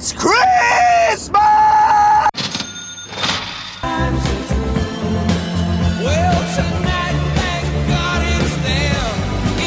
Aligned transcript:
It's 0.00 0.12
Christmas! 0.12 1.28
Well, 6.04 6.38
tonight, 6.54 7.18
thank 7.34 7.66
God 7.88 8.22
it's 8.22 8.54
them 8.62 9.10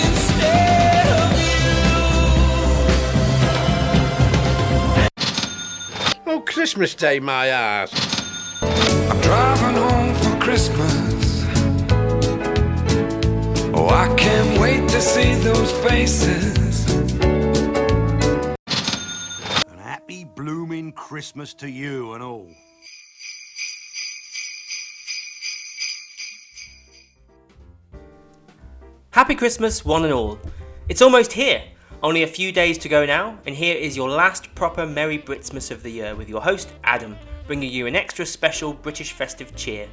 instead 0.08 1.08
of 1.20 1.36
you. 6.26 6.32
Oh, 6.32 6.40
Christmas 6.48 6.96
Day, 6.96 7.20
my 7.20 7.48
ass. 7.48 7.92
I'm 8.62 9.20
driving 9.20 9.76
home 9.76 10.16
for 10.16 10.40
Christmas. 10.40 11.44
Oh, 13.74 13.90
I 13.90 14.08
can't 14.16 14.62
wait 14.62 14.88
to 14.92 15.02
see 15.02 15.34
those 15.34 15.74
faces. 15.84 16.61
Christmas 21.22 21.54
to 21.54 21.70
you 21.70 22.14
and 22.14 22.24
all. 22.24 22.50
Happy 29.12 29.36
Christmas, 29.36 29.86
one 29.86 30.04
and 30.04 30.12
all. 30.12 30.40
It's 30.90 31.04
almost 31.04 31.34
here. 31.34 31.62
Only 32.02 32.24
a 32.24 32.28
few 32.28 32.52
days 32.52 32.80
to 32.80 32.90
go 32.90 33.06
now, 33.06 33.38
and 33.46 33.54
here 33.54 33.78
is 33.78 33.96
your 33.96 34.10
last 34.10 34.56
proper 34.56 34.88
Merry 34.88 35.20
Britsmas 35.20 35.70
of 35.70 35.84
the 35.84 35.92
year 35.92 36.16
with 36.16 36.28
your 36.28 36.42
host, 36.42 36.74
Adam, 36.84 37.16
bringing 37.46 37.72
you 37.72 37.86
an 37.86 37.96
extra 37.96 38.26
special 38.26 38.74
British 38.74 39.12
festive 39.12 39.56
cheer. 39.56 39.88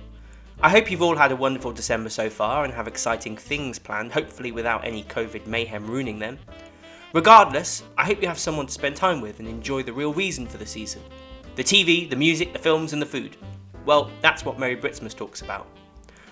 I 0.62 0.70
hope 0.70 0.90
you've 0.90 1.02
all 1.02 1.16
had 1.16 1.30
a 1.30 1.36
wonderful 1.36 1.72
December 1.72 2.08
so 2.08 2.30
far 2.30 2.64
and 2.64 2.72
have 2.72 2.88
exciting 2.88 3.36
things 3.36 3.78
planned, 3.78 4.12
hopefully 4.12 4.50
without 4.50 4.86
any 4.86 5.04
COVID 5.04 5.46
mayhem 5.46 5.88
ruining 5.88 6.20
them. 6.20 6.38
Regardless, 7.12 7.82
I 7.98 8.04
hope 8.04 8.20
you 8.20 8.28
have 8.28 8.38
someone 8.38 8.66
to 8.66 8.72
spend 8.72 8.96
time 8.96 9.20
with 9.20 9.40
and 9.40 9.48
enjoy 9.48 9.82
the 9.82 9.94
real 9.94 10.12
reason 10.12 10.46
for 10.46 10.56
the 10.56 10.66
season 10.66 11.02
the 11.58 11.64
TV, 11.64 12.08
the 12.08 12.14
music, 12.14 12.52
the 12.52 12.58
films, 12.58 12.92
and 12.92 13.02
the 13.02 13.06
food. 13.06 13.36
Well, 13.84 14.12
that's 14.20 14.44
what 14.44 14.60
Merry 14.60 14.76
Britsmas 14.76 15.16
talks 15.16 15.42
about. 15.42 15.66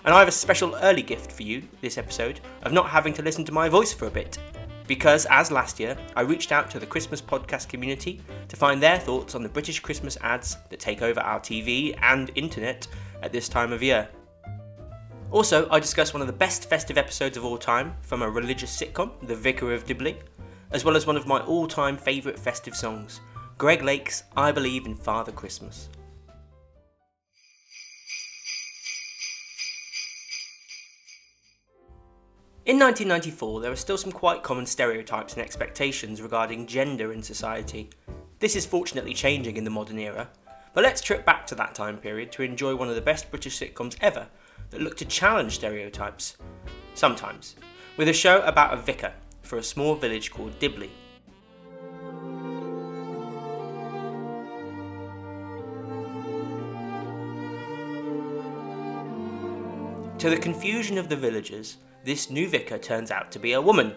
And 0.05 0.13
I 0.13 0.19
have 0.19 0.29
a 0.29 0.31
special 0.31 0.73
early 0.75 1.01
gift 1.01 1.33
for 1.33 1.43
you 1.43 1.63
this 1.81 1.97
episode 1.97 2.39
of 2.63 2.71
not 2.71 2.87
having 2.87 3.13
to 3.15 3.21
listen 3.21 3.43
to 3.43 3.51
my 3.51 3.67
voice 3.67 3.91
for 3.91 4.07
a 4.07 4.09
bit. 4.09 4.37
Because, 4.87 5.27
as 5.29 5.51
last 5.51 5.81
year, 5.81 5.97
I 6.15 6.21
reached 6.21 6.53
out 6.53 6.71
to 6.71 6.79
the 6.79 6.85
Christmas 6.85 7.21
podcast 7.21 7.67
community 7.67 8.21
to 8.47 8.55
find 8.55 8.81
their 8.81 8.99
thoughts 8.99 9.35
on 9.35 9.43
the 9.43 9.49
British 9.49 9.81
Christmas 9.81 10.17
ads 10.21 10.55
that 10.69 10.79
take 10.79 11.01
over 11.01 11.19
our 11.19 11.41
TV 11.41 11.93
and 12.01 12.31
internet 12.35 12.87
at 13.21 13.33
this 13.33 13.49
time 13.49 13.73
of 13.73 13.83
year. 13.83 14.07
Also, 15.31 15.69
I 15.69 15.81
discuss 15.81 16.13
one 16.13 16.21
of 16.21 16.27
the 16.27 16.31
best 16.31 16.69
festive 16.69 16.97
episodes 16.97 17.35
of 17.35 17.43
all 17.43 17.57
time 17.57 17.95
from 17.99 18.21
a 18.21 18.29
religious 18.29 18.79
sitcom, 18.79 19.11
The 19.27 19.35
Vicar 19.35 19.73
of 19.73 19.85
Dibley, 19.85 20.19
as 20.71 20.85
well 20.85 20.95
as 20.95 21.05
one 21.05 21.17
of 21.17 21.27
my 21.27 21.41
all 21.41 21.67
time 21.67 21.97
favourite 21.97 22.39
festive 22.39 22.77
songs, 22.77 23.19
Greg 23.57 23.81
Lake's 23.81 24.21
I 24.35 24.51
Believe 24.51 24.85
in 24.85 24.95
Father 24.95 25.31
Christmas. 25.31 25.89
In 32.67 32.77
1994, 32.77 33.61
there 33.61 33.71
are 33.71 33.75
still 33.75 33.97
some 33.97 34.11
quite 34.11 34.43
common 34.43 34.67
stereotypes 34.67 35.33
and 35.33 35.41
expectations 35.41 36.21
regarding 36.21 36.67
gender 36.67 37.11
in 37.11 37.23
society. 37.23 37.89
This 38.37 38.55
is 38.55 38.63
fortunately 38.63 39.15
changing 39.15 39.57
in 39.57 39.63
the 39.63 39.71
modern 39.71 39.97
era, 39.97 40.29
but 40.75 40.83
let's 40.83 41.01
trip 41.01 41.25
back 41.25 41.47
to 41.47 41.55
that 41.55 41.73
time 41.73 41.97
period 41.97 42.31
to 42.33 42.43
enjoy 42.43 42.75
one 42.75 42.89
of 42.89 42.95
the 42.95 43.01
best 43.01 43.31
British 43.31 43.59
sitcoms 43.59 43.97
ever 44.01 44.27
that 44.69 44.81
look 44.81 44.97
to 44.97 45.05
challenge 45.05 45.55
stereotypes. 45.55 46.37
Sometimes, 46.93 47.55
with 47.97 48.07
a 48.07 48.13
show 48.13 48.39
about 48.41 48.75
a 48.75 48.77
vicar 48.77 49.13
for 49.41 49.57
a 49.57 49.63
small 49.63 49.95
village 49.95 50.29
called 50.29 50.59
Dibley. 50.59 50.91
To 60.19 60.31
the 60.31 60.37
confusion 60.37 60.97
of 60.97 61.09
the 61.09 61.15
villagers, 61.15 61.77
this 62.03 62.31
new 62.31 62.49
vicar 62.49 62.79
turns 62.79 63.11
out 63.11 63.31
to 63.31 63.37
be 63.37 63.53
a 63.53 63.61
woman. 63.61 63.95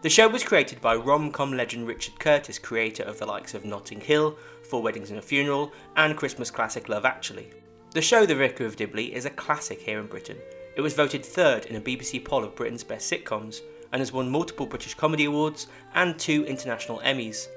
The 0.00 0.08
show 0.08 0.26
was 0.26 0.42
created 0.42 0.80
by 0.80 0.96
rom 0.96 1.30
com 1.30 1.52
legend 1.52 1.86
Richard 1.86 2.18
Curtis, 2.18 2.58
creator 2.58 3.02
of 3.02 3.18
the 3.18 3.26
likes 3.26 3.52
of 3.52 3.66
Notting 3.66 4.00
Hill, 4.00 4.38
Four 4.62 4.80
Weddings 4.80 5.10
and 5.10 5.18
a 5.18 5.22
Funeral, 5.22 5.70
and 5.96 6.16
Christmas 6.16 6.50
classic 6.50 6.88
Love 6.88 7.04
Actually. 7.04 7.50
The 7.90 8.00
show 8.00 8.24
The 8.24 8.34
Vicar 8.34 8.64
of 8.64 8.76
Dibley 8.76 9.14
is 9.14 9.26
a 9.26 9.30
classic 9.30 9.82
here 9.82 10.00
in 10.00 10.06
Britain. 10.06 10.38
It 10.76 10.80
was 10.80 10.94
voted 10.94 11.22
third 11.22 11.66
in 11.66 11.76
a 11.76 11.80
BBC 11.80 12.24
poll 12.24 12.42
of 12.42 12.56
Britain's 12.56 12.82
best 12.82 13.12
sitcoms 13.12 13.60
and 13.92 14.00
has 14.00 14.14
won 14.14 14.30
multiple 14.30 14.64
British 14.64 14.94
Comedy 14.94 15.26
Awards 15.26 15.66
and 15.94 16.18
two 16.18 16.46
international 16.46 17.00
Emmys. 17.00 17.48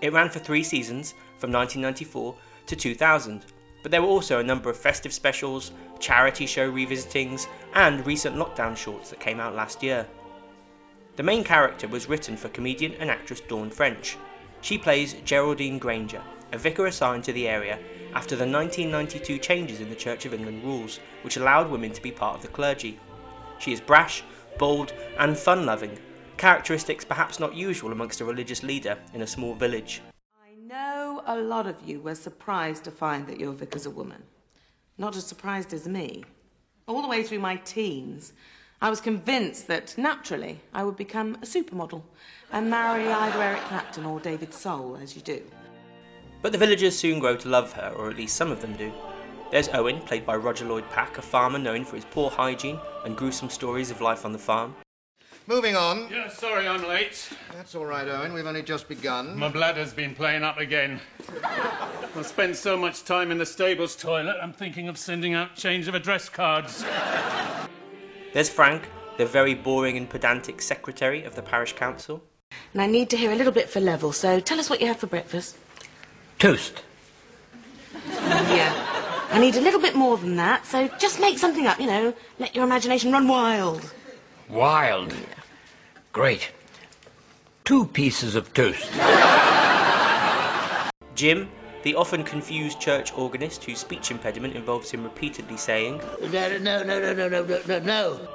It 0.00 0.14
ran 0.14 0.30
for 0.30 0.38
three 0.38 0.62
seasons 0.62 1.12
from 1.36 1.52
1994 1.52 2.34
to 2.68 2.76
2000, 2.76 3.44
but 3.82 3.90
there 3.90 4.02
were 4.02 4.08
also 4.08 4.38
a 4.38 4.44
number 4.44 4.70
of 4.70 4.76
festive 4.76 5.12
specials, 5.12 5.72
charity 5.98 6.46
show 6.46 6.70
revisitings, 6.70 7.46
and 7.74 8.06
recent 8.06 8.36
lockdown 8.36 8.76
shorts 8.76 9.10
that 9.10 9.20
came 9.20 9.40
out 9.40 9.54
last 9.54 9.82
year. 9.82 10.06
The 11.16 11.22
main 11.22 11.44
character 11.44 11.88
was 11.88 12.08
written 12.08 12.36
for 12.36 12.48
comedian 12.48 12.94
and 12.94 13.10
actress 13.10 13.40
Dawn 13.40 13.70
French. 13.70 14.16
She 14.60 14.78
plays 14.78 15.14
Geraldine 15.24 15.78
Granger, 15.78 16.22
a 16.52 16.58
vicar 16.58 16.86
assigned 16.86 17.24
to 17.24 17.32
the 17.32 17.48
area 17.48 17.78
after 18.14 18.36
the 18.36 18.46
1992 18.46 19.38
changes 19.38 19.80
in 19.80 19.88
the 19.88 19.96
Church 19.96 20.24
of 20.24 20.34
England 20.34 20.64
rules, 20.64 20.98
which 21.22 21.36
allowed 21.36 21.70
women 21.70 21.92
to 21.92 22.02
be 22.02 22.10
part 22.10 22.36
of 22.36 22.42
the 22.42 22.48
clergy. 22.48 22.98
She 23.58 23.72
is 23.72 23.80
brash, 23.80 24.24
bold, 24.58 24.92
and 25.18 25.36
fun 25.36 25.66
loving, 25.66 25.98
characteristics 26.36 27.04
perhaps 27.04 27.38
not 27.38 27.54
usual 27.54 27.92
amongst 27.92 28.20
a 28.20 28.24
religious 28.24 28.62
leader 28.62 28.98
in 29.12 29.22
a 29.22 29.26
small 29.26 29.54
village. 29.54 30.00
A 31.26 31.36
lot 31.36 31.66
of 31.66 31.76
you 31.84 32.00
were 32.00 32.14
surprised 32.14 32.84
to 32.84 32.90
find 32.90 33.26
that 33.26 33.38
your 33.38 33.52
vicar's 33.52 33.86
a 33.86 33.90
woman. 33.90 34.22
Not 34.98 35.16
as 35.16 35.26
surprised 35.26 35.72
as 35.72 35.86
me. 35.86 36.24
All 36.86 37.02
the 37.02 37.08
way 37.08 37.22
through 37.22 37.38
my 37.38 37.56
teens, 37.56 38.32
I 38.80 38.90
was 38.90 39.00
convinced 39.00 39.68
that 39.68 39.96
naturally 39.98 40.60
I 40.72 40.84
would 40.84 40.96
become 40.96 41.36
a 41.36 41.46
supermodel 41.46 42.02
and 42.52 42.70
marry 42.70 43.06
either 43.08 43.42
Eric 43.42 43.60
Clapton 43.62 44.06
or 44.06 44.20
David 44.20 44.54
Soul, 44.54 44.98
as 45.00 45.14
you 45.14 45.22
do. 45.22 45.42
But 46.42 46.52
the 46.52 46.58
villagers 46.58 46.98
soon 46.98 47.18
grow 47.18 47.36
to 47.36 47.48
love 47.48 47.72
her, 47.74 47.92
or 47.96 48.08
at 48.08 48.16
least 48.16 48.36
some 48.36 48.50
of 48.50 48.62
them 48.62 48.74
do. 48.74 48.92
There's 49.50 49.68
Owen, 49.68 50.00
played 50.00 50.24
by 50.24 50.36
Roger 50.36 50.64
Lloyd 50.64 50.88
Pack, 50.90 51.18
a 51.18 51.22
farmer 51.22 51.58
known 51.58 51.84
for 51.84 51.96
his 51.96 52.06
poor 52.06 52.30
hygiene 52.30 52.78
and 53.04 53.16
gruesome 53.16 53.50
stories 53.50 53.90
of 53.90 54.00
life 54.00 54.24
on 54.24 54.32
the 54.32 54.38
farm. 54.38 54.74
Moving 55.50 55.74
on. 55.74 56.06
Yeah, 56.12 56.28
sorry 56.28 56.68
I'm 56.68 56.86
late. 56.86 57.28
That's 57.52 57.74
all 57.74 57.84
right, 57.84 58.06
Owen. 58.06 58.32
We've 58.32 58.46
only 58.46 58.62
just 58.62 58.88
begun. 58.88 59.36
My 59.36 59.48
bladder's 59.48 59.92
been 59.92 60.14
playing 60.14 60.44
up 60.44 60.58
again. 60.58 61.00
I've 61.42 62.24
spent 62.24 62.54
so 62.54 62.76
much 62.76 63.02
time 63.02 63.32
in 63.32 63.38
the 63.38 63.44
stables 63.44 63.96
toilet, 63.96 64.36
I'm 64.40 64.52
thinking 64.52 64.86
of 64.86 64.96
sending 64.96 65.34
out 65.34 65.56
change 65.56 65.88
of 65.88 65.96
address 65.96 66.28
cards. 66.28 66.84
There's 68.32 68.48
Frank, 68.48 68.88
the 69.18 69.26
very 69.26 69.54
boring 69.54 69.96
and 69.96 70.08
pedantic 70.08 70.62
secretary 70.62 71.24
of 71.24 71.34
the 71.34 71.42
parish 71.42 71.72
council. 71.72 72.22
And 72.72 72.80
I 72.80 72.86
need 72.86 73.10
to 73.10 73.16
hear 73.16 73.32
a 73.32 73.34
little 73.34 73.52
bit 73.52 73.68
for 73.68 73.80
level, 73.80 74.12
so 74.12 74.38
tell 74.38 74.60
us 74.60 74.70
what 74.70 74.80
you 74.80 74.86
had 74.86 74.98
for 74.98 75.08
breakfast. 75.08 75.58
Toast. 76.38 76.84
Yeah. 78.06 79.26
I 79.32 79.40
need 79.40 79.56
a 79.56 79.60
little 79.60 79.80
bit 79.80 79.96
more 79.96 80.16
than 80.16 80.36
that, 80.36 80.64
so 80.64 80.88
just 80.98 81.20
make 81.20 81.38
something 81.38 81.66
up, 81.66 81.80
you 81.80 81.86
know. 81.88 82.14
Let 82.38 82.54
your 82.54 82.64
imagination 82.64 83.10
run 83.10 83.26
wild. 83.26 83.92
Wild. 84.48 85.12
Great. 86.12 86.50
Two 87.64 87.86
pieces 87.86 88.34
of 88.34 88.52
toast. 88.52 88.90
Jim, 91.14 91.48
the 91.84 91.94
often 91.94 92.24
confused 92.24 92.80
church 92.80 93.16
organist 93.16 93.62
whose 93.62 93.78
speech 93.78 94.10
impediment 94.10 94.56
involves 94.56 94.90
him 94.90 95.04
repeatedly 95.04 95.56
saying, 95.56 96.00
No, 96.20 96.58
no, 96.58 96.58
no, 96.58 96.82
no, 96.82 97.14
no, 97.14 97.28
no, 97.28 97.44
no, 97.44 97.60
no, 97.68 97.78
no. 97.78 98.28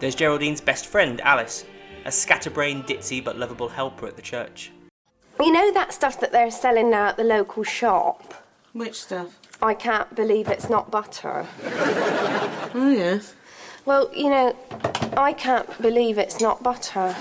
There's 0.00 0.16
Geraldine's 0.16 0.60
best 0.60 0.86
friend, 0.86 1.20
Alice, 1.20 1.64
a 2.04 2.10
scatterbrained, 2.10 2.86
ditzy 2.86 3.22
but 3.22 3.38
lovable 3.38 3.68
helper 3.68 4.08
at 4.08 4.16
the 4.16 4.22
church. 4.22 4.72
You 5.38 5.52
know 5.52 5.72
that 5.72 5.92
stuff 5.92 6.18
that 6.18 6.32
they're 6.32 6.50
selling 6.50 6.90
now 6.90 7.08
at 7.08 7.16
the 7.16 7.24
local 7.24 7.62
shop? 7.62 8.34
Which 8.72 9.00
stuff? 9.02 9.38
I 9.62 9.74
can't 9.74 10.12
believe 10.16 10.48
it's 10.48 10.68
not 10.68 10.90
butter. 10.90 11.46
Oh, 12.74 12.90
yes. 12.90 13.35
Well, 13.86 14.10
you 14.12 14.30
know, 14.30 14.56
I 15.16 15.32
can't 15.32 15.80
believe 15.80 16.18
it's 16.18 16.40
not 16.40 16.60
butter. 16.60 17.12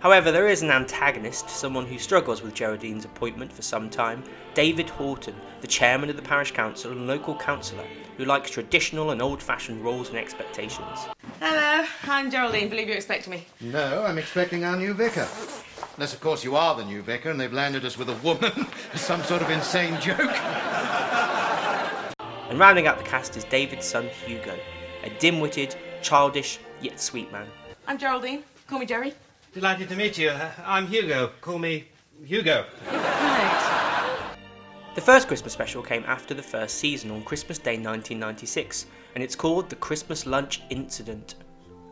However, 0.00 0.30
there 0.30 0.48
is 0.48 0.60
an 0.60 0.70
antagonist, 0.70 1.48
someone 1.48 1.86
who 1.86 1.98
struggles 1.98 2.42
with 2.42 2.52
Geraldine's 2.52 3.06
appointment 3.06 3.50
for 3.50 3.62
some 3.62 3.88
time, 3.88 4.22
David 4.52 4.90
Horton, 4.90 5.34
the 5.62 5.66
chairman 5.66 6.10
of 6.10 6.16
the 6.16 6.22
parish 6.22 6.52
council 6.52 6.92
and 6.92 7.06
local 7.06 7.34
councillor, 7.34 7.86
who 8.18 8.26
likes 8.26 8.50
traditional 8.50 9.10
and 9.10 9.22
old 9.22 9.42
fashioned 9.42 9.82
roles 9.82 10.10
and 10.10 10.18
expectations. 10.18 11.06
Hello, 11.40 11.86
I'm 12.02 12.30
Geraldine. 12.30 12.68
Believe 12.68 12.88
you're 12.88 12.96
expecting 12.98 13.30
me. 13.30 13.46
No, 13.62 14.04
I'm 14.04 14.18
expecting 14.18 14.64
our 14.64 14.76
new 14.76 14.92
vicar. 14.92 15.26
Unless, 15.96 16.12
of 16.12 16.20
course, 16.20 16.44
you 16.44 16.54
are 16.54 16.76
the 16.76 16.84
new 16.84 17.00
vicar 17.00 17.30
and 17.30 17.40
they've 17.40 17.50
landed 17.50 17.86
us 17.86 17.96
with 17.96 18.10
a 18.10 18.16
woman. 18.16 18.52
Some 18.94 19.22
sort 19.22 19.40
of 19.40 19.48
insane 19.48 19.98
joke. 20.02 20.36
And 22.50 22.58
rounding 22.58 22.86
out 22.86 22.98
the 22.98 23.04
cast 23.04 23.36
is 23.38 23.44
David's 23.44 23.86
son 23.86 24.08
Hugo, 24.26 24.58
a 25.02 25.10
dim 25.18 25.40
witted, 25.40 25.76
childish, 26.02 26.58
yet 26.80 27.00
sweet 27.00 27.30
man. 27.32 27.46
I'm 27.86 27.98
Geraldine. 27.98 28.44
Call 28.66 28.78
me 28.78 28.86
Jerry. 28.86 29.14
Delighted 29.52 29.88
to 29.88 29.96
meet 29.96 30.18
you. 30.18 30.32
I'm 30.64 30.86
Hugo. 30.86 31.32
Call 31.40 31.58
me 31.58 31.88
Hugo. 32.24 32.66
The 34.94 35.00
first 35.00 35.28
Christmas 35.28 35.52
special 35.52 35.82
came 35.82 36.04
after 36.06 36.34
the 36.34 36.42
first 36.42 36.78
season 36.78 37.10
on 37.10 37.22
Christmas 37.22 37.58
Day 37.58 37.72
1996, 37.72 38.86
and 39.14 39.22
it's 39.22 39.36
called 39.36 39.70
The 39.70 39.76
Christmas 39.76 40.26
Lunch 40.26 40.62
Incident. 40.70 41.36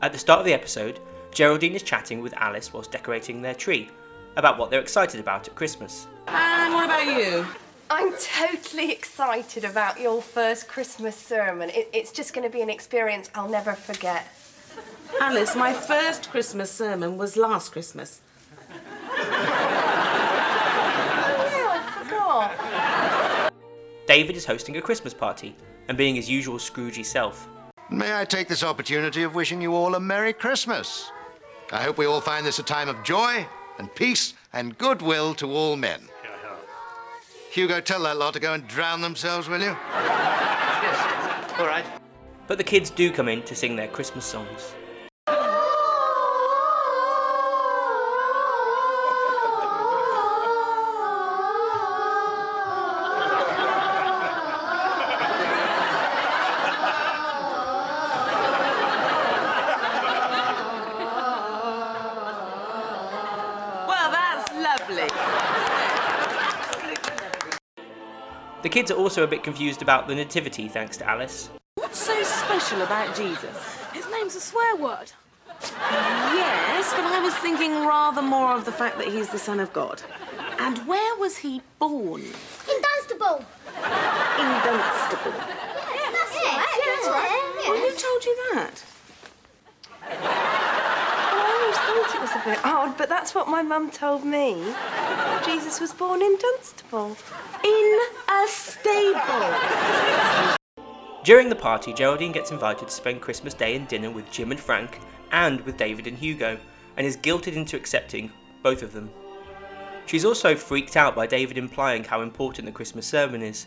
At 0.03 0.13
the 0.13 0.19
start 0.19 0.41
of 0.41 0.47
the 0.47 0.53
episode, 0.53 1.01
Geraldine 1.33 1.75
is 1.75 1.83
chatting 1.83 2.21
with 2.21 2.35
Alice 2.35 2.73
whilst 2.73 2.91
decorating 2.93 3.41
their 3.41 3.55
tree 3.55 3.89
about 4.37 4.59
what 4.59 4.71
they're 4.71 4.81
excited 4.81 5.21
about 5.21 5.49
at 5.49 5.55
Christmas. 5.55 6.07
And 6.27 6.75
what 6.75 6.85
about 6.85 7.07
you? 7.07 7.47
I'm 7.89 8.13
totally 8.15 8.91
excited 8.91 9.65
about 9.65 10.01
your 10.01 10.21
first 10.21 10.67
Christmas 10.67 11.15
sermon. 11.15 11.71
It, 11.71 11.89
it's 11.93 12.11
just 12.11 12.35
going 12.35 12.45
to 12.45 12.53
be 12.53 12.61
an 12.61 12.69
experience 12.69 13.31
I'll 13.35 13.49
never 13.49 13.75
forget. 13.75 14.27
Alice, 15.21 15.55
my 15.55 15.73
first 15.73 16.29
Christmas 16.31 16.71
sermon 16.71 17.17
was 17.17 17.37
last 17.37 17.71
Christmas. 17.71 18.21
Oh, 18.69 18.77
yeah, 21.53 21.81
I 21.85 22.03
forgot. 22.03 23.53
David 24.09 24.37
is 24.37 24.45
hosting 24.45 24.77
a 24.77 24.83
Christmas 24.83 25.15
party 25.15 25.55
and 25.89 25.97
being 25.97 26.17
his 26.17 26.29
usual 26.29 26.59
Scroogey 26.59 27.05
self. 27.05 27.49
May 27.89 28.19
I 28.19 28.25
take 28.25 28.49
this 28.49 28.65
opportunity 28.65 29.23
of 29.23 29.37
wishing 29.37 29.63
you 29.63 29.75
all 29.75 29.95
a 29.95 30.01
Merry 30.01 30.33
Christmas? 30.33 31.13
I 31.71 31.85
hope 31.85 31.99
we 31.99 32.07
all 32.07 32.21
find 32.21 32.45
this 32.45 32.59
a 32.59 32.65
time 32.65 32.89
of 32.89 33.05
joy 33.05 33.47
and 33.79 33.95
peace 33.95 34.35
and 34.53 34.77
goodwill 34.77 35.35
to 35.35 35.53
all 35.53 35.77
men. 35.77 36.01
Hugo, 37.57 37.81
tell 37.81 38.03
that 38.03 38.19
lot 38.19 38.35
to 38.35 38.39
go 38.39 38.53
and 38.53 38.69
drown 38.69 39.01
themselves, 39.01 39.49
will 39.49 39.63
you? 39.63 39.75
yes, 39.95 41.59
All 41.59 41.65
right. 41.65 41.87
But 42.47 42.59
the 42.59 42.65
kids 42.65 42.91
do 42.91 43.11
come 43.11 43.29
in 43.29 43.43
to 43.45 43.55
sing 43.55 43.77
their 43.77 43.89
Christmas 43.89 44.27
songs. 44.27 44.75
Well, 63.89 64.11
that's 64.11 64.53
lovely. 64.53 65.09
The 68.66 68.66
kids 68.77 68.91
are 68.91 68.99
also 68.99 69.25
a 69.25 69.27
bit 69.27 69.43
confused 69.43 69.81
about 69.81 70.07
the 70.07 70.15
nativity 70.15 70.69
thanks 70.69 70.99
to 70.99 71.09
Alice. 71.09 71.49
What's 71.77 71.99
so 71.99 72.23
special 72.23 72.83
about 72.83 73.17
Jesus? 73.17 73.57
His 73.95 74.07
name's 74.11 74.37
a 74.37 74.41
swear 74.41 74.77
word. 74.77 75.13
Yes, 75.63 76.93
but 76.93 77.07
I 77.07 77.19
was 77.23 77.35
thinking 77.37 77.87
rather 77.87 78.21
more 78.21 78.53
of 78.53 78.67
the 78.67 78.73
fact 78.73 78.99
that 78.99 79.09
he's 79.09 79.31
the 79.31 79.39
Son 79.39 79.61
of 79.61 79.73
God. 79.73 80.03
And 80.59 80.77
where 80.87 81.17
was 81.17 81.39
he 81.39 81.63
born? 81.79 82.21
In 82.21 82.83
Dunstable. 82.83 83.47
In 84.37 84.49
Dunstable. 84.69 85.33
Yeah, 85.33 86.13
that's 86.13 86.37
right. 86.37 86.61
Yeah, 86.77 86.85
that's 86.85 87.09
right. 87.09 87.65
Well, 87.65 87.79
who 87.81 87.91
told 87.97 88.25
you 88.27 88.37
that? 88.53 88.85
I 90.05 91.41
always 91.49 91.79
thought 91.79 92.15
it 92.15 92.21
was 92.21 92.31
a 92.31 92.35
bit 92.47 92.65
odd, 92.65 92.91
oh, 92.91 92.95
but 92.97 93.09
that's 93.09 93.35
what 93.35 93.49
my 93.49 93.61
mum 93.61 93.91
told 93.91 94.25
me. 94.25 94.73
Jesus 95.45 95.81
was 95.81 95.93
born 95.93 96.23
in 96.23 96.39
Dunstable. 96.39 97.17
In 97.65 97.99
a 98.29 98.47
stable. 98.47 100.57
During 101.25 101.49
the 101.49 101.57
party, 101.57 101.93
Geraldine 101.93 102.31
gets 102.31 102.53
invited 102.53 102.87
to 102.87 102.95
spend 102.95 103.21
Christmas 103.21 103.53
Day 103.53 103.75
and 103.75 103.89
dinner 103.89 104.13
with 104.13 104.31
Jim 104.31 104.53
and 104.53 104.61
Frank 104.61 105.01
and 105.33 105.61
with 105.63 105.77
David 105.77 106.07
and 106.07 106.17
Hugo, 106.17 106.57
and 106.97 107.05
is 107.05 107.17
guilted 107.17 107.55
into 107.55 107.77
accepting 107.77 108.31
both 108.63 108.83
of 108.83 108.93
them. 108.93 109.11
She's 110.07 110.25
also 110.25 110.55
freaked 110.55 110.97
out 110.97 111.17
by 111.17 111.27
David 111.27 111.59
implying 111.59 112.05
how 112.05 112.21
important 112.21 112.67
the 112.67 112.73
Christmas 112.73 113.09
sermon 113.09 113.43
is, 113.43 113.67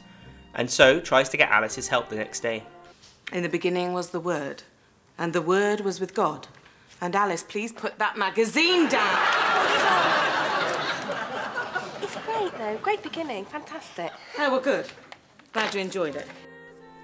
and 0.54 0.72
so 0.72 1.02
tries 1.02 1.28
to 1.30 1.38
get 1.38 1.50
Alice's 1.50 1.90
help 1.90 2.08
the 2.08 2.16
next 2.16 2.40
day. 2.40 2.64
In 3.34 3.44
the 3.44 3.50
beginning 3.50 3.92
was 3.92 4.12
the 4.12 4.22
Word, 4.22 4.64
and 5.18 5.34
the 5.34 5.42
Word 5.42 5.82
was 5.82 6.00
with 6.00 6.14
God. 6.14 6.48
And 7.02 7.16
Alice, 7.16 7.44
please 7.44 7.72
put 7.72 7.98
that 8.00 8.18
magazine 8.18 8.90
down. 8.90 9.18
It's 12.02 12.16
great, 12.26 12.58
though. 12.58 12.78
Great 12.82 13.02
beginning. 13.04 13.46
Fantastic. 13.46 14.12
Oh, 14.38 14.52
well, 14.52 14.60
good. 14.60 14.88
Glad 15.54 15.74
you 15.74 15.80
enjoyed 15.82 16.16
it. 16.16 16.28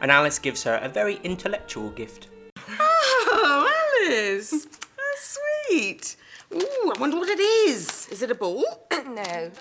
And 0.01 0.11
Alice 0.11 0.37
gives 0.39 0.63
her 0.63 0.75
a 0.75 0.89
very 0.89 1.19
intellectual 1.23 1.89
gift. 1.91 2.27
Oh, 2.77 4.05
Alice. 4.05 4.67
How 4.97 5.13
sweet. 5.17 6.17
Ooh, 6.53 6.93
I 6.95 6.99
wonder 6.99 7.17
what 7.17 7.29
it 7.29 7.39
is. 7.39 8.07
Is 8.09 8.21
it 8.21 8.29
a 8.31 8.35
ball? 8.35 8.65
no. 8.91 9.51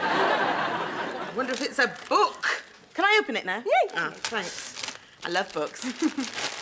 I 0.00 1.30
wonder 1.36 1.52
if 1.52 1.62
it's 1.62 1.78
a 1.78 1.92
book. 2.08 2.64
Can 2.94 3.04
I 3.04 3.18
open 3.22 3.36
it 3.36 3.46
now? 3.46 3.62
Yeah. 3.64 3.92
Ah, 3.96 4.10
thanks. 4.14 4.94
I 5.24 5.30
love 5.30 5.52
books. 5.52 5.84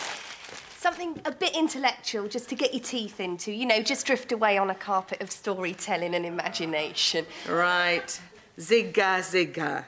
Something 0.97 1.21
a 1.25 1.31
bit 1.31 1.55
intellectual 1.55 2.27
just 2.27 2.49
to 2.49 2.55
get 2.55 2.73
your 2.73 2.81
teeth 2.81 3.19
into. 3.19 3.51
You 3.51 3.67
know, 3.67 3.83
just 3.83 4.07
drift 4.07 4.31
away 4.31 4.57
on 4.57 4.71
a 4.71 4.73
carpet 4.73 5.21
of 5.21 5.29
storytelling 5.29 6.15
and 6.15 6.25
imagination. 6.25 7.27
right. 7.47 8.19
Zigga 8.57 9.19
Zigga. 9.19 9.85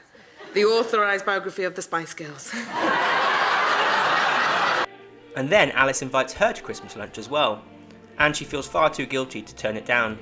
The 0.54 0.64
authorised 0.64 1.26
biography 1.26 1.64
of 1.64 1.74
the 1.74 1.82
Spice 1.82 2.14
Girls. 2.14 2.54
And 5.36 5.48
then 5.48 5.70
Alice 5.72 6.02
invites 6.02 6.32
her 6.34 6.52
to 6.52 6.62
Christmas 6.62 6.96
lunch 6.96 7.16
as 7.16 7.30
well, 7.30 7.62
and 8.18 8.36
she 8.36 8.44
feels 8.44 8.66
far 8.66 8.90
too 8.90 9.06
guilty 9.06 9.42
to 9.42 9.54
turn 9.54 9.76
it 9.76 9.86
down. 9.86 10.18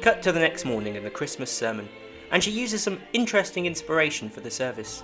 Cut 0.00 0.22
to 0.22 0.30
the 0.30 0.38
next 0.38 0.64
morning 0.64 0.96
and 0.96 1.04
the 1.04 1.10
Christmas 1.10 1.50
sermon, 1.50 1.88
and 2.30 2.42
she 2.42 2.52
uses 2.52 2.80
some 2.80 3.00
interesting 3.12 3.66
inspiration 3.66 4.30
for 4.30 4.40
the 4.40 4.50
service. 4.50 5.02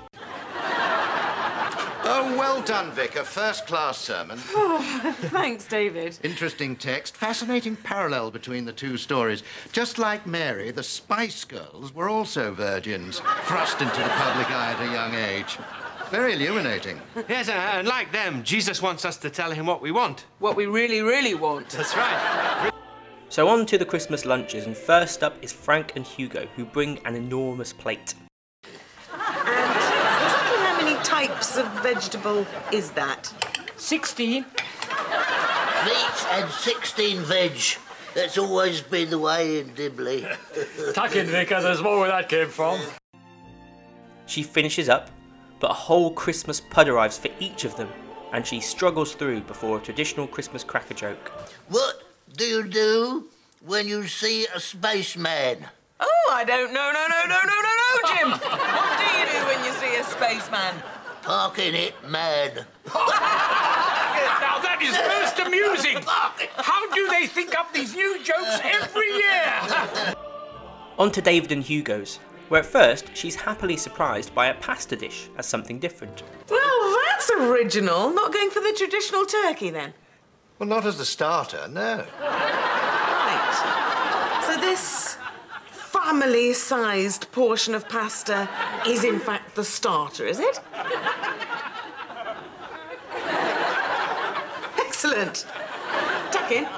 Oh, 2.04 2.37
well 2.37 2.60
done, 2.62 2.90
Vicar. 2.93 3.22
First 3.25 3.66
class 3.66 3.99
sermon. 3.99 4.38
Oh, 4.54 5.14
thanks, 5.31 5.64
David. 5.66 6.19
Interesting 6.22 6.76
text. 6.76 7.16
Fascinating 7.16 7.76
parallel 7.76 8.31
between 8.31 8.64
the 8.64 8.72
two 8.72 8.96
stories. 8.96 9.43
Just 9.72 9.99
like 9.99 10.26
Mary, 10.26 10.70
the 10.70 10.82
Spice 10.82 11.44
Girls 11.44 11.94
were 11.94 12.08
also 12.08 12.52
virgins, 12.52 13.20
thrust 13.44 13.81
into 13.81 13.96
the 13.96 14.08
public 14.08 14.50
eye 14.50 14.72
at 14.72 14.88
a 14.88 14.93
young 14.93 15.14
age. 15.14 15.58
Very 16.10 16.34
illuminating. 16.34 17.00
Yes, 17.28 17.49
uh, 17.49 17.52
and 17.52 17.88
like 17.88 18.12
them, 18.12 18.43
Jesus 18.44 18.82
wants 18.82 19.04
us 19.04 19.16
to 19.19 19.31
tell 19.31 19.50
him 19.50 19.66
what 19.66 19.81
we 19.81 19.90
want. 19.90 20.26
What 20.38 20.56
we 20.56 20.66
really, 20.66 21.00
really 21.00 21.34
want. 21.34 21.70
That's 21.70 21.96
right. 21.96 22.70
So 23.28 23.49
on 23.49 23.64
to 23.66 23.78
the 23.78 23.87
Christmas 23.87 24.25
lunches, 24.26 24.66
and 24.66 24.76
first 24.76 25.23
up 25.23 25.42
is 25.42 25.52
Frank 25.52 25.92
and 25.97 26.06
Hugo, 26.06 26.47
who 26.54 26.64
bring 26.66 26.99
an 27.06 27.14
enormous 27.14 27.73
plate. 27.73 28.14
Exactly 29.14 30.59
how 30.59 30.76
many 30.82 31.02
types 31.42 31.56
of 31.56 31.66
vegetable 31.82 32.46
is 32.70 32.92
that? 32.92 33.32
16. 33.76 34.44
Meat 35.84 36.26
and 36.30 36.49
16 36.49 37.18
veg. 37.22 37.61
That's 38.14 38.38
always 38.38 38.80
been 38.80 39.11
the 39.11 39.18
way 39.18 39.58
in 39.58 39.75
Dibley. 39.75 40.25
Tuck 40.94 41.16
in, 41.16 41.26
Vicar, 41.26 41.61
there's 41.61 41.82
more 41.82 41.99
where 41.99 42.08
that 42.08 42.28
came 42.28 42.49
from. 42.49 42.80
She 44.26 44.44
finishes 44.44 44.88
up, 44.88 45.11
but 45.58 45.72
a 45.72 45.75
whole 45.75 46.12
Christmas 46.12 46.61
pud 46.61 46.88
arrives 46.88 47.18
for 47.18 47.30
each 47.40 47.64
of 47.64 47.76
them, 47.76 47.88
and 48.32 48.46
she 48.46 48.61
struggles 48.61 49.14
through 49.14 49.40
before 49.40 49.78
a 49.78 49.80
traditional 49.80 50.28
Christmas 50.28 50.62
cracker 50.62 50.94
joke. 50.94 51.32
What 51.68 52.04
do 52.37 52.44
you 52.44 52.68
do 52.68 53.26
when 53.66 53.88
you 53.88 54.06
see 54.06 54.46
a 54.54 54.61
spaceman? 54.61 55.66
Oh, 55.99 56.30
I 56.30 56.44
don't 56.44 56.72
know, 56.72 56.92
no, 56.92 57.06
no, 57.08 57.20
no, 57.26 57.40
no, 57.42 57.56
no, 57.66 57.72
no, 57.82 58.14
Jim. 58.14 58.30
what 58.30 58.99
do 58.99 59.18
you 59.18 59.26
do 59.26 59.46
when 59.46 59.64
you 59.64 59.72
see 59.72 59.96
a 59.96 60.04
spaceman? 60.04 61.01
Park 61.23 61.59
in 61.59 61.75
it, 61.75 61.95
man. 62.09 62.67
Now 62.87 64.59
that 64.59 64.79
is 64.83 64.93
most 64.93 65.38
amusing. 65.47 65.99
How 66.57 66.91
do 66.93 67.09
they 67.09 67.26
think 67.26 67.57
up 67.59 67.73
these 67.73 67.95
new 67.95 68.19
jokes 68.23 68.61
every 68.64 69.12
year? 69.12 70.14
On 70.99 71.11
to 71.12 71.23
David 71.23 71.52
and 71.52 71.62
Hugo's, 71.62 72.19
where 72.49 72.61
at 72.61 72.67
first 72.67 73.11
she's 73.14 73.37
happily 73.37 73.76
surprised 73.76 74.35
by 74.35 74.47
a 74.49 74.55
pasta 74.55 74.97
dish 74.97 75.31
as 75.38 75.47
something 75.47 75.79
different. 75.79 76.23
Well, 76.50 76.97
that's 77.07 77.31
original. 77.31 78.11
Not 78.12 78.33
going 78.33 78.50
for 78.50 78.61
the 78.61 78.75
traditional 78.76 79.25
turkey 79.25 79.71
then. 79.71 79.95
Well, 80.59 80.69
not 80.69 80.85
as 80.85 80.99
the 80.99 81.05
starter, 81.05 81.69
no. 81.69 82.05
Right. 82.21 83.55
So 84.45 84.57
this 84.61 85.12
family-sized 86.12 87.33
portion 87.33 87.75
of 87.75 87.88
pasta 87.88 88.47
is 88.87 89.02
in 89.02 89.19
fact 89.19 89.54
the 89.54 89.64
starter, 89.64 90.26
is 90.26 90.40
it? 90.40 90.61
Excellent. 94.76 95.47
Tuck 96.31 96.52
in. 96.52 96.69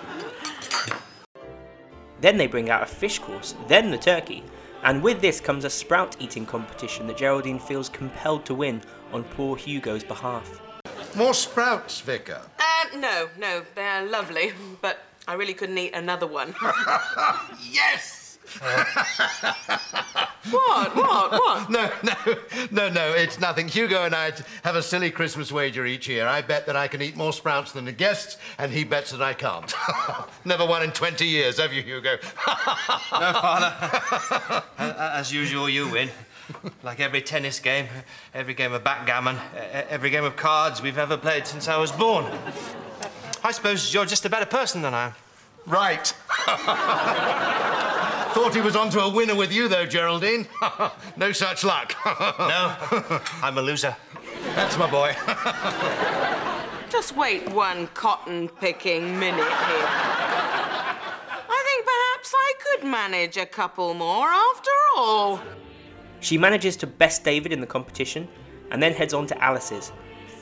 Then 2.21 2.37
they 2.37 2.47
bring 2.47 2.71
out 2.71 2.85
a 2.85 2.87
fish 2.87 3.19
course, 3.19 3.57
then 3.67 3.91
the 3.91 3.99
turkey, 3.99 4.45
and 4.85 5.03
with 5.03 5.21
this 5.21 5.41
comes 5.41 5.65
a 5.65 5.71
sprout 5.71 6.15
eating 6.21 6.47
competition 6.47 7.09
that 7.09 7.17
Geraldine 7.17 7.59
feels 7.59 7.89
compelled 7.89 8.47
to 8.47 8.55
win 8.55 8.83
on 9.13 9.25
poor 9.25 9.57
Hugo's 9.57 10.05
behalf. 10.05 10.61
More 11.17 11.35
sprouts, 11.35 12.01
Vicar. 12.01 12.41
Uh, 12.61 12.97
no, 12.99 13.29
no, 13.37 13.65
they're 13.75 14.07
lovely, 14.07 14.53
but 14.81 15.01
I 15.27 15.35
really 15.35 15.55
couldn't 15.55 15.79
eat 15.79 15.93
another 15.93 16.29
one. 16.29 16.55
yes! 17.69 18.24
What? 20.51 20.95
What? 20.97 21.33
What? 21.33 21.71
No, 21.71 21.91
no, 22.03 22.15
no, 22.71 22.89
no, 22.91 23.13
it's 23.13 23.41
nothing. 23.41 23.69
Hugo 23.69 24.05
and 24.05 24.15
I 24.15 24.33
have 24.63 24.77
a 24.77 24.83
silly 24.83 25.11
Christmas 25.11 25.51
wager 25.51 25.87
each 25.87 26.09
year. 26.09 26.27
I 26.27 26.43
bet 26.43 26.67
that 26.67 26.77
I 26.77 26.89
can 26.89 27.01
eat 27.01 27.17
more 27.17 27.33
sprouts 27.33 27.73
than 27.73 27.85
the 27.87 27.93
guests, 27.93 28.37
and 28.59 28.71
he 28.71 28.85
bets 28.85 29.13
that 29.13 29.23
I 29.23 29.33
can't. 29.33 29.73
Never 30.45 30.67
won 30.67 30.83
in 30.83 30.91
20 30.93 31.25
years, 31.27 31.59
have 31.59 31.73
you, 31.73 31.83
Hugo? 31.83 32.17
No, 33.13 33.33
Father. 33.33 34.63
As 34.79 35.33
usual, 35.33 35.69
you 35.69 35.89
win. 35.89 36.11
Like 36.83 37.01
every 37.01 37.23
tennis 37.23 37.59
game, 37.61 37.87
every 38.35 38.55
game 38.55 38.73
of 38.73 38.85
backgammon, 38.85 39.37
every 39.89 40.11
game 40.11 40.25
of 40.25 40.37
cards 40.37 40.83
we've 40.83 40.99
ever 40.99 41.17
played 41.17 41.47
since 41.47 41.69
I 41.69 41.79
was 41.79 41.93
born. 41.93 42.27
I 43.43 43.53
suppose 43.53 43.95
you're 43.95 44.05
just 44.05 44.25
a 44.27 44.31
better 44.31 44.47
person 44.47 44.83
than 44.83 44.93
I 44.95 45.07
am. 45.07 45.15
Right. 45.67 46.13
Thought 48.35 48.53
he 48.53 48.61
was 48.61 48.75
onto 48.75 48.99
a 48.99 49.09
winner 49.09 49.37
with 49.37 49.53
you, 49.53 49.69
though, 49.69 49.87
Geraldine. 49.87 50.49
no 51.17 51.31
such 51.31 51.63
luck. 51.63 51.95
no, 52.07 53.21
I'm 53.41 53.57
a 53.57 53.63
loser. 53.63 53.97
That's 54.57 54.77
my 54.77 54.91
boy. 54.91 55.15
Just 56.91 57.17
wait 57.17 57.49
one 57.51 57.87
cotton 57.95 58.49
picking 58.49 59.21
minute 59.21 59.39
here. 59.39 59.89
I 61.49 61.63
think 61.65 61.87
perhaps 61.87 62.35
I 62.37 62.53
could 62.65 62.89
manage 62.89 63.37
a 63.37 63.47
couple 63.47 63.95
more 63.95 64.27
after 64.27 64.71
all. 64.97 65.41
She 66.19 66.37
manages 66.37 66.77
to 66.79 66.89
best 66.89 67.23
David 67.23 67.53
in 67.53 67.61
the 67.61 67.69
competition 67.69 68.27
and 68.73 68.83
then 68.83 68.95
heads 68.95 69.15
on 69.15 69.29
to 69.29 69.41
Alice's. 69.41 69.93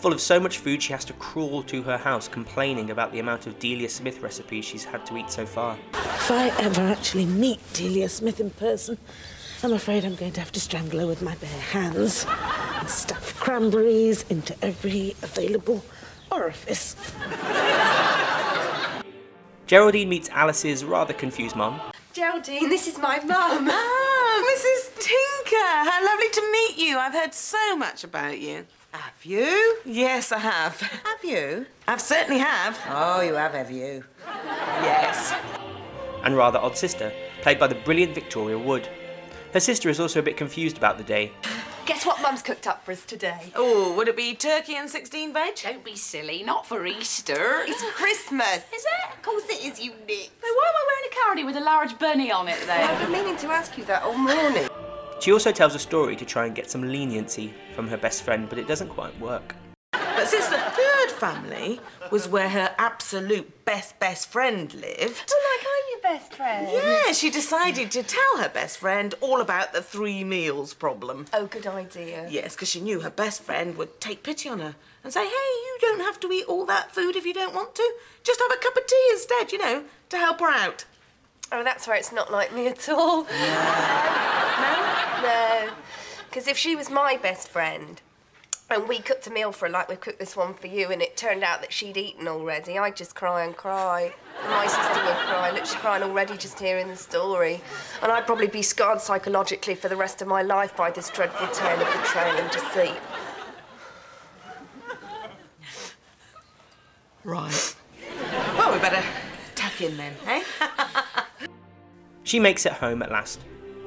Full 0.02 0.12
of 0.12 0.20
so 0.20 0.40
much 0.40 0.58
food, 0.58 0.82
she 0.82 0.92
has 0.92 1.04
to 1.04 1.12
crawl 1.12 1.62
to 1.62 1.80
her 1.82 1.96
house 1.96 2.26
complaining 2.26 2.90
about 2.90 3.12
the 3.12 3.20
amount 3.20 3.46
of 3.46 3.60
Delia 3.60 3.88
Smith 3.88 4.20
recipes 4.20 4.64
she's 4.64 4.82
had 4.82 5.06
to 5.06 5.16
eat 5.16 5.30
so 5.30 5.46
far. 5.46 5.78
If 5.94 6.28
I 6.28 6.48
ever 6.58 6.80
actually 6.80 7.24
meet 7.24 7.60
Delia 7.72 8.08
Smith 8.08 8.40
in 8.40 8.50
person, 8.50 8.98
I'm 9.62 9.72
afraid 9.72 10.04
I'm 10.04 10.16
going 10.16 10.32
to 10.32 10.40
have 10.40 10.50
to 10.52 10.60
strangle 10.60 10.98
her 10.98 11.06
with 11.06 11.22
my 11.22 11.36
bare 11.36 11.48
hands 11.48 12.26
and 12.80 12.90
stuff 12.90 13.38
cranberries 13.38 14.24
into 14.28 14.56
every 14.60 15.14
available 15.22 15.84
orifice. 16.32 16.96
Geraldine 19.68 20.08
meets 20.08 20.28
Alice's 20.30 20.84
rather 20.84 21.14
confused 21.14 21.54
mum. 21.54 21.80
Geraldine, 22.12 22.68
this 22.68 22.88
is 22.88 22.98
my 22.98 23.20
mum. 23.20 23.68
Ah, 23.70 24.52
Mrs. 24.52 24.98
Tinker, 24.98 25.90
how 25.90 26.04
lovely 26.04 26.28
to 26.30 26.50
meet 26.50 26.88
you. 26.88 26.98
I've 26.98 27.14
heard 27.14 27.34
so 27.34 27.76
much 27.76 28.02
about 28.02 28.40
you. 28.40 28.66
Have 28.92 29.24
you? 29.24 29.78
Yes, 29.84 30.32
I 30.32 30.38
have. 30.38 30.80
Have 30.80 31.24
you? 31.24 31.66
I've 31.88 32.00
certainly 32.00 32.38
have. 32.38 32.78
Oh, 32.88 33.20
you 33.22 33.34
have, 33.34 33.52
have 33.54 33.70
you? 33.70 34.04
Yes. 34.26 35.34
and 36.24 36.36
rather 36.36 36.58
odd 36.58 36.76
sister, 36.76 37.12
played 37.40 37.58
by 37.58 37.66
the 37.68 37.74
brilliant 37.74 38.14
Victoria 38.14 38.58
Wood. 38.58 38.88
Her 39.52 39.60
sister 39.60 39.88
is 39.88 39.98
also 39.98 40.20
a 40.20 40.22
bit 40.22 40.36
confused 40.36 40.76
about 40.76 40.98
the 40.98 41.04
day. 41.04 41.32
Guess 41.84 42.06
what 42.06 42.22
Mum's 42.22 42.42
cooked 42.42 42.66
up 42.68 42.84
for 42.84 42.92
us 42.92 43.04
today? 43.04 43.50
Oh, 43.56 43.92
would 43.96 44.06
it 44.08 44.16
be 44.16 44.34
turkey 44.34 44.76
and 44.76 44.88
16 44.88 45.32
veg? 45.32 45.56
Don't 45.62 45.84
be 45.84 45.96
silly, 45.96 46.42
not 46.44 46.64
for 46.66 46.86
Easter. 46.86 47.62
It's 47.66 47.82
Christmas. 47.94 48.58
Is 48.72 48.84
it? 48.84 49.16
Of 49.16 49.22
course 49.22 49.44
it 49.48 49.64
is, 49.64 49.82
you 49.82 49.90
but 49.90 50.08
Why 50.08 50.68
am 50.68 50.74
I 50.76 50.86
wearing 50.86 51.10
a 51.10 51.24
cardi 51.24 51.44
with 51.44 51.56
a 51.56 51.64
large 51.64 51.98
bunny 51.98 52.30
on 52.30 52.46
it 52.48 52.58
then? 52.66 52.88
I've 52.88 52.98
then? 53.00 53.10
been 53.10 53.24
meaning 53.24 53.36
to 53.38 53.48
ask 53.48 53.76
you 53.76 53.84
that 53.86 54.04
all 54.04 54.16
morning. 54.16 54.68
She 55.22 55.30
also 55.32 55.52
tells 55.52 55.76
a 55.76 55.78
story 55.78 56.16
to 56.16 56.24
try 56.24 56.46
and 56.46 56.54
get 56.54 56.68
some 56.68 56.82
leniency 56.82 57.54
from 57.76 57.86
her 57.86 57.96
best 57.96 58.24
friend, 58.24 58.48
but 58.48 58.58
it 58.58 58.66
doesn't 58.66 58.88
quite 58.88 59.16
work. 59.20 59.54
But 59.92 60.26
since 60.26 60.48
the 60.48 60.58
third 60.58 61.10
family 61.12 61.78
was 62.10 62.26
where 62.26 62.48
her 62.48 62.74
absolute 62.76 63.64
best 63.64 64.00
best 64.00 64.26
friend 64.32 64.74
lived, 64.74 65.32
Oh, 65.32 65.56
like 65.56 65.66
I'm 65.70 65.92
your 65.92 66.18
best 66.18 66.34
friend. 66.34 66.68
yeah, 66.72 67.12
she 67.12 67.30
decided 67.30 67.92
to 67.92 68.02
tell 68.02 68.38
her 68.38 68.48
best 68.48 68.78
friend 68.78 69.14
all 69.20 69.40
about 69.40 69.72
the 69.72 69.80
three 69.80 70.24
meals 70.24 70.74
problem. 70.74 71.26
Oh, 71.32 71.46
good 71.46 71.68
idea. 71.68 72.26
Yes, 72.28 72.56
because 72.56 72.68
she 72.70 72.80
knew 72.80 72.98
her 73.02 73.10
best 73.10 73.42
friend 73.44 73.76
would 73.76 74.00
take 74.00 74.24
pity 74.24 74.48
on 74.48 74.58
her 74.58 74.74
and 75.04 75.12
say, 75.12 75.24
hey, 75.24 75.30
you 75.30 75.78
don't 75.82 76.00
have 76.00 76.18
to 76.18 76.32
eat 76.32 76.46
all 76.48 76.66
that 76.66 76.92
food 76.92 77.14
if 77.14 77.24
you 77.24 77.32
don't 77.32 77.54
want 77.54 77.76
to. 77.76 77.94
Just 78.24 78.40
have 78.40 78.50
a 78.50 78.60
cup 78.60 78.76
of 78.76 78.84
tea 78.88 79.08
instead, 79.12 79.52
you 79.52 79.58
know, 79.58 79.84
to 80.08 80.16
help 80.16 80.40
her 80.40 80.50
out. 80.50 80.84
Oh, 81.52 81.62
that's 81.62 81.86
where 81.86 81.96
it's 81.96 82.10
not 82.12 82.32
like 82.32 82.52
me 82.52 82.66
at 82.66 82.88
all. 82.88 83.26
No? 84.62 85.22
No. 85.22 85.70
Because 86.28 86.46
if 86.46 86.56
she 86.56 86.74
was 86.76 86.88
my 86.90 87.16
best 87.16 87.48
friend 87.48 88.00
and 88.70 88.88
we 88.88 88.98
cooked 88.98 89.26
a 89.26 89.30
meal 89.30 89.52
for 89.52 89.66
her 89.66 89.72
like 89.72 89.88
we 89.88 89.96
cooked 89.96 90.18
this 90.18 90.34
one 90.34 90.54
for 90.54 90.66
you 90.66 90.90
and 90.90 91.02
it 91.02 91.16
turned 91.16 91.42
out 91.44 91.60
that 91.60 91.72
she'd 91.72 91.96
eaten 91.96 92.26
already, 92.26 92.78
I'd 92.78 92.96
just 92.96 93.14
cry 93.14 93.44
and 93.44 93.54
cry. 93.54 94.14
And 94.40 94.50
my 94.50 94.66
sister 94.66 95.04
would 95.04 95.16
cry, 95.16 95.50
look, 95.50 95.66
she's 95.66 95.74
crying 95.74 96.02
already 96.02 96.36
just 96.38 96.58
hearing 96.58 96.88
the 96.88 96.96
story. 96.96 97.60
And 98.02 98.10
I'd 98.10 98.24
probably 98.26 98.46
be 98.46 98.62
scarred 98.62 99.00
psychologically 99.00 99.74
for 99.74 99.88
the 99.88 99.96
rest 99.96 100.22
of 100.22 100.28
my 100.28 100.42
life 100.42 100.74
by 100.74 100.90
this 100.90 101.10
dreadful 101.10 101.48
tale 101.48 101.80
of 101.80 101.92
betrayal 102.02 102.36
and 102.36 102.50
deceit. 102.50 102.98
Right. 107.24 107.76
Well, 108.56 108.72
we 108.72 108.78
better 108.80 109.02
tuck 109.54 109.80
in 109.80 109.96
then, 109.96 110.14
eh? 110.26 110.42
She 112.24 112.38
makes 112.38 112.64
it 112.66 112.72
home 112.72 113.02
at 113.02 113.10
last, 113.10 113.40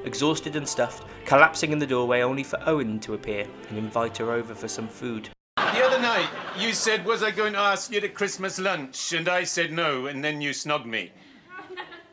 exhausted 0.06 0.56
and 0.56 0.66
stuffed, 0.66 1.04
collapsing 1.24 1.72
in 1.72 1.78
the 1.78 1.86
doorway 1.86 2.22
only 2.22 2.42
for 2.42 2.58
Owen 2.66 2.98
to 3.00 3.14
appear 3.14 3.46
and 3.68 3.76
invite 3.76 4.16
her 4.18 4.32
over 4.32 4.54
for 4.54 4.68
some 4.68 4.88
food. 4.88 5.28
The 5.56 5.84
other 5.84 6.00
night, 6.00 6.28
you 6.58 6.72
said, 6.72 7.04
Was 7.04 7.22
I 7.22 7.30
going 7.30 7.52
to 7.52 7.58
ask 7.58 7.92
you 7.92 8.00
to 8.00 8.08
Christmas 8.08 8.58
lunch? 8.58 9.12
And 9.12 9.28
I 9.28 9.44
said 9.44 9.72
no, 9.72 10.06
and 10.06 10.24
then 10.24 10.40
you 10.40 10.50
snogged 10.50 10.86
me. 10.86 11.12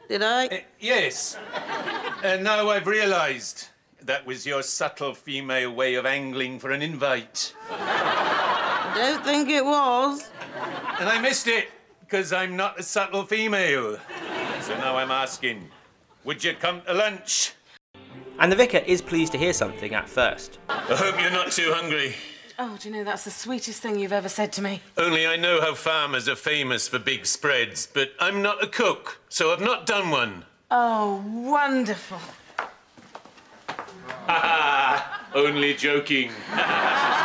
Did 0.10 0.22
I? 0.22 0.48
Uh, 0.48 0.58
yes. 0.80 1.38
and 2.24 2.44
now 2.44 2.70
I've 2.70 2.88
realised 2.88 3.70
that 4.02 4.26
was 4.26 4.46
your 4.46 4.64
subtle 4.64 5.14
female 5.14 5.74
way 5.74 5.96
of 5.96 6.06
angling 6.06 6.60
for 6.60 6.72
an 6.72 6.82
invite. 6.82 7.54
I 7.72 8.94
Don't 8.98 9.24
think 9.24 9.50
it 9.50 9.64
was. 9.64 10.30
And 11.00 11.08
I 11.08 11.22
missed 11.22 11.48
it, 11.48 11.70
because 12.02 12.34
I'm 12.34 12.58
not 12.58 12.80
a 12.80 12.84
subtle 12.84 13.24
female. 13.24 13.98
So 14.62 14.78
now 14.78 14.98
I'm 14.98 15.12
asking, 15.12 15.70
would 16.24 16.44
you 16.44 16.54
come 16.54 16.82
to 16.82 16.94
lunch? 16.94 17.54
And 18.40 18.52
the 18.52 18.56
vicar 18.56 18.82
is 18.86 19.02
pleased 19.02 19.32
to 19.34 19.38
hear 19.38 19.54
something 19.54 19.94
at 19.94 20.10
first. 20.10 20.60
I 20.70 20.96
hope 20.96 21.22
you're 21.22 21.32
not 21.32 21.52
too 21.52 21.72
hungry. 21.74 22.16
Oh, 22.60 22.78
do 22.80 22.90
you 22.90 22.96
know, 22.96 23.04
that's 23.04 23.24
the 23.24 23.32
sweetest 23.32 23.82
thing 23.82 23.98
you've 24.00 24.14
ever 24.14 24.30
said 24.30 24.52
to 24.54 24.62
me. 24.62 24.82
Only 24.98 25.26
I 25.26 25.38
know 25.38 25.60
how 25.62 25.74
farmers 25.74 26.30
are 26.30 26.36
famous 26.36 26.88
for 26.88 27.00
big 27.00 27.26
spreads, 27.26 27.88
but 27.88 28.12
I'm 28.20 28.42
not 28.42 28.64
a 28.64 28.68
cook, 28.68 29.22
so 29.30 29.52
I've 29.52 29.62
not 29.62 29.86
done 29.86 30.12
one. 30.12 30.46
Oh, 30.70 31.24
wonderful. 31.28 32.20
Ha 34.28 35.28
Only 35.34 35.74
joking. 35.74 36.32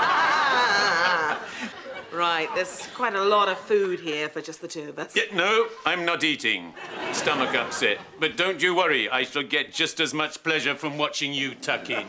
Right, 2.18 2.52
there's 2.56 2.84
quite 2.96 3.14
a 3.14 3.22
lot 3.22 3.48
of 3.48 3.56
food 3.58 4.00
here 4.00 4.28
for 4.28 4.40
just 4.40 4.60
the 4.60 4.66
two 4.66 4.88
of 4.88 4.98
us. 4.98 5.14
Yeah, 5.14 5.32
no, 5.32 5.68
I'm 5.86 6.04
not 6.04 6.24
eating. 6.24 6.74
Stomach 7.12 7.54
upset. 7.54 7.98
But 8.18 8.36
don't 8.36 8.60
you 8.60 8.74
worry, 8.74 9.08
I 9.08 9.22
shall 9.22 9.44
get 9.44 9.72
just 9.72 10.00
as 10.00 10.12
much 10.12 10.42
pleasure 10.42 10.74
from 10.74 10.98
watching 10.98 11.32
you 11.32 11.54
tuck 11.54 11.90
in. 11.90 12.04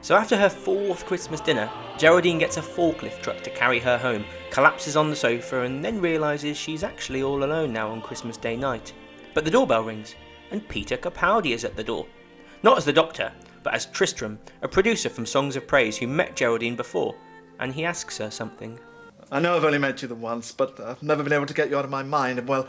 So 0.00 0.16
after 0.16 0.38
her 0.38 0.48
fourth 0.48 1.04
Christmas 1.04 1.42
dinner, 1.42 1.70
Geraldine 1.98 2.38
gets 2.38 2.56
a 2.56 2.62
forklift 2.62 3.20
truck 3.20 3.42
to 3.42 3.50
carry 3.50 3.78
her 3.78 3.98
home, 3.98 4.24
collapses 4.50 4.96
on 4.96 5.10
the 5.10 5.16
sofa, 5.16 5.60
and 5.60 5.84
then 5.84 6.00
realises 6.00 6.56
she's 6.56 6.82
actually 6.82 7.22
all 7.22 7.44
alone 7.44 7.74
now 7.74 7.90
on 7.90 8.00
Christmas 8.00 8.38
Day 8.38 8.56
night. 8.56 8.94
But 9.34 9.44
the 9.44 9.50
doorbell 9.50 9.84
rings, 9.84 10.14
and 10.50 10.66
Peter 10.66 10.96
Capaldi 10.96 11.50
is 11.50 11.66
at 11.66 11.76
the 11.76 11.84
door. 11.84 12.06
Not 12.62 12.78
as 12.78 12.86
the 12.86 12.92
doctor, 12.94 13.30
but 13.62 13.74
as 13.74 13.84
Tristram, 13.84 14.38
a 14.62 14.68
producer 14.68 15.10
from 15.10 15.26
Songs 15.26 15.56
of 15.56 15.66
Praise 15.66 15.98
who 15.98 16.06
met 16.06 16.36
Geraldine 16.36 16.74
before, 16.74 17.14
and 17.60 17.74
he 17.74 17.84
asks 17.84 18.16
her 18.16 18.30
something. 18.30 18.78
I 19.30 19.40
know 19.40 19.56
I've 19.56 19.64
only 19.64 19.78
met 19.78 20.02
you 20.02 20.08
the 20.08 20.14
once, 20.14 20.52
but 20.52 20.78
I've 20.78 21.02
never 21.02 21.24
been 21.24 21.32
able 21.32 21.46
to 21.46 21.54
get 21.54 21.68
you 21.68 21.76
out 21.76 21.84
of 21.84 21.90
my 21.90 22.04
mind, 22.04 22.38
and 22.38 22.46
well, 22.46 22.68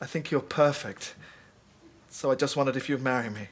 I 0.00 0.06
think 0.06 0.30
you're 0.30 0.40
perfect. 0.40 1.14
So 2.10 2.30
I 2.30 2.34
just 2.34 2.56
wondered 2.56 2.76
if 2.76 2.90
you'd 2.90 3.00
marry 3.00 3.30
me. 3.30 3.48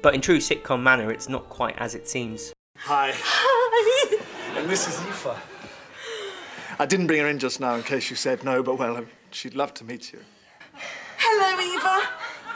But 0.00 0.14
in 0.14 0.22
true 0.22 0.38
sitcom 0.38 0.82
manner, 0.82 1.10
it's 1.10 1.28
not 1.28 1.48
quite 1.50 1.76
as 1.78 1.94
it 1.94 2.08
seems. 2.08 2.52
Hi. 2.78 3.12
Hi. 3.14 4.58
And 4.58 4.70
this 4.70 4.88
is 4.88 4.98
Aoife. 5.00 5.36
I 6.78 6.86
didn't 6.86 7.08
bring 7.08 7.20
her 7.20 7.28
in 7.28 7.38
just 7.38 7.60
now 7.60 7.74
in 7.74 7.82
case 7.82 8.08
you 8.08 8.16
said 8.16 8.42
no, 8.42 8.62
but 8.62 8.78
well, 8.78 9.04
she'd 9.30 9.54
love 9.54 9.74
to 9.74 9.84
meet 9.84 10.12
you. 10.12 10.20
Hello, 11.18 11.60
Eva. 11.60 12.08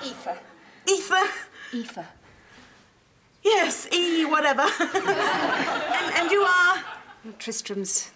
Aoife. 0.03 0.41
Ether. 0.89 1.29
Aoife. 1.75 2.07
Yes, 3.45 3.87
E, 3.93 4.25
whatever. 4.25 4.63
and, 4.81 6.15
and 6.15 6.31
you 6.31 6.41
are? 6.41 6.85
Tristram's 7.39 8.11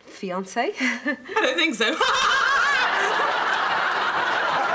fiance. 0.00 0.72
I 0.80 1.16
don't 1.34 1.56
think 1.56 1.74
so. 1.74 1.84
no, 1.90 1.94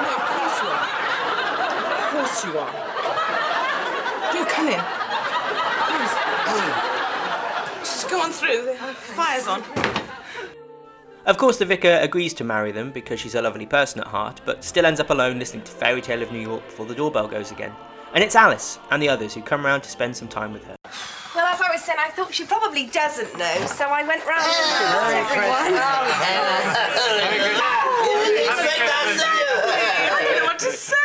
of 0.10 0.24
course 0.32 0.62
you 0.62 0.68
are. 0.70 0.84
Of 1.94 2.06
course 2.12 2.46
you 2.46 2.58
are. 2.60 2.72
Do 4.34 4.46
come 4.46 4.68
in. 4.68 4.82
Please. 5.90 6.14
Just 7.80 8.10
go 8.10 8.22
on 8.22 8.32
through. 8.32 8.66
The 8.66 8.76
fire's 8.94 9.48
on. 9.48 9.64
Of 11.26 11.38
course, 11.38 11.58
the 11.58 11.66
vicar 11.66 12.00
agrees 12.02 12.34
to 12.36 12.44
marry 12.44 12.74
them 12.74 12.92
because 12.92 13.20
she's 13.20 13.36
a 13.36 13.42
lovely 13.42 13.66
person 13.66 14.02
at 14.02 14.08
heart, 14.08 14.42
but 14.46 14.64
still 14.64 14.86
ends 14.86 15.00
up 15.00 15.10
alone 15.10 15.40
listening 15.40 15.64
to 15.64 15.72
Fairy 15.72 16.02
Tale 16.02 16.22
of 16.22 16.32
New 16.32 16.42
York 16.42 16.66
before 16.66 16.86
the 16.86 16.96
doorbell 16.96 17.30
goes 17.30 17.52
again. 17.52 17.72
And 18.14 18.24
it's 18.24 18.36
Alice 18.36 18.78
and 18.92 19.02
the 19.02 19.10
others 19.10 19.34
who 19.34 19.42
come 19.42 19.66
round 19.66 19.84
to 19.84 19.90
spend 19.90 20.18
some 20.18 20.28
time 20.28 20.52
with 20.52 20.66
her. 20.66 20.76
Well, 21.86 21.92
as 21.92 22.00
I 22.00 22.00
was 22.00 22.00
saying, 22.00 22.00
I 22.00 22.10
thought 22.16 22.34
she 22.34 22.46
probably 22.46 22.86
doesn't 22.88 23.38
know, 23.38 23.66
so 23.66 23.84
I 23.86 24.04
went 24.08 24.26
round 24.26 24.42
and 24.42 24.48
oh, 24.48 25.04
asked 25.04 25.32
everyone. 25.32 25.74
Oh, 25.76 25.80
I 30.14 30.16
don't 30.24 30.38
know 30.40 30.46
what 30.46 30.60
to 30.60 30.72
say. 30.72 30.96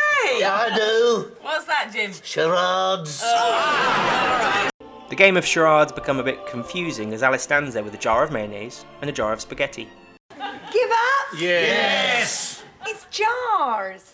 I 0.43 0.71
do. 0.75 1.31
What's 1.41 1.65
that, 1.65 1.91
Jim? 1.93 2.11
Charades. 2.23 3.21
Oh, 3.25 4.69
the 5.09 5.15
game 5.15 5.35
of 5.35 5.45
charades 5.45 5.91
become 5.91 6.19
a 6.19 6.23
bit 6.23 6.45
confusing 6.47 7.13
as 7.13 7.23
Alice 7.23 7.43
stands 7.43 7.73
there 7.73 7.83
with 7.83 7.93
a 7.93 7.97
jar 7.97 8.23
of 8.23 8.31
mayonnaise 8.31 8.85
and 9.01 9.09
a 9.09 9.13
jar 9.13 9.33
of 9.33 9.41
spaghetti. 9.41 9.89
Give 10.37 10.89
up? 10.91 11.27
Yes. 11.37 12.63
It's 12.85 13.05
jars. 13.11 14.13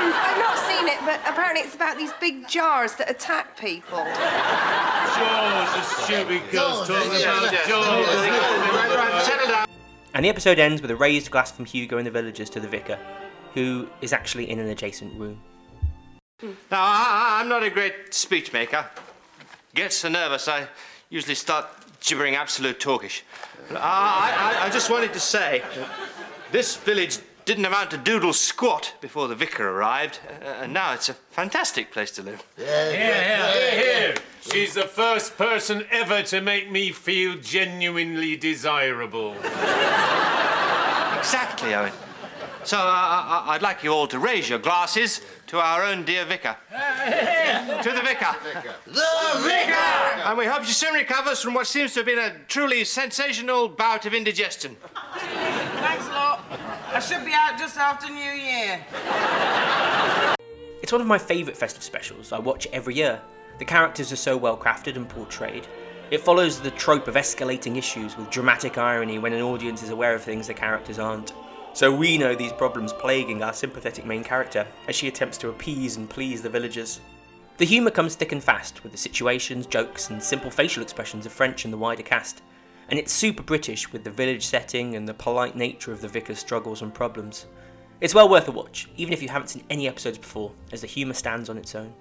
I've 0.00 0.38
not 0.38 0.58
seen 0.58 0.86
it, 0.88 0.97
but 1.08 1.20
apparently 1.26 1.62
it's 1.62 1.74
about 1.74 1.96
these 1.96 2.12
big 2.20 2.46
jars 2.46 2.94
that 2.96 3.10
attack 3.10 3.58
people. 3.58 4.04
Jaws, 5.16 5.74
the 5.74 5.82
stupid 6.04 6.42
girls 6.50 6.86
talking 6.86 7.22
about 7.22 7.50
Jaws. 7.66 8.06
And 10.12 10.22
the 10.22 10.28
episode 10.28 10.58
ends 10.58 10.82
with 10.82 10.90
a 10.90 10.96
raised 10.96 11.30
glass 11.30 11.50
from 11.50 11.64
Hugo 11.64 11.96
and 11.96 12.06
the 12.06 12.10
villagers 12.10 12.50
to 12.50 12.60
the 12.60 12.68
vicar, 12.68 12.98
who 13.54 13.88
is 14.02 14.12
actually 14.12 14.50
in 14.50 14.58
an 14.58 14.68
adjacent 14.68 15.18
room. 15.18 15.40
Now, 16.42 16.50
I, 16.72 17.38
I'm 17.40 17.48
not 17.48 17.62
a 17.62 17.70
great 17.70 18.12
speech 18.12 18.52
maker. 18.52 18.84
Get 19.74 19.94
so 19.94 20.10
nervous, 20.10 20.46
I 20.46 20.68
usually 21.08 21.36
start 21.36 21.64
gibbering 22.02 22.34
absolute 22.34 22.80
talkish. 22.80 23.22
I, 23.70 24.58
I, 24.60 24.66
I 24.66 24.68
just 24.68 24.90
wanted 24.90 25.14
to 25.14 25.20
say 25.20 25.62
this 26.52 26.76
village 26.76 27.18
didn't 27.48 27.64
amount 27.64 27.90
to 27.90 27.96
doodle 27.96 28.34
squat 28.34 28.92
before 29.00 29.26
the 29.26 29.34
vicar 29.34 29.70
arrived, 29.70 30.20
uh, 30.42 30.64
and 30.64 30.74
now 30.74 30.92
it's 30.92 31.08
a 31.08 31.14
fantastic 31.14 31.90
place 31.90 32.10
to 32.10 32.22
live. 32.22 32.44
Hear, 32.58 32.92
hear, 32.92 33.70
hear. 33.70 34.14
She's 34.42 34.74
the 34.74 34.82
first 34.82 35.38
person 35.38 35.86
ever 35.90 36.22
to 36.24 36.42
make 36.42 36.70
me 36.70 36.92
feel 36.92 37.36
genuinely 37.38 38.36
desirable. 38.36 39.34
Exactly, 41.16 41.74
Owen. 41.74 41.92
So 42.64 42.76
uh, 42.76 42.82
I, 42.82 43.44
I'd 43.54 43.62
like 43.62 43.82
you 43.82 43.94
all 43.94 44.06
to 44.08 44.18
raise 44.18 44.50
your 44.50 44.58
glasses 44.58 45.22
to 45.46 45.58
our 45.58 45.82
own 45.84 46.04
dear 46.04 46.26
vicar. 46.26 46.54
to 46.70 47.90
the 47.90 48.02
vicar. 48.02 48.36
The 48.84 49.40
vicar! 49.40 50.22
And 50.26 50.36
we 50.36 50.44
hope 50.44 50.64
she 50.64 50.74
soon 50.74 50.92
recovers 50.92 51.40
from 51.40 51.54
what 51.54 51.66
seems 51.66 51.94
to 51.94 52.00
have 52.00 52.06
been 52.06 52.18
a 52.18 52.34
truly 52.46 52.84
sensational 52.84 53.68
bout 53.68 54.04
of 54.04 54.12
indigestion. 54.12 54.76
I 56.98 57.00
should 57.00 57.24
be 57.24 57.32
out 57.32 57.56
just 57.56 57.76
after 57.76 58.12
New 58.12 58.18
Year. 58.18 58.84
It's 60.82 60.90
one 60.90 61.00
of 61.00 61.06
my 61.06 61.16
favourite 61.16 61.56
festive 61.56 61.84
specials. 61.84 62.32
I 62.32 62.40
watch 62.40 62.66
every 62.72 62.96
year. 62.96 63.20
The 63.60 63.64
characters 63.64 64.10
are 64.10 64.16
so 64.16 64.36
well 64.36 64.56
crafted 64.56 64.96
and 64.96 65.08
portrayed. 65.08 65.68
It 66.10 66.22
follows 66.22 66.58
the 66.60 66.72
trope 66.72 67.06
of 67.06 67.14
escalating 67.14 67.76
issues 67.76 68.16
with 68.16 68.30
dramatic 68.30 68.78
irony 68.78 69.20
when 69.20 69.32
an 69.32 69.42
audience 69.42 69.84
is 69.84 69.90
aware 69.90 70.12
of 70.12 70.24
things 70.24 70.48
the 70.48 70.54
characters 70.54 70.98
aren't. 70.98 71.34
So 71.72 71.94
we 71.94 72.18
know 72.18 72.34
these 72.34 72.52
problems 72.52 72.92
plaguing 72.92 73.44
our 73.44 73.52
sympathetic 73.52 74.04
main 74.04 74.24
character 74.24 74.66
as 74.88 74.96
she 74.96 75.06
attempts 75.06 75.38
to 75.38 75.50
appease 75.50 75.98
and 75.98 76.10
please 76.10 76.42
the 76.42 76.48
villagers. 76.48 76.98
The 77.58 77.64
humour 77.64 77.92
comes 77.92 78.16
thick 78.16 78.32
and 78.32 78.42
fast 78.42 78.82
with 78.82 78.90
the 78.90 78.98
situations, 78.98 79.66
jokes, 79.66 80.10
and 80.10 80.20
simple 80.20 80.50
facial 80.50 80.82
expressions 80.82 81.26
of 81.26 81.32
French 81.32 81.64
and 81.64 81.72
the 81.72 81.78
wider 81.78 82.02
cast. 82.02 82.42
And 82.88 82.98
it's 82.98 83.12
super 83.12 83.42
British 83.42 83.92
with 83.92 84.04
the 84.04 84.10
village 84.10 84.46
setting 84.46 84.96
and 84.96 85.06
the 85.06 85.12
polite 85.12 85.54
nature 85.54 85.92
of 85.92 86.00
the 86.00 86.08
vicar's 86.08 86.38
struggles 86.38 86.80
and 86.80 86.92
problems. 86.92 87.46
It's 88.00 88.14
well 88.14 88.28
worth 88.28 88.48
a 88.48 88.52
watch, 88.52 88.88
even 88.96 89.12
if 89.12 89.20
you 89.20 89.28
haven't 89.28 89.48
seen 89.48 89.64
any 89.68 89.86
episodes 89.86 90.18
before, 90.18 90.52
as 90.72 90.80
the 90.80 90.86
humour 90.86 91.14
stands 91.14 91.50
on 91.50 91.58
its 91.58 91.74
own. 91.74 91.92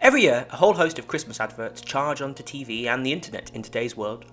Every 0.00 0.22
year, 0.22 0.46
a 0.50 0.56
whole 0.56 0.74
host 0.74 1.00
of 1.00 1.08
Christmas 1.08 1.40
adverts 1.40 1.80
charge 1.80 2.22
onto 2.22 2.44
TV 2.44 2.86
and 2.86 3.04
the 3.04 3.12
internet 3.12 3.50
in 3.54 3.62
today's 3.62 3.96
world. 3.96 4.24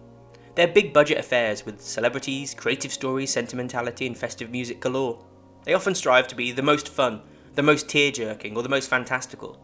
They're 0.56 0.68
big 0.68 0.94
budget 0.94 1.18
affairs 1.18 1.66
with 1.66 1.82
celebrities, 1.82 2.54
creative 2.54 2.94
stories, 2.94 3.32
sentimentality, 3.32 4.06
and 4.06 4.16
festive 4.16 4.52
music 4.52 4.80
galore. 4.80 5.26
They 5.64 5.74
often 5.74 5.96
strive 5.96 6.28
to 6.28 6.36
be 6.36 6.52
the 6.52 6.62
most 6.62 6.90
fun, 6.90 7.22
the 7.56 7.64
most 7.64 7.90
tear 7.90 8.12
jerking, 8.12 8.56
or 8.56 8.62
the 8.62 8.70
most 8.70 8.90
fantastical. 8.90 9.60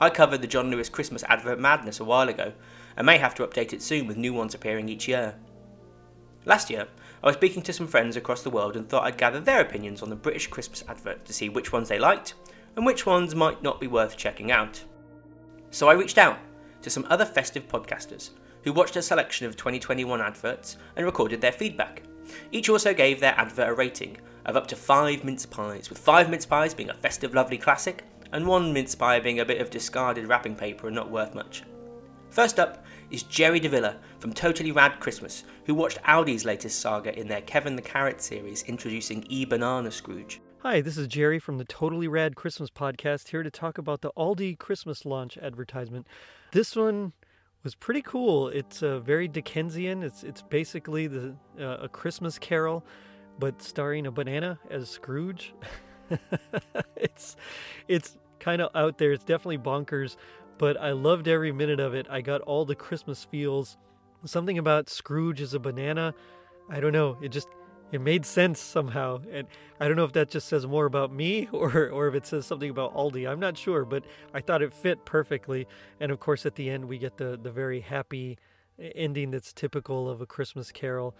I 0.00 0.10
covered 0.10 0.42
the 0.42 0.48
John 0.48 0.70
Lewis 0.70 0.88
Christmas 0.88 1.22
advert 1.24 1.60
madness 1.60 2.00
a 2.00 2.04
while 2.04 2.28
ago, 2.28 2.52
and 2.96 3.06
may 3.06 3.18
have 3.18 3.34
to 3.36 3.46
update 3.46 3.72
it 3.72 3.80
soon 3.80 4.08
with 4.08 4.16
new 4.16 4.34
ones 4.34 4.54
appearing 4.54 4.88
each 4.88 5.06
year. 5.06 5.36
Last 6.44 6.68
year, 6.68 6.88
I 7.22 7.26
was 7.26 7.36
speaking 7.36 7.62
to 7.62 7.72
some 7.72 7.86
friends 7.86 8.16
across 8.16 8.42
the 8.42 8.50
world 8.50 8.76
and 8.76 8.88
thought 8.88 9.04
I'd 9.04 9.18
gather 9.18 9.40
their 9.40 9.60
opinions 9.60 10.02
on 10.02 10.10
the 10.10 10.16
British 10.16 10.48
Christmas 10.48 10.82
advert 10.88 11.24
to 11.26 11.32
see 11.32 11.48
which 11.48 11.72
ones 11.72 11.88
they 11.88 11.98
liked 11.98 12.34
and 12.74 12.86
which 12.86 13.06
ones 13.06 13.34
might 13.34 13.62
not 13.62 13.80
be 13.80 13.86
worth 13.86 14.16
checking 14.16 14.50
out. 14.50 14.82
So 15.70 15.88
I 15.88 15.94
reached 15.94 16.18
out 16.18 16.38
to 16.82 16.90
some 16.90 17.06
other 17.08 17.24
festive 17.24 17.68
podcasters 17.68 18.30
who 18.64 18.72
watched 18.72 18.96
a 18.96 19.02
selection 19.02 19.46
of 19.46 19.56
2021 19.56 20.20
adverts 20.20 20.76
and 20.96 21.06
recorded 21.06 21.40
their 21.40 21.52
feedback. 21.52 22.02
Each 22.52 22.68
also 22.68 22.92
gave 22.92 23.20
their 23.20 23.38
advert 23.38 23.68
a 23.68 23.74
rating 23.74 24.18
of 24.44 24.56
up 24.56 24.66
to 24.68 24.76
5 24.76 25.24
mince 25.24 25.46
pies, 25.46 25.88
with 25.88 25.98
5 25.98 26.30
mince 26.30 26.46
pies 26.46 26.74
being 26.74 26.90
a 26.90 26.94
festive 26.94 27.34
lovely 27.34 27.58
classic 27.58 28.04
and 28.32 28.46
1 28.46 28.72
mince 28.72 28.94
pie 28.94 29.20
being 29.20 29.40
a 29.40 29.44
bit 29.44 29.60
of 29.60 29.70
discarded 29.70 30.26
wrapping 30.26 30.54
paper 30.54 30.86
and 30.86 30.96
not 30.96 31.10
worth 31.10 31.34
much. 31.34 31.62
First 32.30 32.60
up 32.60 32.84
is 33.10 33.22
Jerry 33.22 33.60
DeVilla 33.60 33.96
from 34.18 34.32
Totally 34.32 34.70
Rad 34.70 35.00
Christmas, 35.00 35.44
who 35.64 35.74
watched 35.74 36.02
Aldi's 36.02 36.44
latest 36.44 36.80
saga 36.80 37.18
in 37.18 37.26
their 37.26 37.40
Kevin 37.40 37.74
the 37.74 37.82
Carrot 37.82 38.20
series 38.20 38.62
introducing 38.64 39.24
E 39.28 39.44
Banana 39.46 39.90
Scrooge. 39.90 40.40
Hi, 40.58 40.80
this 40.80 40.98
is 40.98 41.06
Jerry 41.06 41.38
from 41.38 41.56
the 41.58 41.64
Totally 41.64 42.08
Rad 42.08 42.36
Christmas 42.36 42.68
podcast 42.68 43.28
here 43.28 43.42
to 43.42 43.50
talk 43.50 43.78
about 43.78 44.02
the 44.02 44.12
Aldi 44.16 44.58
Christmas 44.58 45.06
launch 45.06 45.38
advertisement. 45.38 46.06
This 46.52 46.76
one 46.76 47.12
was 47.64 47.74
pretty 47.74 48.02
cool. 48.02 48.48
It's 48.48 48.82
uh, 48.82 49.00
very 49.00 49.28
Dickensian. 49.28 50.02
It's 50.02 50.22
it's 50.22 50.42
basically 50.42 51.06
the 51.06 51.34
uh, 51.58 51.78
a 51.82 51.88
Christmas 51.88 52.38
Carol, 52.38 52.84
but 53.38 53.62
starring 53.62 54.06
a 54.06 54.10
banana 54.10 54.58
as 54.70 54.88
Scrooge. 54.88 55.54
it's 56.96 57.36
it's 57.88 58.16
kind 58.38 58.62
of 58.62 58.70
out 58.74 58.98
there. 58.98 59.12
It's 59.12 59.24
definitely 59.24 59.58
bonkers, 59.58 60.16
but 60.58 60.80
I 60.80 60.92
loved 60.92 61.28
every 61.28 61.52
minute 61.52 61.80
of 61.80 61.94
it. 61.94 62.06
I 62.08 62.20
got 62.20 62.40
all 62.42 62.64
the 62.64 62.74
Christmas 62.74 63.24
feels. 63.24 63.76
Something 64.24 64.58
about 64.58 64.88
Scrooge 64.88 65.40
as 65.40 65.54
a 65.54 65.60
banana. 65.60 66.14
I 66.70 66.80
don't 66.80 66.92
know. 66.92 67.16
It 67.22 67.28
just 67.28 67.48
it 67.90 68.00
made 68.00 68.26
sense 68.26 68.60
somehow 68.60 69.20
and 69.32 69.46
i 69.80 69.88
don't 69.88 69.96
know 69.96 70.04
if 70.04 70.12
that 70.12 70.30
just 70.30 70.48
says 70.48 70.66
more 70.66 70.86
about 70.86 71.12
me 71.12 71.48
or 71.52 71.88
or 71.88 72.08
if 72.08 72.14
it 72.14 72.26
says 72.26 72.44
something 72.44 72.70
about 72.70 72.94
aldi 72.94 73.28
i'm 73.28 73.40
not 73.40 73.56
sure 73.56 73.84
but 73.84 74.04
i 74.34 74.40
thought 74.40 74.62
it 74.62 74.74
fit 74.74 75.04
perfectly 75.04 75.66
and 76.00 76.12
of 76.12 76.20
course 76.20 76.44
at 76.44 76.54
the 76.54 76.68
end 76.68 76.84
we 76.84 76.98
get 76.98 77.16
the 77.16 77.38
the 77.42 77.50
very 77.50 77.80
happy 77.80 78.38
ending 78.94 79.30
that's 79.30 79.52
typical 79.52 80.08
of 80.08 80.20
a 80.20 80.26
christmas 80.26 80.70
carol. 80.72 81.14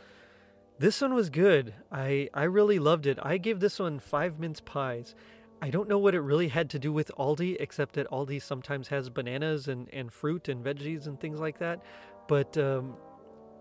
This 0.79 1.01
one 1.01 1.15
was 1.15 1.29
good. 1.31 1.75
I 1.91 2.29
i 2.35 2.45
really 2.45 2.79
loved 2.79 3.07
it. 3.07 3.19
I 3.23 3.39
gave 3.39 3.61
this 3.61 3.79
one 3.79 3.99
five 3.99 4.39
mince 4.39 4.61
pies. 4.61 5.15
I 5.61 5.71
don't 5.71 5.89
know 5.89 5.99
what 5.99 6.15
it 6.15 6.21
really 6.21 6.49
had 6.49 6.71
to 6.71 6.79
do 6.79 6.93
with 6.93 7.11
Aldi, 7.19 7.57
except 7.59 7.95
that 7.95 8.09
Aldi 8.11 8.41
sometimes 8.41 8.87
has 8.89 9.11
bananas 9.11 9.67
and, 9.67 9.93
and 9.93 10.13
fruit 10.13 10.49
and 10.49 10.65
veggies 10.65 11.09
and 11.09 11.19
things 11.19 11.41
like 11.41 11.59
that. 11.59 11.83
But 12.29 12.57
um, 12.57 12.95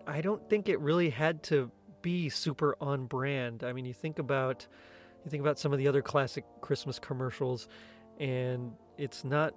I 0.05 0.21
don't 0.21 0.47
think 0.47 0.69
it 0.69 0.79
really 0.79 1.09
had 1.09 1.41
to 1.43 1.71
be 2.01 2.29
super 2.29 2.75
on 2.79 3.05
brand. 3.05 3.63
I 3.63 3.73
mean, 3.73 3.85
you 3.85 3.93
think 3.93 4.19
about 4.19 4.67
you 5.23 5.31
think 5.31 5.41
about 5.41 5.59
some 5.59 5.73
of 5.73 5.79
the 5.79 5.87
other 5.87 6.01
classic 6.01 6.45
Christmas 6.61 6.99
commercials, 6.99 7.67
and 8.19 8.73
it's 8.97 9.23
not 9.23 9.53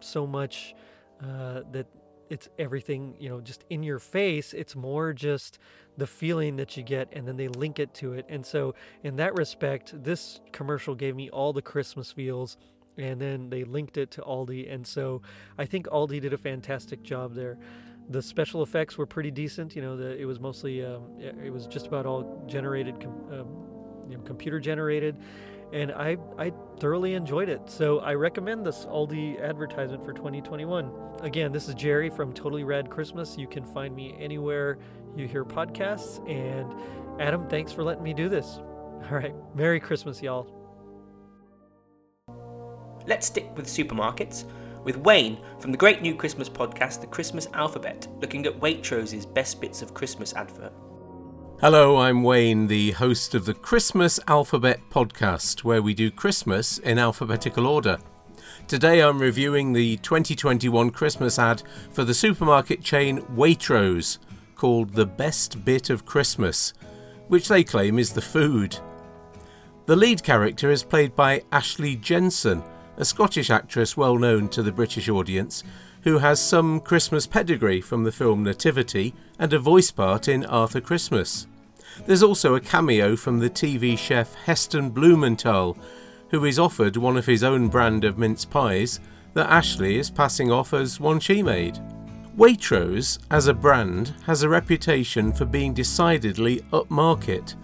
so 0.00 0.26
much 0.26 0.74
uh, 1.22 1.62
that 1.72 1.86
it's 2.30 2.48
everything 2.58 3.14
you 3.18 3.28
know 3.28 3.40
just 3.40 3.64
in 3.70 3.82
your 3.82 3.98
face. 3.98 4.54
It's 4.54 4.76
more 4.76 5.12
just 5.12 5.58
the 5.96 6.06
feeling 6.06 6.56
that 6.56 6.76
you 6.76 6.82
get, 6.82 7.08
and 7.12 7.26
then 7.26 7.36
they 7.36 7.48
link 7.48 7.78
it 7.78 7.94
to 7.94 8.14
it. 8.14 8.26
And 8.28 8.44
so, 8.44 8.74
in 9.02 9.16
that 9.16 9.34
respect, 9.34 9.92
this 10.02 10.40
commercial 10.52 10.94
gave 10.94 11.16
me 11.16 11.30
all 11.30 11.52
the 11.52 11.62
Christmas 11.62 12.12
feels. 12.12 12.56
And 12.98 13.18
then 13.18 13.48
they 13.48 13.64
linked 13.64 13.96
it 13.96 14.10
to 14.12 14.20
Aldi, 14.20 14.70
and 14.70 14.86
so 14.86 15.22
I 15.56 15.64
think 15.64 15.86
Aldi 15.86 16.20
did 16.20 16.34
a 16.34 16.36
fantastic 16.36 17.02
job 17.02 17.34
there 17.34 17.56
the 18.12 18.22
special 18.22 18.62
effects 18.62 18.98
were 18.98 19.06
pretty 19.06 19.30
decent. 19.30 19.74
You 19.74 19.82
know, 19.82 19.96
the, 19.96 20.16
it 20.16 20.24
was 20.24 20.40
mostly 20.40 20.84
um, 20.84 21.02
it 21.18 21.52
was 21.52 21.66
just 21.66 21.86
about 21.86 22.06
all 22.06 22.44
generated, 22.46 23.00
com- 23.00 23.26
um, 23.32 24.10
you 24.10 24.16
know, 24.16 24.22
computer 24.22 24.60
generated, 24.60 25.16
and 25.72 25.92
I 25.92 26.16
I 26.38 26.52
thoroughly 26.78 27.14
enjoyed 27.14 27.48
it. 27.48 27.68
So 27.68 28.00
I 28.00 28.14
recommend 28.14 28.64
this 28.66 28.84
Aldi 28.86 29.42
advertisement 29.42 30.04
for 30.04 30.12
2021. 30.12 30.90
Again, 31.20 31.52
this 31.52 31.68
is 31.68 31.74
Jerry 31.74 32.10
from 32.10 32.32
Totally 32.32 32.64
Rad 32.64 32.90
Christmas. 32.90 33.36
You 33.38 33.46
can 33.46 33.64
find 33.64 33.94
me 33.94 34.14
anywhere 34.18 34.78
you 35.16 35.26
hear 35.26 35.44
podcasts. 35.44 36.18
And 36.28 37.20
Adam, 37.20 37.48
thanks 37.48 37.72
for 37.72 37.82
letting 37.82 38.02
me 38.02 38.14
do 38.14 38.28
this. 38.28 38.46
All 39.10 39.18
right, 39.18 39.34
Merry 39.54 39.80
Christmas, 39.80 40.22
y'all. 40.22 40.58
Let's 43.06 43.26
stick 43.26 43.56
with 43.56 43.66
supermarkets 43.66 44.44
with 44.84 44.96
Wayne 44.96 45.38
from 45.58 45.70
the 45.70 45.78
great 45.78 46.02
new 46.02 46.14
Christmas 46.14 46.48
podcast, 46.48 47.00
The 47.00 47.06
Christmas 47.06 47.48
Alphabet, 47.54 48.08
looking 48.20 48.46
at 48.46 48.58
Waitrose's 48.60 49.26
best 49.26 49.60
bits 49.60 49.82
of 49.82 49.94
Christmas 49.94 50.34
advert. 50.34 50.72
Hello, 51.60 51.98
I'm 51.98 52.24
Wayne, 52.24 52.66
the 52.66 52.90
host 52.92 53.34
of 53.34 53.44
the 53.44 53.54
Christmas 53.54 54.18
Alphabet 54.26 54.80
podcast, 54.90 55.62
where 55.62 55.80
we 55.80 55.94
do 55.94 56.10
Christmas 56.10 56.78
in 56.78 56.98
alphabetical 56.98 57.66
order. 57.66 57.98
Today 58.66 59.00
I'm 59.00 59.20
reviewing 59.20 59.72
the 59.72 59.96
2021 59.98 60.90
Christmas 60.90 61.38
ad 61.38 61.62
for 61.90 62.02
the 62.02 62.14
supermarket 62.14 62.82
chain 62.82 63.20
Waitrose, 63.36 64.18
called 64.56 64.94
The 64.94 65.06
Best 65.06 65.64
Bit 65.64 65.90
of 65.90 66.04
Christmas, 66.04 66.72
which 67.28 67.48
they 67.48 67.62
claim 67.62 67.98
is 67.98 68.12
the 68.12 68.20
food. 68.20 68.78
The 69.86 69.96
lead 69.96 70.22
character 70.22 70.70
is 70.70 70.82
played 70.82 71.14
by 71.14 71.42
Ashley 71.52 71.96
Jensen, 71.96 72.62
a 72.96 73.04
Scottish 73.04 73.50
actress 73.50 73.96
well 73.96 74.16
known 74.18 74.48
to 74.50 74.62
the 74.62 74.72
British 74.72 75.08
audience, 75.08 75.64
who 76.02 76.18
has 76.18 76.40
some 76.40 76.80
Christmas 76.80 77.26
pedigree 77.26 77.80
from 77.80 78.04
the 78.04 78.12
film 78.12 78.42
Nativity 78.42 79.14
and 79.38 79.52
a 79.52 79.58
voice 79.58 79.90
part 79.90 80.28
in 80.28 80.44
Arthur 80.44 80.80
Christmas. 80.80 81.46
There's 82.06 82.22
also 82.22 82.54
a 82.54 82.60
cameo 82.60 83.16
from 83.16 83.38
the 83.38 83.50
TV 83.50 83.96
chef 83.96 84.34
Heston 84.34 84.90
Blumenthal, 84.90 85.76
who 86.30 86.44
is 86.44 86.58
offered 86.58 86.96
one 86.96 87.16
of 87.16 87.26
his 87.26 87.44
own 87.44 87.68
brand 87.68 88.04
of 88.04 88.18
mince 88.18 88.44
pies 88.44 89.00
that 89.34 89.50
Ashley 89.50 89.98
is 89.98 90.10
passing 90.10 90.50
off 90.50 90.74
as 90.74 91.00
one 91.00 91.20
she 91.20 91.42
made. 91.42 91.78
Waitrose, 92.36 93.18
as 93.30 93.46
a 93.46 93.54
brand, 93.54 94.14
has 94.24 94.42
a 94.42 94.48
reputation 94.48 95.32
for 95.32 95.44
being 95.44 95.74
decidedly 95.74 96.60
upmarket, 96.72 97.56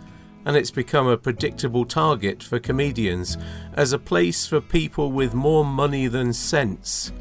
and 0.48 0.56
it's 0.56 0.70
become 0.70 1.06
a 1.06 1.18
predictable 1.18 1.84
target 1.84 2.42
for 2.42 2.58
comedians 2.58 3.36
as 3.74 3.92
a 3.92 3.98
place 3.98 4.46
for 4.46 4.62
people 4.62 5.12
with 5.12 5.34
more 5.34 5.62
money 5.62 6.06
than 6.06 6.32
sense. 6.32 7.12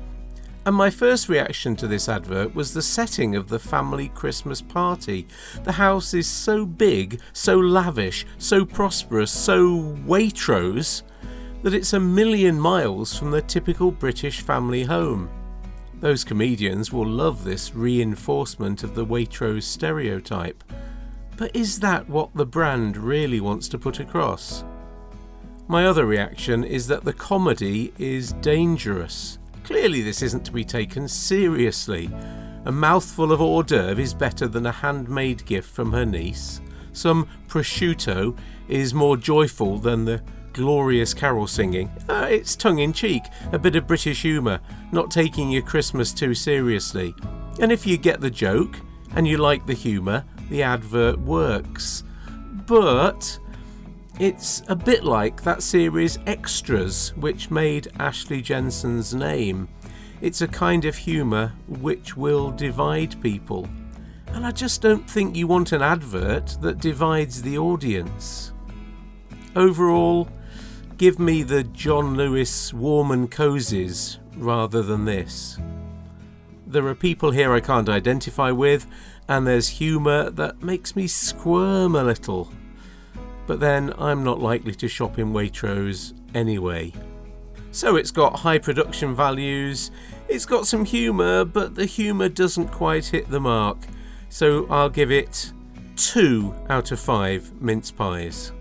And 0.65 0.73
my 0.73 0.89
first 0.89 1.27
reaction 1.27 1.75
to 1.75 1.87
this 1.87 2.07
advert 2.07 2.55
was 2.55 2.73
the 2.73 2.81
setting 2.81 3.35
of 3.35 3.49
the 3.49 3.59
family 3.59 4.07
Christmas 4.07 4.61
party. 4.61 5.27
The 5.65 5.73
house 5.73 6.13
is 6.13 6.25
so 6.25 6.65
big, 6.65 7.19
so 7.33 7.59
lavish, 7.59 8.25
so 8.37 8.63
prosperous, 8.65 9.29
so 9.29 9.97
Waitrose, 10.05 11.03
that 11.63 11.73
it's 11.73 11.91
a 11.91 11.99
million 11.99 12.57
miles 12.57 13.17
from 13.17 13.31
the 13.31 13.41
typical 13.41 13.91
British 13.91 14.39
family 14.39 14.83
home. 14.83 15.29
Those 15.99 16.23
comedians 16.23 16.93
will 16.93 17.07
love 17.07 17.43
this 17.43 17.75
reinforcement 17.75 18.83
of 18.83 18.95
the 18.95 19.05
Waitrose 19.05 19.63
stereotype. 19.63 20.63
But 21.37 21.55
is 21.55 21.79
that 21.81 22.09
what 22.09 22.33
the 22.33 22.45
brand 22.45 22.97
really 22.97 23.39
wants 23.39 23.67
to 23.69 23.77
put 23.77 23.99
across? 23.99 24.63
My 25.67 25.85
other 25.85 26.05
reaction 26.05 26.63
is 26.63 26.87
that 26.87 27.03
the 27.03 27.13
comedy 27.13 27.93
is 27.99 28.33
dangerous. 28.33 29.37
Clearly, 29.63 30.01
this 30.01 30.21
isn't 30.21 30.45
to 30.45 30.51
be 30.51 30.63
taken 30.63 31.07
seriously. 31.07 32.09
A 32.65 32.71
mouthful 32.71 33.31
of 33.31 33.39
hors 33.39 33.63
d'oeuvre 33.63 34.01
is 34.01 34.13
better 34.13 34.47
than 34.47 34.65
a 34.65 34.71
handmade 34.71 35.45
gift 35.45 35.69
from 35.69 35.91
her 35.91 36.05
niece. 36.05 36.59
Some 36.91 37.27
prosciutto 37.47 38.35
is 38.67 38.93
more 38.93 39.15
joyful 39.15 39.77
than 39.77 40.05
the 40.05 40.23
glorious 40.53 41.13
carol 41.13 41.45
singing. 41.45 41.91
Uh, 42.09 42.27
it's 42.29 42.55
tongue 42.55 42.79
in 42.79 42.93
cheek, 42.93 43.23
a 43.51 43.59
bit 43.59 43.75
of 43.75 43.85
British 43.85 44.23
humour, 44.23 44.59
not 44.91 45.11
taking 45.11 45.51
your 45.51 45.61
Christmas 45.61 46.13
too 46.13 46.33
seriously. 46.33 47.13
And 47.59 47.71
if 47.71 47.85
you 47.85 47.97
get 47.97 48.21
the 48.21 48.31
joke 48.31 48.79
and 49.15 49.27
you 49.27 49.37
like 49.37 49.67
the 49.67 49.73
humour, 49.73 50.25
the 50.49 50.63
advert 50.63 51.19
works. 51.19 52.03
But 52.65 53.39
it's 54.19 54.63
a 54.67 54.75
bit 54.75 55.03
like 55.03 55.43
that 55.43 55.61
series 55.61 56.17
Extras, 56.25 57.15
which 57.15 57.51
made 57.51 57.89
Ashley 57.99 58.41
Jensen's 58.41 59.13
name. 59.13 59.67
It's 60.21 60.41
a 60.41 60.47
kind 60.47 60.85
of 60.85 60.95
humour 60.95 61.53
which 61.67 62.17
will 62.17 62.51
divide 62.51 63.21
people. 63.21 63.67
And 64.29 64.45
I 64.45 64.51
just 64.51 64.81
don't 64.81 65.09
think 65.09 65.35
you 65.35 65.47
want 65.47 65.71
an 65.71 65.81
advert 65.81 66.57
that 66.61 66.79
divides 66.79 67.41
the 67.41 67.57
audience. 67.57 68.51
Overall, 69.55 70.27
give 70.97 71.19
me 71.19 71.43
the 71.43 71.63
John 71.63 72.17
Lewis 72.17 72.73
warm 72.73 73.11
and 73.11 73.29
cozies 73.31 74.17
rather 74.35 74.81
than 74.81 75.05
this. 75.05 75.59
There 76.65 76.85
are 76.87 76.95
people 76.95 77.31
here 77.31 77.53
I 77.53 77.59
can't 77.59 77.87
identify 77.87 78.51
with, 78.51 78.87
and 79.27 79.45
there's 79.45 79.67
humour 79.67 80.29
that 80.29 80.61
makes 80.61 80.95
me 80.95 81.07
squirm 81.07 81.95
a 81.95 82.03
little 82.03 82.51
but 83.47 83.61
then 83.61 83.93
I'm 83.97 84.23
not 84.23 84.39
likely 84.39 84.75
to 84.75 84.87
shop 84.87 85.17
in 85.17 85.31
Waitrose 85.31 86.13
anyway. 86.35 86.93
So 87.71 87.95
it's 87.95 88.11
got 88.11 88.39
high 88.39 88.59
production 88.59 89.15
values, 89.15 89.89
it's 90.27 90.45
got 90.45 90.67
some 90.67 90.85
humour, 90.85 91.45
but 91.45 91.75
the 91.75 91.85
humour 91.85 92.29
doesn't 92.29 92.67
quite 92.67 93.05
hit 93.05 93.29
the 93.29 93.39
mark, 93.39 93.77
so 94.29 94.67
I'll 94.69 94.89
give 94.89 95.11
it 95.11 95.51
2 95.95 96.53
out 96.69 96.91
of 96.91 96.99
5 96.99 97.61
mince 97.61 97.89
pies. 97.89 98.51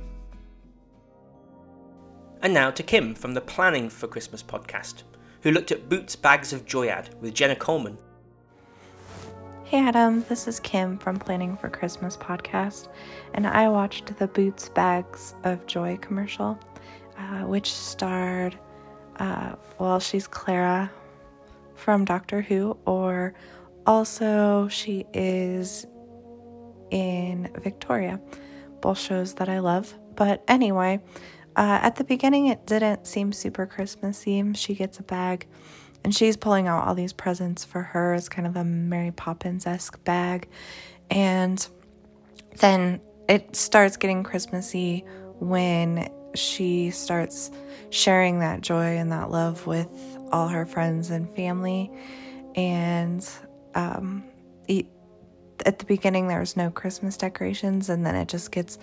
And 2.42 2.54
now 2.54 2.70
to 2.70 2.82
Kim 2.82 3.14
from 3.14 3.34
the 3.34 3.40
Planning 3.40 3.90
for 3.90 4.06
Christmas 4.06 4.42
podcast, 4.42 5.02
who 5.42 5.50
looked 5.50 5.72
at 5.72 5.88
Boots 5.88 6.14
Bags 6.14 6.52
of 6.52 6.64
Joy 6.64 6.88
ad 6.88 7.14
with 7.20 7.34
Jenna 7.34 7.56
Coleman. 7.56 7.98
Hey 9.66 9.80
Adam, 9.80 10.24
this 10.28 10.46
is 10.46 10.60
Kim 10.60 10.96
from 10.96 11.18
Planning 11.18 11.56
for 11.56 11.68
Christmas 11.68 12.16
podcast, 12.16 12.86
and 13.34 13.48
I 13.48 13.68
watched 13.68 14.16
the 14.16 14.28
Boots 14.28 14.68
Bags 14.68 15.34
of 15.42 15.66
Joy 15.66 15.96
commercial, 15.96 16.56
uh, 17.18 17.40
which 17.40 17.72
starred, 17.72 18.56
uh, 19.16 19.56
well, 19.80 19.98
she's 19.98 20.28
Clara 20.28 20.88
from 21.74 22.04
Doctor 22.04 22.42
Who, 22.42 22.78
or 22.86 23.34
also 23.88 24.68
she 24.68 25.04
is 25.12 25.84
in 26.92 27.50
Victoria, 27.58 28.20
both 28.80 29.00
shows 29.00 29.34
that 29.34 29.48
I 29.48 29.58
love. 29.58 29.92
But 30.14 30.44
anyway, 30.46 31.00
uh, 31.56 31.80
at 31.82 31.96
the 31.96 32.04
beginning, 32.04 32.46
it 32.46 32.66
didn't 32.66 33.04
seem 33.04 33.32
super 33.32 33.66
Christmassy. 33.66 34.44
She 34.52 34.76
gets 34.76 35.00
a 35.00 35.02
bag 35.02 35.48
and 36.06 36.14
she's 36.14 36.36
pulling 36.36 36.68
out 36.68 36.86
all 36.86 36.94
these 36.94 37.12
presents 37.12 37.64
for 37.64 37.82
her 37.82 38.14
as 38.14 38.28
kind 38.28 38.46
of 38.46 38.54
a 38.54 38.62
Mary 38.62 39.10
Poppins 39.10 39.66
esque 39.66 40.04
bag. 40.04 40.48
And 41.10 41.66
then 42.60 43.00
it 43.28 43.56
starts 43.56 43.96
getting 43.96 44.22
Christmassy 44.22 45.04
when 45.40 46.08
she 46.36 46.90
starts 46.90 47.50
sharing 47.90 48.38
that 48.38 48.60
joy 48.60 48.98
and 48.98 49.10
that 49.10 49.32
love 49.32 49.66
with 49.66 49.88
all 50.30 50.46
her 50.46 50.64
friends 50.64 51.10
and 51.10 51.28
family. 51.34 51.90
And 52.54 53.28
um, 53.74 54.22
at 54.68 55.80
the 55.80 55.86
beginning, 55.86 56.28
there 56.28 56.38
was 56.38 56.56
no 56.56 56.70
Christmas 56.70 57.16
decorations, 57.16 57.88
and 57.88 58.06
then 58.06 58.14
it 58.14 58.28
just 58.28 58.52
gets 58.52 58.78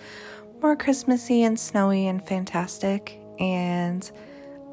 more 0.60 0.76
Christmassy 0.76 1.42
and 1.42 1.58
snowy 1.58 2.06
and 2.06 2.22
fantastic. 2.28 3.18
And 3.40 4.12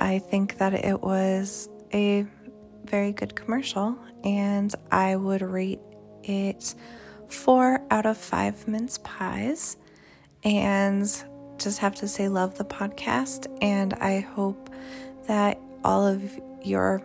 I 0.01 0.19
think 0.19 0.57
that 0.57 0.73
it 0.73 1.01
was 1.01 1.69
a 1.93 2.25
very 2.91 3.13
good 3.13 3.35
commercial, 3.35 3.97
and 4.23 4.75
I 4.91 5.15
would 5.15 5.41
rate 5.41 5.79
it 6.23 6.75
four 7.27 7.81
out 7.89 8.05
of 8.05 8.17
five 8.17 8.67
mince 8.67 8.99
pies. 8.99 9.77
And 10.43 11.03
just 11.57 11.79
have 11.79 11.95
to 11.95 12.07
say, 12.07 12.27
love 12.27 12.57
the 12.57 12.65
podcast, 12.65 13.47
and 13.61 13.93
I 13.95 14.19
hope 14.19 14.69
that 15.27 15.59
all 15.83 16.05
of 16.05 16.21
your 16.63 17.01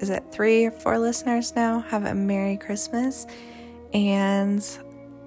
is 0.00 0.10
it 0.10 0.24
three 0.30 0.64
or 0.64 0.70
four 0.70 0.98
listeners 0.98 1.54
now 1.56 1.80
have 1.80 2.04
a 2.04 2.14
Merry 2.14 2.56
Christmas. 2.56 3.26
And 3.92 4.60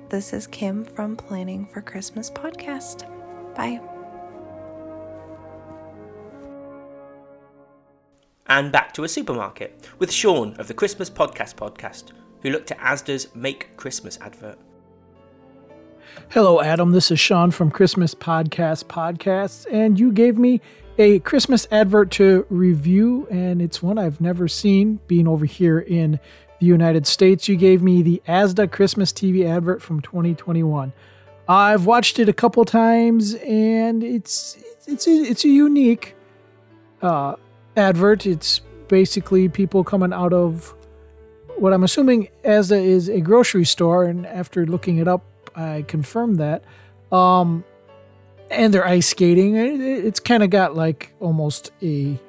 this 0.09 0.33
is 0.33 0.47
Kim 0.47 0.85
from 0.85 1.15
Planning 1.15 1.67
for 1.67 1.81
Christmas 1.81 2.29
podcast. 2.29 3.05
Bye. 3.55 3.90
And 8.47 8.71
back 8.71 8.93
to 8.93 9.03
a 9.03 9.07
supermarket 9.07 9.87
with 9.99 10.11
Sean 10.11 10.55
of 10.57 10.67
the 10.67 10.73
Christmas 10.73 11.09
Podcast 11.09 11.55
podcast, 11.55 12.05
who 12.41 12.49
looked 12.49 12.71
at 12.71 12.79
Asda's 12.79 13.33
Make 13.35 13.77
Christmas 13.77 14.17
advert. 14.19 14.57
Hello, 16.29 16.59
Adam. 16.59 16.91
This 16.91 17.11
is 17.11 17.19
Sean 17.19 17.51
from 17.51 17.71
Christmas 17.71 18.15
Podcast 18.15 18.85
Podcasts, 18.85 19.65
and 19.71 19.99
you 19.99 20.11
gave 20.11 20.37
me 20.37 20.59
a 20.97 21.19
Christmas 21.19 21.67
advert 21.71 22.11
to 22.11 22.45
review, 22.49 23.27
and 23.29 23.61
it's 23.61 23.81
one 23.81 23.97
I've 23.97 24.19
never 24.19 24.47
seen 24.47 24.99
being 25.07 25.27
over 25.27 25.45
here 25.45 25.79
in 25.79 26.19
the 26.59 26.65
United 26.65 27.07
States. 27.07 27.47
You 27.47 27.55
gave 27.55 27.81
me 27.81 28.01
the 28.01 28.21
Asda 28.27 28.71
Christmas 28.71 29.13
TV 29.13 29.45
advert 29.45 29.81
from 29.81 30.01
2021. 30.01 30.91
I've 31.47 31.85
watched 31.85 32.19
it 32.19 32.27
a 32.27 32.33
couple 32.33 32.65
times, 32.65 33.35
and 33.35 34.03
it's 34.03 34.57
it's 34.87 35.07
it's 35.07 35.45
a 35.45 35.49
unique 35.49 36.15
uh, 37.01 37.35
advert. 37.75 38.25
It's 38.25 38.61
basically 38.87 39.49
people 39.49 39.83
coming 39.83 40.13
out 40.13 40.33
of 40.33 40.73
what 41.57 41.73
I'm 41.73 41.83
assuming 41.83 42.27
Asda 42.43 42.83
is 42.83 43.07
a 43.07 43.21
grocery 43.21 43.65
store, 43.65 44.05
and 44.05 44.25
after 44.25 44.65
looking 44.65 44.97
it 44.97 45.07
up, 45.07 45.23
I 45.55 45.85
confirmed 45.87 46.39
that. 46.39 46.63
Um, 47.11 47.63
and 48.49 48.73
they're 48.73 48.85
ice 48.85 49.07
skating. 49.07 49.55
It's 49.55 50.19
kind 50.19 50.43
of 50.43 50.49
got 50.49 50.75
like 50.75 51.13
almost 51.19 51.71
a 51.81 52.19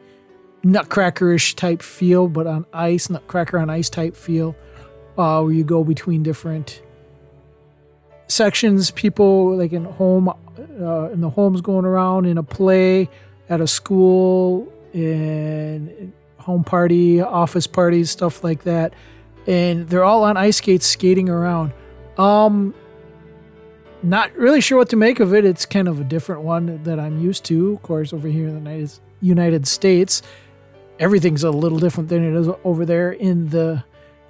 nutcrackerish 0.65 1.57
type 1.57 1.83
feel, 1.83 2.29
but 2.29 2.47
on 2.47 2.67
ice, 2.73 3.11
nutcracker 3.11 3.59
on 3.59 3.71
ice 3.71 3.91
type 3.91 4.15
feel, 4.17 4.55
uh, 5.19 5.41
where 5.43 5.53
you 5.53 5.65
go 5.65 5.83
between 5.83 6.23
different 6.23 6.83
sections. 8.29 8.91
People 8.91 9.57
like 9.57 9.73
in 9.73 9.85
home, 9.85 10.29
uh, 10.29 11.11
in 11.11 11.21
the 11.21 11.31
homes 11.31 11.61
going 11.61 11.85
around 11.85 12.27
in 12.27 12.39
a 12.39 12.43
play, 12.43 13.09
at 13.49 13.61
a 13.61 13.67
school, 13.67 14.73
in 14.93 16.13
home 16.39 16.65
party, 16.65 17.21
office 17.21 17.67
parties, 17.67 18.11
stuff 18.11 18.43
like 18.43 18.65
that, 18.65 18.95
and 19.47 19.89
they're 19.89 20.05
all 20.05 20.25
on 20.25 20.37
ice 20.37 20.59
skates 20.59 20.87
skating 20.87 21.29
around. 21.29 21.73
Um, 22.19 22.75
not 24.03 24.35
really 24.37 24.61
sure 24.61 24.79
what 24.79 24.89
to 24.91 24.97
make 24.97 25.21
of 25.21 25.33
it. 25.33 25.45
It's 25.45 25.65
kind 25.65 25.89
of 25.89 26.01
a 26.01 26.05
different 26.05 26.43
one 26.43 26.83
that 26.83 26.99
I'm 26.99 27.21
used 27.21 27.45
to. 27.47 27.75
Of 27.75 27.83
course, 27.83 28.13
over 28.13 28.29
here 28.29 28.49
in 28.49 28.65
the 28.65 29.01
United 29.21 29.67
States, 29.67 30.23
everything's 30.99 31.45
a 31.45 31.51
little 31.51 31.79
different 31.79 32.09
than 32.09 32.25
it 32.25 32.39
is 32.39 32.49
over 32.65 32.85
there 32.85 33.13
in 33.13 33.49
the 33.49 33.85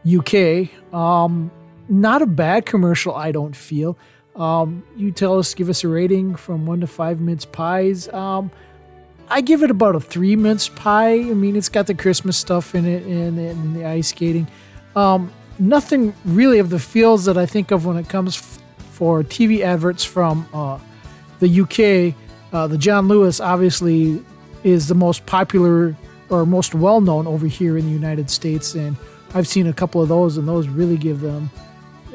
UK. 0.06 0.94
Um, 0.94 1.50
not 1.88 2.22
a 2.22 2.26
bad 2.26 2.66
commercial, 2.66 3.14
I 3.14 3.32
don't 3.32 3.56
feel. 3.56 3.96
Um, 4.36 4.82
you 4.96 5.10
tell 5.10 5.38
us, 5.38 5.52
give 5.54 5.68
us 5.68 5.84
a 5.84 5.88
rating 5.88 6.36
from 6.36 6.66
one 6.66 6.80
to 6.80 6.86
five 6.86 7.20
mince 7.20 7.44
pies. 7.44 8.08
Um, 8.08 8.50
I 9.28 9.40
give 9.40 9.62
it 9.62 9.70
about 9.70 9.96
a 9.96 10.00
three 10.00 10.36
mince 10.36 10.68
pie. 10.68 11.14
I 11.14 11.34
mean, 11.34 11.56
it's 11.56 11.68
got 11.68 11.86
the 11.86 11.94
Christmas 11.94 12.36
stuff 12.36 12.74
in 12.74 12.86
it 12.86 13.04
and, 13.04 13.38
and 13.38 13.76
the 13.76 13.86
ice 13.86 14.08
skating. 14.08 14.46
Um, 14.94 15.32
nothing 15.58 16.14
really 16.24 16.58
of 16.58 16.70
the 16.70 16.78
feels 16.78 17.24
that 17.24 17.36
I 17.38 17.46
think 17.46 17.70
of 17.70 17.86
when 17.86 17.96
it 17.96 18.08
comes 18.08 18.36
f- 18.36 18.58
for 18.92 19.22
TV 19.22 19.60
adverts 19.60 20.04
from 20.04 20.48
uh, 20.52 20.78
the 21.40 21.60
UK. 21.60 22.14
Uh, 22.52 22.66
the 22.66 22.76
John 22.76 23.08
Lewis 23.08 23.40
obviously 23.40 24.22
is 24.64 24.88
the 24.88 24.94
most 24.94 25.24
popular 25.26 25.96
or 26.28 26.46
most 26.46 26.74
well 26.74 27.00
known 27.00 27.26
over 27.26 27.46
here 27.46 27.76
in 27.76 27.86
the 27.86 27.92
United 27.92 28.30
States, 28.30 28.74
and 28.74 28.96
I've 29.34 29.48
seen 29.48 29.66
a 29.66 29.72
couple 29.72 30.02
of 30.02 30.08
those, 30.08 30.36
and 30.36 30.46
those 30.48 30.68
really 30.68 30.96
give 30.96 31.20
them 31.20 31.50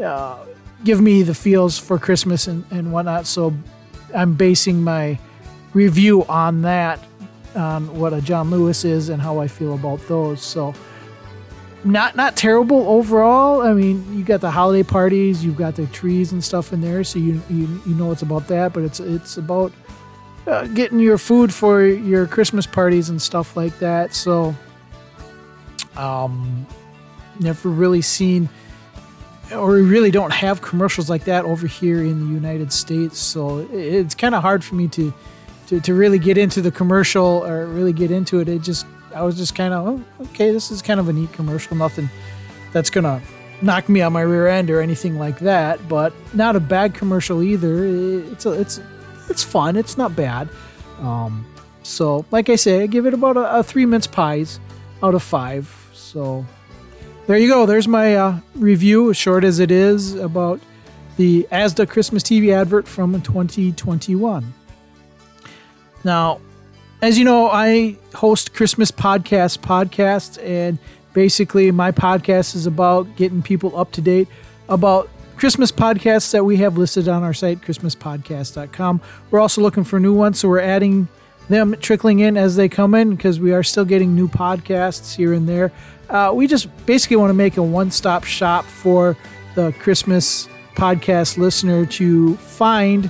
uh, 0.01 0.45
give 0.83 1.01
me 1.01 1.23
the 1.23 1.33
feels 1.33 1.77
for 1.77 1.97
Christmas 1.97 2.47
and, 2.47 2.63
and 2.71 2.91
whatnot. 2.91 3.25
So 3.25 3.53
I'm 4.15 4.33
basing 4.33 4.83
my 4.83 5.19
review 5.73 6.25
on 6.25 6.61
that, 6.63 6.99
on 7.55 7.97
what 7.97 8.13
a 8.13 8.21
John 8.21 8.49
Lewis 8.49 8.85
is 8.85 9.09
and 9.09 9.21
how 9.21 9.39
I 9.39 9.47
feel 9.47 9.73
about 9.73 10.05
those. 10.07 10.41
So 10.41 10.73
not 11.83 12.15
not 12.15 12.35
terrible 12.35 12.87
overall. 12.87 13.61
I 13.61 13.73
mean, 13.73 14.17
you 14.17 14.23
got 14.23 14.41
the 14.41 14.51
holiday 14.51 14.83
parties, 14.83 15.43
you've 15.43 15.57
got 15.57 15.75
the 15.75 15.85
trees 15.87 16.31
and 16.31 16.43
stuff 16.43 16.73
in 16.73 16.81
there, 16.81 17.03
so 17.03 17.19
you 17.19 17.41
you, 17.49 17.81
you 17.85 17.95
know 17.95 18.11
it's 18.11 18.23
about 18.23 18.47
that. 18.47 18.73
But 18.73 18.83
it's 18.83 18.99
it's 18.99 19.37
about 19.37 19.71
uh, 20.47 20.67
getting 20.67 20.99
your 20.99 21.17
food 21.17 21.53
for 21.53 21.85
your 21.85 22.27
Christmas 22.27 22.65
parties 22.65 23.09
and 23.09 23.21
stuff 23.21 23.55
like 23.55 23.77
that. 23.79 24.13
So, 24.13 24.55
um, 25.95 26.65
never 27.39 27.69
really 27.69 28.01
seen 28.01 28.49
or 29.53 29.71
we 29.71 29.81
really 29.81 30.11
don't 30.11 30.33
have 30.33 30.61
commercials 30.61 31.09
like 31.09 31.23
that 31.25 31.45
over 31.45 31.67
here 31.67 32.01
in 32.01 32.27
the 32.27 32.33
United 32.33 32.71
States. 32.73 33.19
So 33.19 33.67
it's 33.71 34.15
kind 34.15 34.35
of 34.35 34.41
hard 34.41 34.63
for 34.63 34.75
me 34.75 34.87
to, 34.89 35.13
to 35.67 35.79
to 35.81 35.93
really 35.93 36.19
get 36.19 36.37
into 36.37 36.61
the 36.61 36.71
commercial 36.71 37.45
or 37.45 37.67
really 37.67 37.93
get 37.93 38.11
into 38.11 38.39
it. 38.39 38.49
It 38.49 38.61
just 38.61 38.85
I 39.13 39.23
was 39.23 39.37
just 39.37 39.55
kind 39.55 39.73
of 39.73 39.87
oh, 39.87 40.23
okay. 40.27 40.51
This 40.51 40.71
is 40.71 40.81
kind 40.81 40.99
of 40.99 41.09
a 41.09 41.13
neat 41.13 41.31
commercial. 41.33 41.75
Nothing 41.77 42.09
that's 42.73 42.89
gonna 42.89 43.21
knock 43.61 43.89
me 43.89 44.01
on 44.01 44.13
my 44.13 44.21
rear 44.21 44.47
end 44.47 44.69
or 44.69 44.81
anything 44.81 45.17
like 45.17 45.39
that. 45.39 45.87
But 45.87 46.13
not 46.33 46.55
a 46.55 46.59
bad 46.59 46.93
commercial 46.93 47.43
either. 47.43 47.85
It's 48.31 48.45
a, 48.45 48.51
it's 48.51 48.81
it's 49.29 49.43
fun. 49.43 49.75
It's 49.75 49.97
not 49.97 50.15
bad. 50.15 50.49
Um, 50.99 51.45
so 51.83 52.25
like 52.31 52.49
I 52.49 52.55
say, 52.55 52.81
I 52.83 52.87
give 52.87 53.05
it 53.05 53.13
about 53.13 53.37
a, 53.37 53.59
a 53.59 53.63
three 53.63 53.85
mince 53.85 54.07
pies 54.07 54.59
out 55.03 55.15
of 55.15 55.23
five. 55.23 55.73
So 55.93 56.45
there 57.27 57.37
you 57.37 57.49
go. 57.49 57.65
There's 57.65 57.87
my 57.87 58.15
uh, 58.15 58.39
review, 58.55 59.09
as 59.09 59.17
short 59.17 59.43
as 59.43 59.59
it 59.59 59.69
is, 59.69 60.15
about 60.15 60.61
the 61.17 61.47
Asda 61.51 61.89
Christmas 61.89 62.23
TV 62.23 62.53
advert 62.53 62.87
from 62.87 63.19
2021. 63.21 64.53
Now, 66.07 66.39
as 67.01 67.19
you 67.19 67.25
know, 67.25 67.49
I 67.49 67.97
host 68.15 68.53
Christmas 68.53 68.91
podcast 68.91 69.59
podcasts, 69.59 70.41
and 70.41 70.79
basically 71.11 71.69
my 71.69 71.91
podcast 71.91 72.55
is 72.55 72.65
about 72.65 73.13
getting 73.17 73.41
people 73.41 73.77
up 73.77 73.91
to 73.91 74.01
date 74.01 74.29
about 74.69 75.09
Christmas 75.35 75.69
podcasts 75.69 76.31
that 76.31 76.45
we 76.45 76.55
have 76.57 76.77
listed 76.77 77.09
on 77.09 77.23
our 77.23 77.33
site, 77.33 77.59
christmaspodcast.com. 77.59 79.01
We're 79.31 79.41
also 79.41 79.61
looking 79.61 79.83
for 79.83 79.99
new 79.99 80.13
ones, 80.13 80.39
so 80.39 80.47
we're 80.47 80.61
adding 80.61 81.09
them 81.49 81.75
trickling 81.81 82.19
in 82.19 82.37
as 82.37 82.55
they 82.55 82.69
come 82.69 82.95
in 82.95 83.13
because 83.13 83.41
we 83.41 83.51
are 83.51 83.61
still 83.61 83.85
getting 83.85 84.15
new 84.15 84.29
podcasts 84.29 85.13
here 85.13 85.33
and 85.33 85.47
there. 85.47 85.73
Uh, 86.09 86.31
we 86.33 86.47
just 86.47 86.69
basically 86.85 87.17
want 87.17 87.31
to 87.31 87.33
make 87.35 87.57
a 87.57 87.63
one 87.63 87.91
stop 87.91 88.23
shop 88.23 88.63
for 88.63 89.17
the 89.55 89.73
Christmas 89.73 90.47
podcast 90.75 91.37
listener 91.37 91.85
to 91.85 92.37
find 92.37 93.09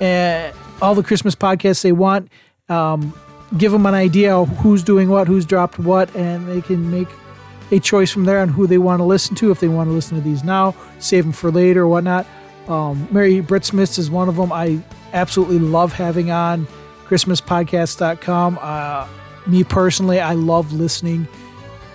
uh, 0.00 0.50
all 0.80 0.94
the 0.94 1.02
Christmas 1.02 1.34
podcasts 1.34 1.82
they 1.82 1.92
want. 1.92 2.28
Um, 2.68 3.14
give 3.56 3.72
them 3.72 3.86
an 3.86 3.94
idea 3.94 4.36
of 4.36 4.48
who's 4.58 4.82
doing 4.82 5.08
what, 5.08 5.26
who's 5.28 5.44
dropped 5.44 5.78
what, 5.78 6.14
and 6.16 6.48
they 6.48 6.60
can 6.60 6.90
make 6.90 7.08
a 7.70 7.78
choice 7.80 8.10
from 8.10 8.24
there 8.24 8.40
on 8.40 8.48
who 8.48 8.66
they 8.66 8.78
want 8.78 9.00
to 9.00 9.04
listen 9.04 9.34
to. 9.36 9.50
If 9.50 9.60
they 9.60 9.68
want 9.68 9.88
to 9.88 9.92
listen 9.92 10.16
to 10.16 10.22
these 10.22 10.44
now, 10.44 10.74
save 10.98 11.24
them 11.24 11.32
for 11.32 11.50
later 11.50 11.82
or 11.82 11.88
whatnot. 11.88 12.26
Um, 12.68 13.06
Merry 13.10 13.42
Britsmas 13.42 13.98
is 13.98 14.10
one 14.10 14.28
of 14.28 14.36
them. 14.36 14.52
I 14.52 14.82
absolutely 15.12 15.58
love 15.58 15.92
having 15.92 16.30
on 16.30 16.66
ChristmasPodcast.com. 17.06 18.58
Uh, 18.60 19.06
me 19.46 19.64
personally, 19.64 20.20
I 20.20 20.32
love 20.32 20.72
listening 20.72 21.28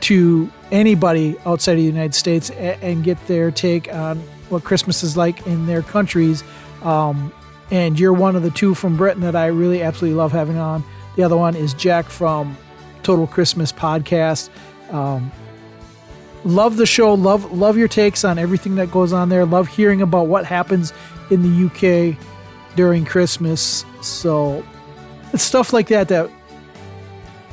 to 0.01 0.49
anybody 0.71 1.35
outside 1.45 1.73
of 1.73 1.79
the 1.79 1.83
United 1.83 2.13
States 2.13 2.51
and, 2.51 2.81
and 2.81 3.03
get 3.03 3.25
their 3.27 3.51
take 3.51 3.93
on 3.93 4.19
what 4.49 4.63
Christmas 4.63 5.03
is 5.03 5.17
like 5.17 5.45
in 5.47 5.65
their 5.65 5.81
countries. 5.81 6.43
Um, 6.83 7.33
and 7.71 7.99
you're 7.99 8.13
one 8.13 8.35
of 8.35 8.43
the 8.43 8.51
two 8.51 8.73
from 8.73 8.97
Britain 8.97 9.21
that 9.21 9.35
I 9.35 9.47
really 9.47 9.81
absolutely 9.81 10.17
love 10.17 10.31
having 10.31 10.57
on. 10.57 10.83
The 11.15 11.23
other 11.23 11.37
one 11.37 11.55
is 11.55 11.73
Jack 11.73 12.05
from 12.05 12.57
Total 13.03 13.27
Christmas 13.27 13.71
Podcast. 13.71 14.49
Um, 14.91 15.31
love 16.43 16.77
the 16.77 16.85
show. 16.85 17.13
Love 17.13 17.51
love 17.51 17.77
your 17.77 17.87
takes 17.87 18.23
on 18.23 18.37
everything 18.37 18.75
that 18.75 18.91
goes 18.91 19.13
on 19.13 19.29
there. 19.29 19.45
Love 19.45 19.67
hearing 19.67 20.01
about 20.01 20.27
what 20.27 20.45
happens 20.45 20.93
in 21.29 21.41
the 21.43 21.65
UK 21.67 22.17
during 22.75 23.05
Christmas. 23.05 23.85
So 24.01 24.63
it's 25.33 25.43
stuff 25.43 25.73
like 25.73 25.87
that 25.87 26.07
that 26.07 26.29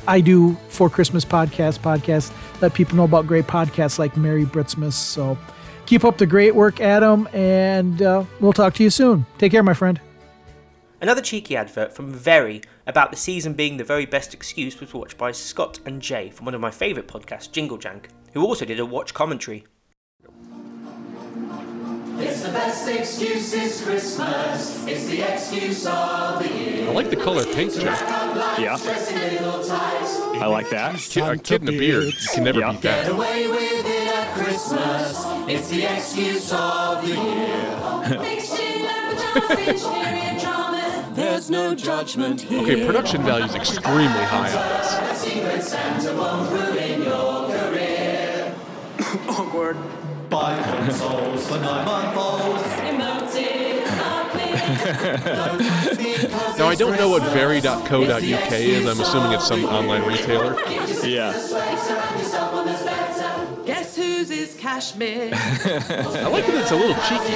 I 0.07 0.21
do 0.21 0.55
for 0.69 0.89
Christmas 0.89 1.25
podcast 1.25 1.79
podcast. 1.79 2.31
Let 2.61 2.73
people 2.73 2.97
know 2.97 3.03
about 3.03 3.27
great 3.27 3.45
podcasts 3.45 3.99
like 3.99 4.15
Merry 4.17 4.45
Britsmas. 4.45 4.93
So 4.93 5.37
keep 5.85 6.05
up 6.05 6.17
the 6.17 6.25
great 6.25 6.55
work, 6.55 6.79
Adam, 6.79 7.27
and 7.33 8.01
uh, 8.01 8.23
we'll 8.39 8.53
talk 8.53 8.73
to 8.75 8.83
you 8.83 8.89
soon. 8.89 9.25
Take 9.37 9.51
care, 9.51 9.63
my 9.63 9.73
friend. 9.73 9.99
Another 10.99 11.21
cheeky 11.21 11.55
advert 11.55 11.93
from 11.93 12.11
Very 12.11 12.61
about 12.87 13.11
the 13.11 13.17
season 13.17 13.53
being 13.53 13.77
the 13.77 13.83
very 13.83 14.07
best 14.07 14.33
excuse 14.33 14.79
was 14.79 14.93
watched 14.95 15.17
by 15.17 15.31
Scott 15.31 15.79
and 15.85 16.01
Jay 16.01 16.29
from 16.31 16.45
one 16.45 16.55
of 16.55 16.61
my 16.61 16.71
favourite 16.71 17.07
podcasts, 17.07 17.51
Jingle 17.51 17.77
Jank, 17.77 18.05
who 18.33 18.43
also 18.43 18.65
did 18.65 18.79
a 18.79 18.85
watch 18.85 19.13
commentary. 19.13 19.65
It's 22.19 22.41
the 22.41 22.49
best 22.51 22.89
excuse 22.89 23.51
this 23.51 23.85
Christmas. 23.85 24.87
It's 24.87 25.05
the 25.05 25.21
excuse 25.21 25.85
of 25.85 26.39
the 26.41 26.49
year. 26.51 26.89
I 26.89 26.93
like 26.93 27.11
the 27.11 27.15
color 27.15 27.45
pink, 27.45 27.73
Jack. 27.73 28.01
Yeah. 28.59 28.75
I 30.41 30.47
like 30.47 30.71
that. 30.71 30.95
Kid, 30.97 31.23
a 31.23 31.37
kid 31.37 31.61
in 31.61 31.67
a 31.75 31.77
beard. 31.77 32.05
You 32.05 32.27
can 32.33 32.43
never 32.43 32.61
beat 32.61 32.81
Get 32.81 33.05
that. 33.05 33.11
away 33.11 33.47
with 33.47 33.85
it 33.85 34.07
at 34.07 34.33
Christmas. 34.35 35.23
It's 35.47 35.69
the 35.69 35.83
excuse 35.83 36.51
of 36.51 37.03
the 37.05 37.13
year. 37.13 37.43
There's 41.17 41.49
no 41.49 41.73
judgment 41.73 42.41
here. 42.41 42.61
Okay, 42.61 42.85
production 42.85 43.23
value 43.23 43.45
is 43.45 43.55
extremely 43.55 44.05
high 44.05 44.51
on 44.53 45.09
this. 45.09 45.19
Secret 45.19 45.63
Santa 45.63 46.13
won't 46.15 46.51
ruin 46.51 47.01
your 47.01 47.47
career. 47.57 48.55
Awkward. 49.27 49.77
Buy 50.29 50.61
consoles 50.61 51.47
for 51.47 51.57
nine 51.57 51.85
month 51.85 52.17
olds. 52.17 52.63
Now 56.57 56.67
I 56.67 56.75
don't 56.75 56.97
know 56.97 57.09
what 57.09 57.23
very.co.uk 57.31 58.51
is. 58.51 58.85
I'm 58.85 58.99
assuming 58.99 59.31
it's 59.31 59.47
some 59.47 59.65
online 59.65 60.03
retailer. 60.07 60.55
Yeah. 61.07 61.31
Guess 63.65 63.95
whose 63.95 64.29
is 64.29 64.53
cashmere? 64.55 65.29
I 65.33 66.27
like 66.27 66.45
that 66.45 66.55
it's 66.61 66.71
a 66.71 66.75
little 66.75 66.95
cheeky. 67.07 67.33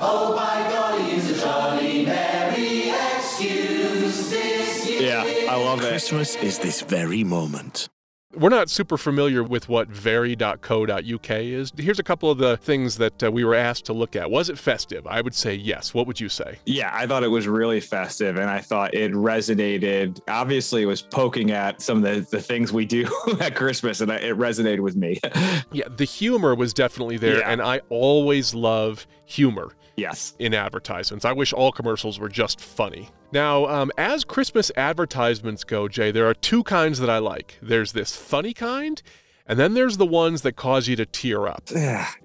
Oh, 0.00 0.34
by 0.36 0.68
God, 0.70 1.00
he's 1.00 1.30
a 1.30 1.40
jolly 1.40 2.04
merry 2.06 2.90
excuse 2.90 4.30
this 4.30 4.88
year. 4.88 5.02
Yeah, 5.02 5.52
I 5.52 5.56
love 5.56 5.82
it. 5.82 5.88
Christmas 5.88 6.36
is 6.36 6.58
this 6.58 6.82
very 6.82 7.24
moment. 7.24 7.88
We're 8.36 8.48
not 8.48 8.68
super 8.70 8.96
familiar 8.96 9.42
with 9.42 9.68
what 9.68 9.88
very.co.uk 9.88 11.30
is. 11.30 11.72
Here's 11.76 11.98
a 11.98 12.02
couple 12.02 12.30
of 12.30 12.38
the 12.38 12.56
things 12.56 12.96
that 12.98 13.22
uh, 13.22 13.30
we 13.30 13.44
were 13.44 13.54
asked 13.54 13.84
to 13.86 13.92
look 13.92 14.16
at. 14.16 14.30
Was 14.30 14.48
it 14.48 14.58
festive? 14.58 15.06
I 15.06 15.20
would 15.20 15.34
say 15.34 15.54
yes. 15.54 15.94
What 15.94 16.06
would 16.06 16.20
you 16.20 16.28
say? 16.28 16.58
Yeah, 16.66 16.90
I 16.92 17.06
thought 17.06 17.22
it 17.22 17.28
was 17.28 17.46
really 17.46 17.80
festive 17.80 18.36
and 18.36 18.50
I 18.50 18.60
thought 18.60 18.94
it 18.94 19.12
resonated. 19.12 20.20
Obviously, 20.28 20.82
it 20.82 20.86
was 20.86 21.02
poking 21.02 21.50
at 21.50 21.80
some 21.80 21.98
of 21.98 22.02
the, 22.30 22.36
the 22.36 22.42
things 22.42 22.72
we 22.72 22.84
do 22.84 23.06
at 23.40 23.54
Christmas 23.54 24.00
and 24.00 24.10
it 24.10 24.36
resonated 24.36 24.80
with 24.80 24.96
me. 24.96 25.18
yeah, 25.72 25.88
the 25.96 26.04
humor 26.04 26.54
was 26.54 26.74
definitely 26.74 27.16
there, 27.16 27.38
Yeah. 27.38 27.50
and 27.50 27.62
I 27.62 27.80
always 27.88 28.54
love 28.54 29.06
humor. 29.26 29.72
Yes. 29.96 30.34
In 30.38 30.54
advertisements. 30.54 31.24
I 31.24 31.32
wish 31.32 31.52
all 31.52 31.72
commercials 31.72 32.18
were 32.18 32.28
just 32.28 32.60
funny. 32.60 33.08
Now, 33.32 33.66
um, 33.66 33.90
as 33.98 34.24
Christmas 34.24 34.70
advertisements 34.76 35.64
go, 35.64 35.88
Jay, 35.88 36.10
there 36.10 36.28
are 36.28 36.34
two 36.34 36.62
kinds 36.64 36.98
that 37.00 37.10
I 37.10 37.18
like. 37.18 37.58
There's 37.62 37.92
this 37.92 38.14
funny 38.16 38.54
kind, 38.54 39.00
and 39.46 39.58
then 39.58 39.74
there's 39.74 39.96
the 39.98 40.06
ones 40.06 40.42
that 40.42 40.56
cause 40.56 40.88
you 40.88 40.96
to 40.96 41.04
tear 41.06 41.46
up. 41.46 41.68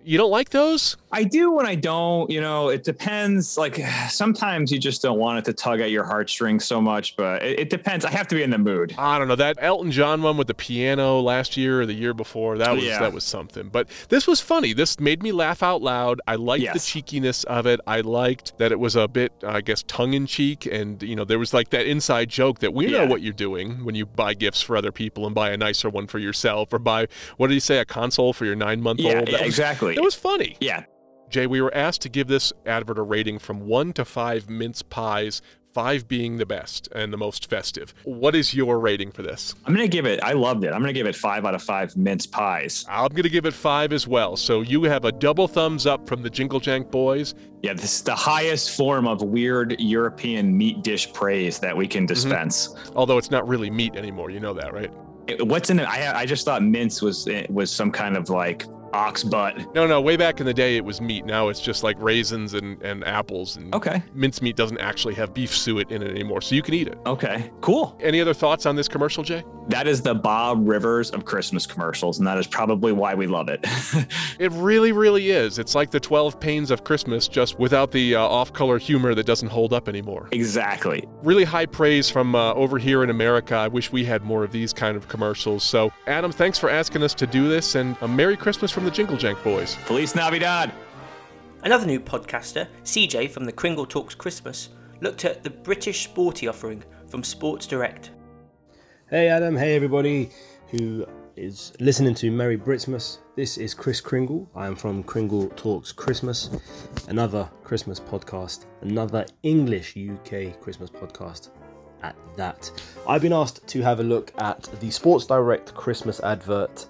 you 0.04 0.18
don't 0.18 0.32
like 0.32 0.50
those? 0.50 0.96
I 1.12 1.24
do 1.24 1.52
when 1.52 1.66
I 1.66 1.76
don't, 1.76 2.30
you 2.30 2.40
know, 2.40 2.70
it 2.70 2.84
depends. 2.84 3.58
Like 3.58 3.82
sometimes 4.10 4.72
you 4.72 4.80
just 4.80 5.02
don't 5.02 5.20
want 5.20 5.40
it 5.40 5.46
to 5.46 5.54
tug 5.54 5.82
at 5.82 5.92
your 5.92 6.04
heartstrings 6.04 6.66
so 6.66 6.80
much, 6.80 7.16
but 7.18 7.44
it, 7.44 7.60
it 7.60 7.70
depends. 7.70 8.06
I 8.06 8.12
have 8.12 8.28
to 8.30 8.36
be 8.36 8.44
in 8.44 8.50
the 8.52 8.58
mood. 8.58 8.94
I 8.98 9.18
don't 9.20 9.28
know 9.28 9.36
that 9.36 9.58
Elton 9.60 9.92
John 9.92 10.22
one 10.22 10.38
with 10.38 10.48
the 10.48 10.54
piano 10.54 11.20
last 11.20 11.58
year 11.58 11.82
or 11.82 11.86
the 11.86 11.94
year 11.94 12.14
before. 12.14 12.58
That 12.58 12.76
was 12.76 12.84
Yeah. 12.84 13.00
that 13.00 13.12
was 13.14 13.24
something. 13.24 13.70
But 13.70 13.90
this 14.10 14.28
was 14.28 14.40
funny. 14.40 14.74
This 14.74 15.00
made 15.00 15.22
me 15.24 15.32
laugh 15.32 15.62
out 15.64 15.82
loud. 15.82 16.22
I 16.28 16.36
liked 16.36 16.72
the 16.74 16.80
cheekiness 16.80 17.44
of 17.46 17.66
it. 17.66 17.80
I 17.88 18.02
liked 18.02 18.58
that 18.60 18.72
it 18.72 18.80
was 18.80 18.96
a 18.96 19.08
bit, 19.08 19.34
uh, 19.44 19.50
I 19.50 19.62
guess, 19.62 19.84
tongue 19.84 20.14
in 20.14 20.26
cheek, 20.26 20.66
and 20.66 21.02
you 21.04 21.16
know 21.16 21.26
there 21.26 21.40
was 21.40 21.54
like 21.54 21.70
that 21.72 21.86
inside 21.86 22.30
joke 22.30 22.60
that 22.60 22.74
we 22.74 22.88
know 22.88 23.06
what 23.06 23.22
you're 23.22 23.34
doing 23.34 23.84
when 23.84 23.96
you 23.96 24.06
buy 24.06 24.34
gifts 24.34 24.62
for 24.62 24.78
other 24.78 24.92
people 24.92 25.26
and 25.26 25.36
buy 25.36 25.50
a 25.50 25.58
nicer 25.58 25.90
one 25.90 26.08
for 26.08 26.20
yourself, 26.20 26.72
or 26.72 26.80
buy 26.80 27.08
what 27.38 27.48
did 27.48 27.54
he 27.54 27.60
say, 27.60 27.80
a 27.80 27.86
console 27.86 28.34
for 28.34 28.46
your 28.46 28.56
nine 28.56 28.82
month 28.82 29.00
Yeah, 29.00 29.20
old. 29.20 29.30
yeah, 29.30 29.44
exactly. 29.44 29.96
It 29.96 30.04
was 30.04 30.16
funny. 30.16 30.58
Yeah. 30.60 30.84
Jay, 31.30 31.46
we 31.46 31.62
were 31.62 31.74
asked 31.76 32.02
to 32.02 32.10
give 32.10 32.28
this 32.28 32.52
advert 32.66 32.98
a 32.98 33.04
rating 33.04 33.38
from 33.38 33.68
one 33.68 33.94
to 33.94 34.04
five 34.04 34.50
mince 34.50 34.82
pies, 34.82 35.44
five 35.74 36.08
being 36.08 36.38
the 36.38 36.46
best 36.46 36.90
and 36.94 37.14
the 37.14 37.18
most 37.18 37.50
festive. 37.50 37.94
What 38.04 38.36
is 38.36 38.54
your 38.54 38.80
rating 38.80 39.12
for 39.12 39.22
this? 39.22 39.54
I'm 39.66 39.76
going 39.76 39.88
to 39.88 39.92
give 39.92 40.06
it, 40.06 40.22
I 40.24 40.34
loved 40.34 40.64
it. 40.64 40.74
I'm 40.74 40.82
going 40.82 40.94
to 40.94 41.00
give 41.00 41.06
it 41.06 41.16
five 41.16 41.46
out 41.46 41.54
of 41.54 41.62
five 41.62 41.96
mince 41.96 42.26
pies. 42.26 42.86
I'm 42.90 43.10
going 43.10 43.24
to 43.24 43.30
give 43.30 43.46
it 43.46 43.54
five 43.54 43.94
as 43.94 44.08
well. 44.08 44.36
So 44.38 44.62
you 44.62 44.84
have 44.84 45.06
a 45.06 45.12
double 45.12 45.48
thumbs 45.48 45.86
up 45.86 46.08
from 46.08 46.24
the 46.24 46.30
Jingle 46.30 46.60
Jank 46.60 46.90
boys. 46.90 47.36
Yeah, 47.62 47.74
this 47.74 47.94
is 47.94 48.02
the 48.02 48.16
highest 48.16 48.76
form 48.76 49.08
of 49.08 49.22
weird 49.22 49.80
European 49.80 50.58
meat 50.58 50.82
dish 50.82 51.14
praise 51.14 51.60
that 51.60 51.78
we 51.78 51.88
can 51.88 52.06
mm-hmm. 52.06 52.14
dispense. 52.14 52.74
Although 52.96 53.18
it's 53.18 53.32
not 53.32 53.48
really 53.48 53.70
meat 53.70 53.96
anymore. 53.96 54.32
You 54.32 54.40
know 54.40 54.54
that, 54.54 54.74
right? 54.74 54.92
What's 55.40 55.70
in 55.70 55.80
it? 55.80 55.88
I, 55.88 56.22
I 56.22 56.26
just 56.26 56.46
thought 56.46 56.64
mince 56.64 57.02
was 57.02 57.28
eh, 57.28 57.46
was 57.50 57.72
some 57.72 57.92
kind 57.92 58.18
of 58.18 58.30
like 58.30 58.66
ox 58.94 59.24
butt. 59.24 59.74
No, 59.76 59.86
no, 59.88 60.02
way 60.02 60.18
back 60.18 60.40
in 60.40 60.46
the 60.46 60.54
day 60.54 60.78
it 60.78 60.84
was 60.86 61.02
meat. 61.02 61.26
Now 61.26 61.50
it's 61.50 61.60
just 61.60 61.84
like 61.84 61.96
raisins 62.00 62.54
and, 62.54 62.82
and 62.82 63.04
apples. 63.06 63.58
And 63.58 63.74
Okay. 63.76 64.02
mincemeat 64.14 64.56
doesn't 64.56 64.80
actually 64.80 65.14
have 65.16 65.34
beef 65.34 65.56
suet 65.56 65.92
in 65.92 66.02
it 66.02 66.10
anymore, 66.12 66.42
so 66.42 66.56
you 66.56 66.62
can 66.62 66.74
eat 66.74 66.88
it. 66.88 66.98
Okay, 67.06 67.52
cool. 67.62 67.98
Any 68.02 68.22
other 68.22 68.34
thoughts 68.34 68.66
on 68.66 68.76
this 68.76 68.88
commercial, 68.88 69.24
Jay? 69.24 69.44
That 69.68 69.88
is 69.88 70.02
the 70.02 70.16
Bob 70.16 70.68
Rivers 70.68 71.12
of 71.12 71.26
Christmas 71.26 71.68
commercials, 71.68 72.18
and 72.18 72.28
that 72.28 72.38
is 72.40 72.48
probably 72.48 72.92
why 72.92 73.14
we 73.16 73.28
love 73.28 73.50
it. 73.50 73.66
It 74.40 74.52
really, 74.54 74.94
really 74.94 75.32
is. 75.32 75.60
It's 75.60 75.76
like 75.76 75.92
the 75.92 76.00
12 76.00 76.40
Pains 76.40 76.72
of 76.72 76.86
Christmas, 76.86 77.28
just 77.28 77.60
without 77.60 77.92
the 77.92 78.16
uh, 78.16 78.22
off 78.22 78.54
color 78.54 78.78
humor 78.80 79.14
that 79.14 79.26
doesn't 79.26 79.50
hold 79.50 79.74
up 79.74 79.90
anymore. 79.90 80.30
exactly. 80.32 81.06
Really 81.24 81.44
high 81.44 81.66
praise 81.66 82.10
from 82.10 82.36
uh, 82.36 82.54
over 82.54 82.78
here 82.78 83.04
in 83.04 83.10
America. 83.10 83.56
I 83.56 83.68
wish 83.68 83.92
we 83.92 84.06
had 84.06 84.24
more 84.24 84.44
of 84.46 84.52
these 84.54 84.72
kind 84.72 84.96
of 84.96 85.08
commercials. 85.10 85.64
So, 85.64 85.92
Adam, 86.08 86.32
thanks 86.32 86.58
for 86.58 86.70
asking 86.70 87.04
us 87.04 87.14
to 87.16 87.28
do 87.28 87.50
this, 87.50 87.76
and 87.76 87.98
a 88.02 88.08
Merry 88.08 88.38
Christmas 88.38 88.72
from 88.80 88.86
the 88.86 88.92
Jingle 88.92 89.18
Jank 89.18 89.44
Boys. 89.44 89.76
Feliz 89.76 90.16
Navidad. 90.16 90.72
Another 91.64 91.86
new 91.86 92.00
podcaster, 92.00 92.66
CJ 92.86 93.30
from 93.30 93.44
the 93.44 93.52
Kringle 93.52 93.86
Talks 93.86 94.16
Christmas, 94.16 94.70
looked 95.02 95.26
at 95.26 95.44
the 95.44 95.50
British 95.50 96.06
sporty 96.06 96.48
offering 96.48 96.82
from 97.08 97.22
Sports 97.22 97.68
Direct. 97.68 98.12
Hey 99.10 99.28
Adam, 99.28 99.58
hey 99.58 99.76
everybody 99.76 100.30
who 100.70 101.06
is 101.36 101.74
listening 101.82 102.16
to 102.16 102.32
Merry 102.32 102.58
Britsmas. 102.58 103.18
This 103.36 103.58
is 103.58 103.74
Chris 103.74 104.00
Kringle. 104.00 104.50
I 104.56 104.66
am 104.66 104.78
from 104.78 105.04
Kringle 105.04 105.50
Talks 105.58 105.92
Christmas, 105.92 106.50
another 107.10 107.50
Christmas 107.66 108.00
podcast, 108.00 108.64
another 108.80 109.26
English 109.44 109.98
UK 109.98 110.58
Christmas 110.62 110.90
podcast 110.90 111.50
at 112.02 112.16
that. 112.38 112.72
I've 113.06 113.24
been 113.24 113.34
asked 113.34 113.68
to 113.68 113.82
have 113.82 114.00
a 114.00 114.04
look 114.04 114.32
at 114.38 114.70
the 114.80 114.90
Sports 114.90 115.26
Direct 115.26 115.74
Christmas 115.74 116.22
advert 116.22 116.88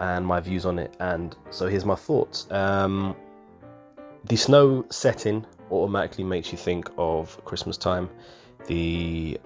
and 0.00 0.26
my 0.26 0.40
views 0.40 0.64
on 0.64 0.78
it, 0.78 0.94
and 1.00 1.36
so 1.50 1.66
here's 1.66 1.84
my 1.84 1.94
thoughts. 1.94 2.50
Um, 2.50 3.16
the 4.24 4.36
snow 4.36 4.84
setting 4.90 5.44
automatically 5.70 6.24
makes 6.24 6.52
you 6.52 6.58
think 6.58 6.90
of 6.98 7.42
Christmas 7.44 7.76
time. 7.76 8.08
The 8.66 9.38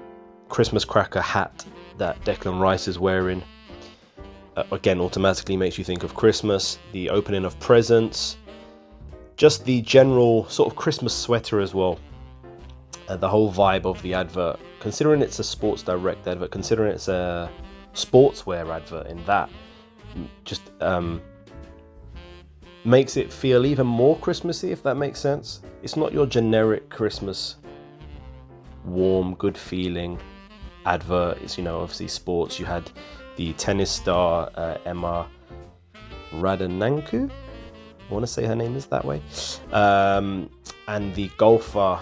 Christmas 0.49 0.85
cracker 0.85 1.21
hat 1.21 1.65
that 1.99 2.23
Declan 2.25 2.61
Rice 2.61 2.89
is 2.89 2.99
wearing 2.99 3.43
uh, 4.57 4.65
again 4.73 5.01
automatically 5.01 5.57
makes 5.57 5.79
you 5.79 5.85
think 5.85 6.03
of 6.03 6.15
Christmas. 6.15 6.79
The 6.93 7.11
opening 7.11 7.45
of 7.45 7.59
presents, 7.59 8.37
just 9.37 9.65
the 9.65 9.83
general 9.83 10.49
sort 10.49 10.71
of 10.71 10.77
Christmas 10.77 11.15
sweater 11.17 11.61
as 11.61 11.75
well. 11.75 11.99
Uh, 13.09 13.17
the 13.17 13.29
whole 13.29 13.53
vibe 13.53 13.85
of 13.85 14.01
the 14.03 14.15
advert, 14.15 14.61
considering 14.81 15.23
it's 15.23 15.39
a 15.39 15.45
Sports 15.45 15.83
Direct 15.83 16.27
advert, 16.27 16.51
considering 16.51 16.93
it's 16.93 17.09
a 17.09 17.51
sportswear 17.95 18.75
advert, 18.75 19.07
in 19.09 19.23
that 19.25 19.51
just 20.45 20.63
um, 20.81 21.21
makes 22.85 23.17
it 23.17 23.33
feel 23.33 23.67
even 23.67 23.87
more 23.87 24.17
Christmassy, 24.19 24.73
if 24.73 24.83
that 24.83 24.97
makes 24.97 25.21
sense. 25.21 25.63
It's 25.83 25.97
not 25.97 26.13
your 26.13 26.27
generic 26.27 26.89
Christmas 26.91 27.57
warm, 28.85 29.35
good 29.35 29.57
feeling 29.57 30.19
advert. 30.87 31.39
It's, 31.43 31.57
you 31.57 31.65
know, 31.65 31.81
obviously 31.81 32.09
sports. 32.09 32.59
You 32.59 32.67
had 32.67 32.91
the 33.37 33.53
tennis 33.55 33.91
star 33.91 34.51
uh, 34.55 34.79
Emma 34.85 35.29
Raducanu. 36.33 37.31
I 37.31 38.13
want 38.13 38.25
to 38.25 38.33
say 38.33 38.45
her 38.45 38.57
name 38.57 38.77
is 38.77 38.87
that 38.87 39.05
way. 39.05 39.23
Um, 39.73 40.51
and 40.89 41.15
the 41.15 41.31
golfer 41.39 41.99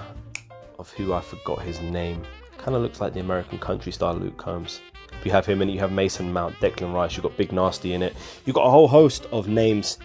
of 0.78 0.90
who 0.92 1.12
I 1.12 1.20
forgot 1.20 1.62
his 1.62 1.80
name. 1.80 2.22
Kind 2.56 2.74
of 2.74 2.82
looks 2.82 3.00
like 3.00 3.12
the 3.12 3.20
American 3.20 3.58
country 3.58 3.92
star 3.92 4.14
Luke 4.14 4.36
Combs. 4.36 4.80
You 5.24 5.30
have 5.30 5.46
him 5.46 5.62
and 5.62 5.70
you 5.70 5.78
have 5.80 5.92
Mason 5.92 6.32
Mount, 6.32 6.54
Declan 6.56 6.94
Rice. 6.94 7.16
You've 7.16 7.24
got 7.24 7.36
Big 7.36 7.52
Nasty 7.52 7.94
in 7.94 8.02
it. 8.02 8.14
You've 8.44 8.54
got 8.54 8.66
a 8.66 8.70
whole 8.70 8.88
host 8.88 9.26
of 9.32 9.48
names 9.48 9.98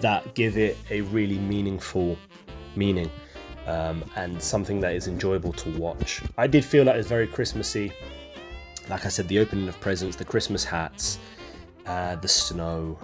that 0.00 0.34
give 0.34 0.56
it 0.56 0.76
a 0.90 1.02
really 1.02 1.38
meaningful 1.38 2.16
meaning 2.76 3.10
um, 3.66 4.04
and 4.16 4.40
something 4.42 4.80
that 4.80 4.94
is 4.94 5.08
enjoyable 5.08 5.52
to 5.52 5.70
watch. 5.78 6.22
I 6.38 6.46
did 6.46 6.64
feel 6.64 6.84
that 6.84 6.96
it's 6.96 7.08
very 7.08 7.26
Christmassy. 7.26 7.92
Like 8.88 9.06
I 9.06 9.08
said, 9.08 9.28
the 9.28 9.38
opening 9.38 9.68
of 9.68 9.78
presents, 9.80 10.16
the 10.16 10.24
Christmas 10.24 10.64
hats, 10.64 11.18
uh, 11.86 12.16
the 12.16 12.28
snow, 12.28 12.98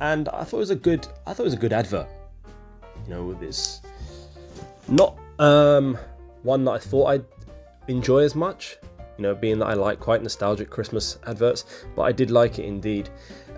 and 0.00 0.28
I 0.30 0.44
thought 0.44 0.58
it 0.58 0.60
was 0.60 0.70
a 0.70 0.76
good. 0.76 1.06
I 1.26 1.34
thought 1.34 1.42
it 1.42 1.46
was 1.46 1.54
a 1.54 1.58
good 1.58 1.72
advert. 1.72 2.08
You 3.04 3.14
know, 3.14 3.34
this 3.34 3.82
not 4.88 5.18
um, 5.38 5.98
one 6.42 6.64
that 6.64 6.72
I 6.72 6.78
thought 6.78 7.06
I'd 7.06 7.24
enjoy 7.88 8.20
as 8.20 8.34
much. 8.34 8.78
You 9.18 9.22
know, 9.22 9.34
being 9.34 9.58
that 9.60 9.66
I 9.66 9.74
like 9.74 10.00
quite 10.00 10.22
nostalgic 10.22 10.70
Christmas 10.70 11.18
adverts, 11.26 11.84
but 11.94 12.02
I 12.02 12.12
did 12.12 12.30
like 12.30 12.58
it 12.58 12.64
indeed. 12.64 13.08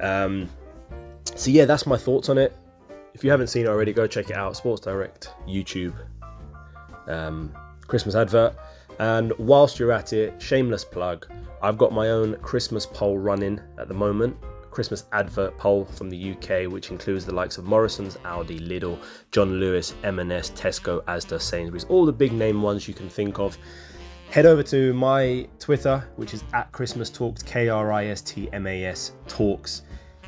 Um, 0.01 0.49
so 1.35 1.51
yeah, 1.51 1.65
that's 1.65 1.87
my 1.87 1.97
thoughts 1.97 2.29
on 2.29 2.39
it. 2.39 2.57
If 3.15 3.25
you 3.25 3.31
haven't 3.31 3.49
seen 3.49 3.67
it 3.67 3.69
already, 3.69 3.93
go 3.93 4.07
check 4.07 4.31
it 4.31 4.37
out. 4.37 4.57
Sports 4.57 4.81
Direct, 4.83 5.31
YouTube, 5.47 5.95
um, 7.09 7.53
Christmas 7.87 8.15
advert. 8.15 8.55
And 9.01 9.33
whilst 9.39 9.79
you're 9.79 9.93
at 9.93 10.13
it, 10.13 10.41
shameless 10.41 10.85
plug, 10.85 11.27
I've 11.63 11.79
got 11.79 11.93
my 11.93 12.11
own 12.11 12.37
Christmas 12.37 12.87
poll 12.87 13.19
running 13.19 13.61
at 13.79 13.89
the 13.89 13.95
moment. 13.95 14.37
Christmas 14.71 15.05
advert 15.13 15.57
poll 15.59 15.85
from 15.87 16.11
the 16.11 16.33
UK, 16.33 16.71
which 16.71 16.91
includes 16.91 17.25
the 17.25 17.35
likes 17.35 17.59
of 17.59 17.65
Morrison's, 17.65 18.17
Aldi, 18.19 18.61
Lidl, 18.61 18.99
John 19.33 19.59
Lewis, 19.59 19.95
M&S, 20.05 20.51
Tesco, 20.51 21.03
Asda, 21.05 21.41
Sainsbury's, 21.41 21.85
all 21.85 22.07
the 22.07 22.13
big 22.13 22.33
name 22.33 22.63
ones 22.63 22.87
you 22.87 22.95
can 22.95 23.09
think 23.09 23.39
of. 23.39 23.59
Head 24.31 24.45
over 24.45 24.63
to 24.65 24.93
my 24.93 25.49
Twitter, 25.59 26.07
which 26.17 26.35
is 26.35 26.45
at 26.53 26.71
Christmas 26.71 27.09
Talks, 27.09 27.43
K 27.43 27.71
R 27.71 27.91
I 27.91 28.07
S 28.07 28.21
T 28.21 28.49
M 28.53 28.67
A 28.67 28.85
S 28.85 29.13
Talks, 29.27 29.83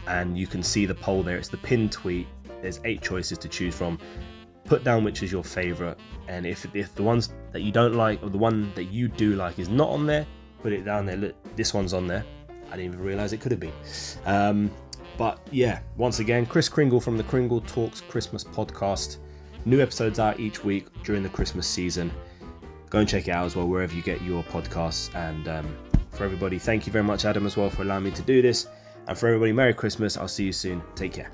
and 0.06 0.38
you 0.38 0.46
can 0.46 0.62
see 0.62 0.86
the 0.86 0.94
poll 0.94 1.22
there. 1.22 1.36
It's 1.36 1.48
the 1.48 1.58
pinned 1.58 1.92
tweet. 1.92 2.26
There's 2.62 2.80
eight 2.84 3.02
choices 3.02 3.36
to 3.38 3.48
choose 3.48 3.74
from. 3.74 3.98
Put 4.64 4.84
down 4.84 5.04
which 5.04 5.22
is 5.22 5.30
your 5.30 5.44
favorite, 5.44 5.98
and 6.28 6.46
if 6.46 6.66
if 6.74 6.94
the 6.94 7.02
ones 7.02 7.34
that 7.52 7.60
you 7.60 7.72
don't 7.72 7.94
like 7.94 8.22
or 8.22 8.30
the 8.30 8.38
one 8.38 8.72
that 8.74 8.84
you 8.84 9.06
do 9.06 9.34
like 9.34 9.58
is 9.58 9.68
not 9.68 9.90
on 9.90 10.06
there, 10.06 10.26
put 10.62 10.72
it 10.72 10.84
down 10.84 11.04
there. 11.04 11.16
Look, 11.16 11.34
this 11.54 11.74
one's 11.74 11.92
on 11.92 12.06
there. 12.06 12.24
I 12.68 12.76
didn't 12.76 12.94
even 12.94 13.00
realize 13.00 13.34
it 13.34 13.40
could 13.40 13.52
have 13.52 13.60
been. 13.60 13.72
Um, 14.24 14.70
but 15.18 15.46
yeah, 15.50 15.80
once 15.98 16.20
again, 16.20 16.46
Chris 16.46 16.70
Kringle 16.70 17.00
from 17.00 17.18
the 17.18 17.24
Kringle 17.24 17.60
Talks 17.60 18.00
Christmas 18.00 18.44
podcast. 18.44 19.18
New 19.66 19.82
episodes 19.82 20.18
out 20.18 20.40
each 20.40 20.64
week 20.64 20.86
during 21.02 21.22
the 21.22 21.28
Christmas 21.28 21.66
season. 21.66 22.10
Go 22.90 22.98
and 22.98 23.08
check 23.08 23.28
it 23.28 23.30
out 23.30 23.46
as 23.46 23.56
well 23.56 23.66
wherever 23.66 23.94
you 23.94 24.02
get 24.02 24.20
your 24.22 24.42
podcasts. 24.44 25.14
And 25.14 25.48
um, 25.48 25.76
for 26.10 26.24
everybody, 26.24 26.58
thank 26.58 26.86
you 26.86 26.92
very 26.92 27.04
much, 27.04 27.24
Adam, 27.24 27.46
as 27.46 27.56
well, 27.56 27.70
for 27.70 27.82
allowing 27.82 28.04
me 28.04 28.10
to 28.10 28.22
do 28.22 28.42
this. 28.42 28.66
And 29.08 29.16
for 29.16 29.28
everybody, 29.28 29.52
Merry 29.52 29.72
Christmas. 29.72 30.16
I'll 30.16 30.28
see 30.28 30.44
you 30.44 30.52
soon. 30.52 30.82
Take 30.94 31.14
care. 31.14 31.30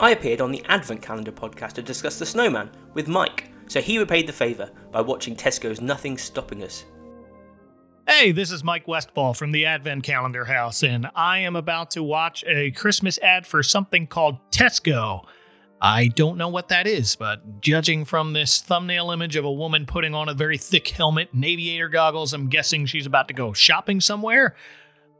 I 0.00 0.10
appeared 0.10 0.40
on 0.40 0.50
the 0.50 0.64
Advent 0.66 1.02
Calendar 1.02 1.32
podcast 1.32 1.72
to 1.74 1.82
discuss 1.82 2.18
the 2.18 2.26
snowman 2.26 2.70
with 2.94 3.08
Mike, 3.08 3.50
so 3.66 3.80
he 3.80 3.98
repaid 3.98 4.26
the 4.26 4.32
favour 4.32 4.70
by 4.90 5.00
watching 5.00 5.36
Tesco's 5.36 5.80
Nothing 5.80 6.16
Stopping 6.16 6.62
Us. 6.62 6.84
Hey, 8.06 8.32
this 8.32 8.50
is 8.50 8.64
Mike 8.64 8.88
Westfall 8.88 9.34
from 9.34 9.52
the 9.52 9.66
Advent 9.66 10.02
Calendar 10.02 10.46
House, 10.46 10.82
and 10.82 11.08
I 11.14 11.40
am 11.40 11.56
about 11.56 11.90
to 11.90 12.02
watch 12.02 12.42
a 12.46 12.70
Christmas 12.70 13.18
ad 13.18 13.46
for 13.46 13.62
something 13.62 14.06
called 14.06 14.38
Tesco. 14.50 15.26
I 15.80 16.08
don't 16.08 16.38
know 16.38 16.48
what 16.48 16.68
that 16.68 16.86
is, 16.86 17.14
but 17.14 17.60
judging 17.60 18.04
from 18.04 18.32
this 18.32 18.60
thumbnail 18.60 19.10
image 19.12 19.36
of 19.36 19.44
a 19.44 19.52
woman 19.52 19.86
putting 19.86 20.14
on 20.14 20.28
a 20.28 20.34
very 20.34 20.58
thick 20.58 20.88
helmet 20.88 21.28
and 21.32 21.44
aviator 21.44 21.88
goggles, 21.88 22.32
I'm 22.32 22.48
guessing 22.48 22.86
she's 22.86 23.06
about 23.06 23.28
to 23.28 23.34
go 23.34 23.52
shopping 23.52 24.00
somewhere. 24.00 24.56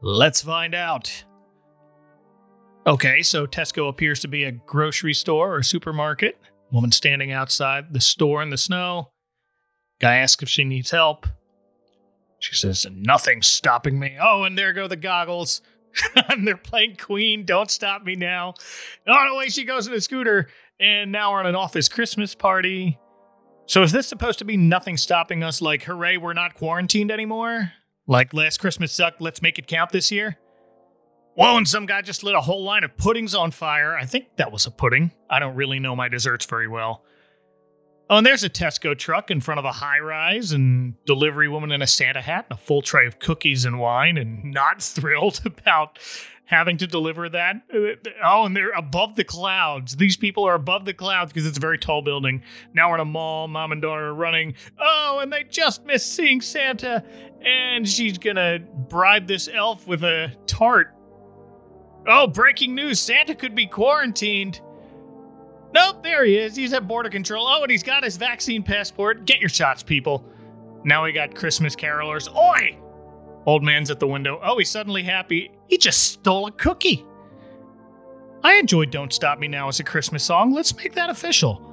Let's 0.01 0.43
find 0.43 0.75
out. 0.75 1.25
Okay, 2.87 3.23
so 3.23 3.47
Tesco 3.47 3.89
appears 3.89 4.21
to 4.21 4.29
be 4.29 4.45
a 4.45 4.53
grocery 4.53 5.15
store 5.15 5.55
or 5.55 5.63
supermarket. 5.63 6.39
Woman 6.73 6.91
standing 6.91 7.31
outside 7.31 7.93
the 7.93 8.01
store 8.01 8.43
in 8.43 8.51
the 8.51 8.59
snow. 8.59 9.11
Guy 10.01 10.17
asks 10.17 10.43
if 10.43 10.49
she 10.49 10.65
needs 10.65 10.91
help. 10.91 11.27
She 12.41 12.55
says, 12.55 12.87
Nothing's 12.91 13.47
stopping 13.47 13.99
me. 13.99 14.17
Oh, 14.21 14.45
and 14.45 14.57
there 14.57 14.73
go 14.73 14.89
the 14.89 14.97
goggles. 14.97 15.61
and 16.29 16.47
they're 16.47 16.57
playing 16.57 16.97
Queen, 16.97 17.45
Don't 17.45 17.71
Stop 17.71 18.03
Me 18.03 18.15
Now. 18.15 18.55
On 19.07 19.29
away 19.29 19.49
she 19.49 19.65
goes 19.65 19.87
in 19.87 19.95
a 19.95 20.01
scooter. 20.01 20.49
And 20.81 21.11
now 21.11 21.33
we're 21.33 21.41
at 21.41 21.47
an 21.47 21.57
office 21.57 21.89
Christmas 21.89 22.35
party. 22.35 22.99
So 23.67 23.83
is 23.83 23.93
this 23.93 24.07
supposed 24.07 24.39
to 24.39 24.45
be 24.45 24.57
nothing 24.57 24.97
stopping 24.97 25.43
us? 25.43 25.61
Like, 25.61 25.83
hooray, 25.83 26.17
we're 26.17 26.35
not 26.35 26.55
quarantined 26.55 27.11
anymore? 27.11 27.73
Like 28.07 28.33
last 28.33 28.59
Christmas 28.59 28.93
sucked, 28.93 29.21
let's 29.21 29.43
make 29.43 29.59
it 29.59 29.67
count 29.67 29.91
this 29.91 30.11
year? 30.11 30.39
Whoa, 31.35 31.57
and 31.57 31.69
some 31.69 31.87
guy 31.87 32.03
just 32.03 32.25
lit 32.25 32.35
a 32.35 32.41
whole 32.41 32.65
line 32.65 32.83
of 32.83 32.97
puddings 32.97 33.35
on 33.35 33.51
fire. 33.51 33.97
I 33.97 34.07
think 34.07 34.37
that 34.37 34.51
was 34.51 34.67
a 34.67 34.71
pudding. 34.71 35.13
I 35.29 35.39
don't 35.39 35.55
really 35.55 35.79
know 35.79 35.95
my 35.95 36.09
desserts 36.09 36.47
very 36.47 36.67
well. 36.67 37.05
Oh, 38.11 38.17
and 38.17 38.27
there's 38.27 38.43
a 38.43 38.49
Tesco 38.49 38.97
truck 38.97 39.31
in 39.31 39.41
front 39.41 39.59
of 39.59 39.65
a 39.67 39.73
high 39.73 39.99
rise, 39.99 40.53
and 40.53 40.95
delivery 41.05 41.49
woman 41.49 41.71
in 41.71 41.83
a 41.83 41.87
Santa 41.87 42.23
hat, 42.23 42.47
and 42.49 42.59
a 42.59 42.63
full 42.63 42.81
tray 42.81 43.07
of 43.07 43.19
cookies 43.19 43.65
and 43.67 43.79
wine, 43.79 44.17
and 44.17 44.45
not 44.53 44.83
thrilled 44.83 45.41
about 45.45 45.99
having 46.47 46.79
to 46.79 46.87
deliver 46.87 47.29
that. 47.29 47.57
Oh, 48.25 48.47
and 48.47 48.57
they're 48.57 48.71
above 48.71 49.17
the 49.17 49.25
clouds. 49.25 49.97
These 49.97 50.17
people 50.17 50.45
are 50.45 50.55
above 50.55 50.87
the 50.87 50.95
clouds 50.95 51.31
because 51.31 51.47
it's 51.47 51.59
a 51.59 51.61
very 51.61 51.77
tall 51.77 52.01
building. 52.01 52.43
Now 52.73 52.89
we're 52.89 52.95
in 52.95 53.01
a 53.03 53.05
mall. 53.05 53.47
Mom 53.49 53.73
and 53.73 53.83
daughter 53.83 54.07
are 54.07 54.15
running. 54.15 54.55
Oh, 54.79 55.19
and 55.21 55.31
they 55.31 55.45
just 55.45 55.85
missed 55.85 56.15
seeing 56.15 56.41
Santa, 56.41 57.05
and 57.45 57.87
she's 57.87 58.17
gonna 58.17 58.61
bribe 58.89 59.27
this 59.27 59.49
elf 59.53 59.87
with 59.87 60.03
a 60.03 60.33
tart. 60.47 60.95
Oh, 62.07 62.27
breaking 62.27 62.75
news 62.75 62.99
Santa 62.99 63.35
could 63.35 63.55
be 63.55 63.67
quarantined. 63.67 64.63
Nope, 65.73 66.03
there 66.03 66.25
he 66.25 66.37
is. 66.39 66.57
He's 66.57 66.73
at 66.73 66.89
border 66.89 67.11
control. 67.11 67.47
Oh, 67.47 67.63
and 67.63 67.71
he's 67.71 67.83
got 67.83 68.05
his 68.05 68.17
vaccine 68.17 68.63
passport. 68.63 69.25
Get 69.27 69.41
your 69.41 69.51
shots, 69.51 69.83
people. 69.83 70.25
Now 70.85 71.05
we 71.05 71.13
got 71.13 71.35
Christmas 71.35 71.77
carolers. 71.77 72.35
Oi! 72.35 72.79
Old 73.47 73.63
man's 73.63 73.91
at 73.91 74.01
the 74.01 74.07
window. 74.07 74.41
Oh, 74.43 74.59
he's 74.59 74.71
suddenly 74.71 75.03
happy. 75.03 75.51
He 75.69 75.79
just 75.79 76.03
stole 76.03 76.47
a 76.47 76.53
cookie. 76.53 77.05
I 78.43 78.55
enjoyed 78.55 78.91
Don't 78.91 79.13
Stop 79.13 79.39
Me 79.39 79.49
Now 79.49 79.69
as 79.69 79.81
a 79.81 79.85
Christmas 79.85 80.23
song. 80.25 80.53
Let's 80.53 80.75
make 80.77 80.95
that 80.95 81.11
official. 81.11 81.65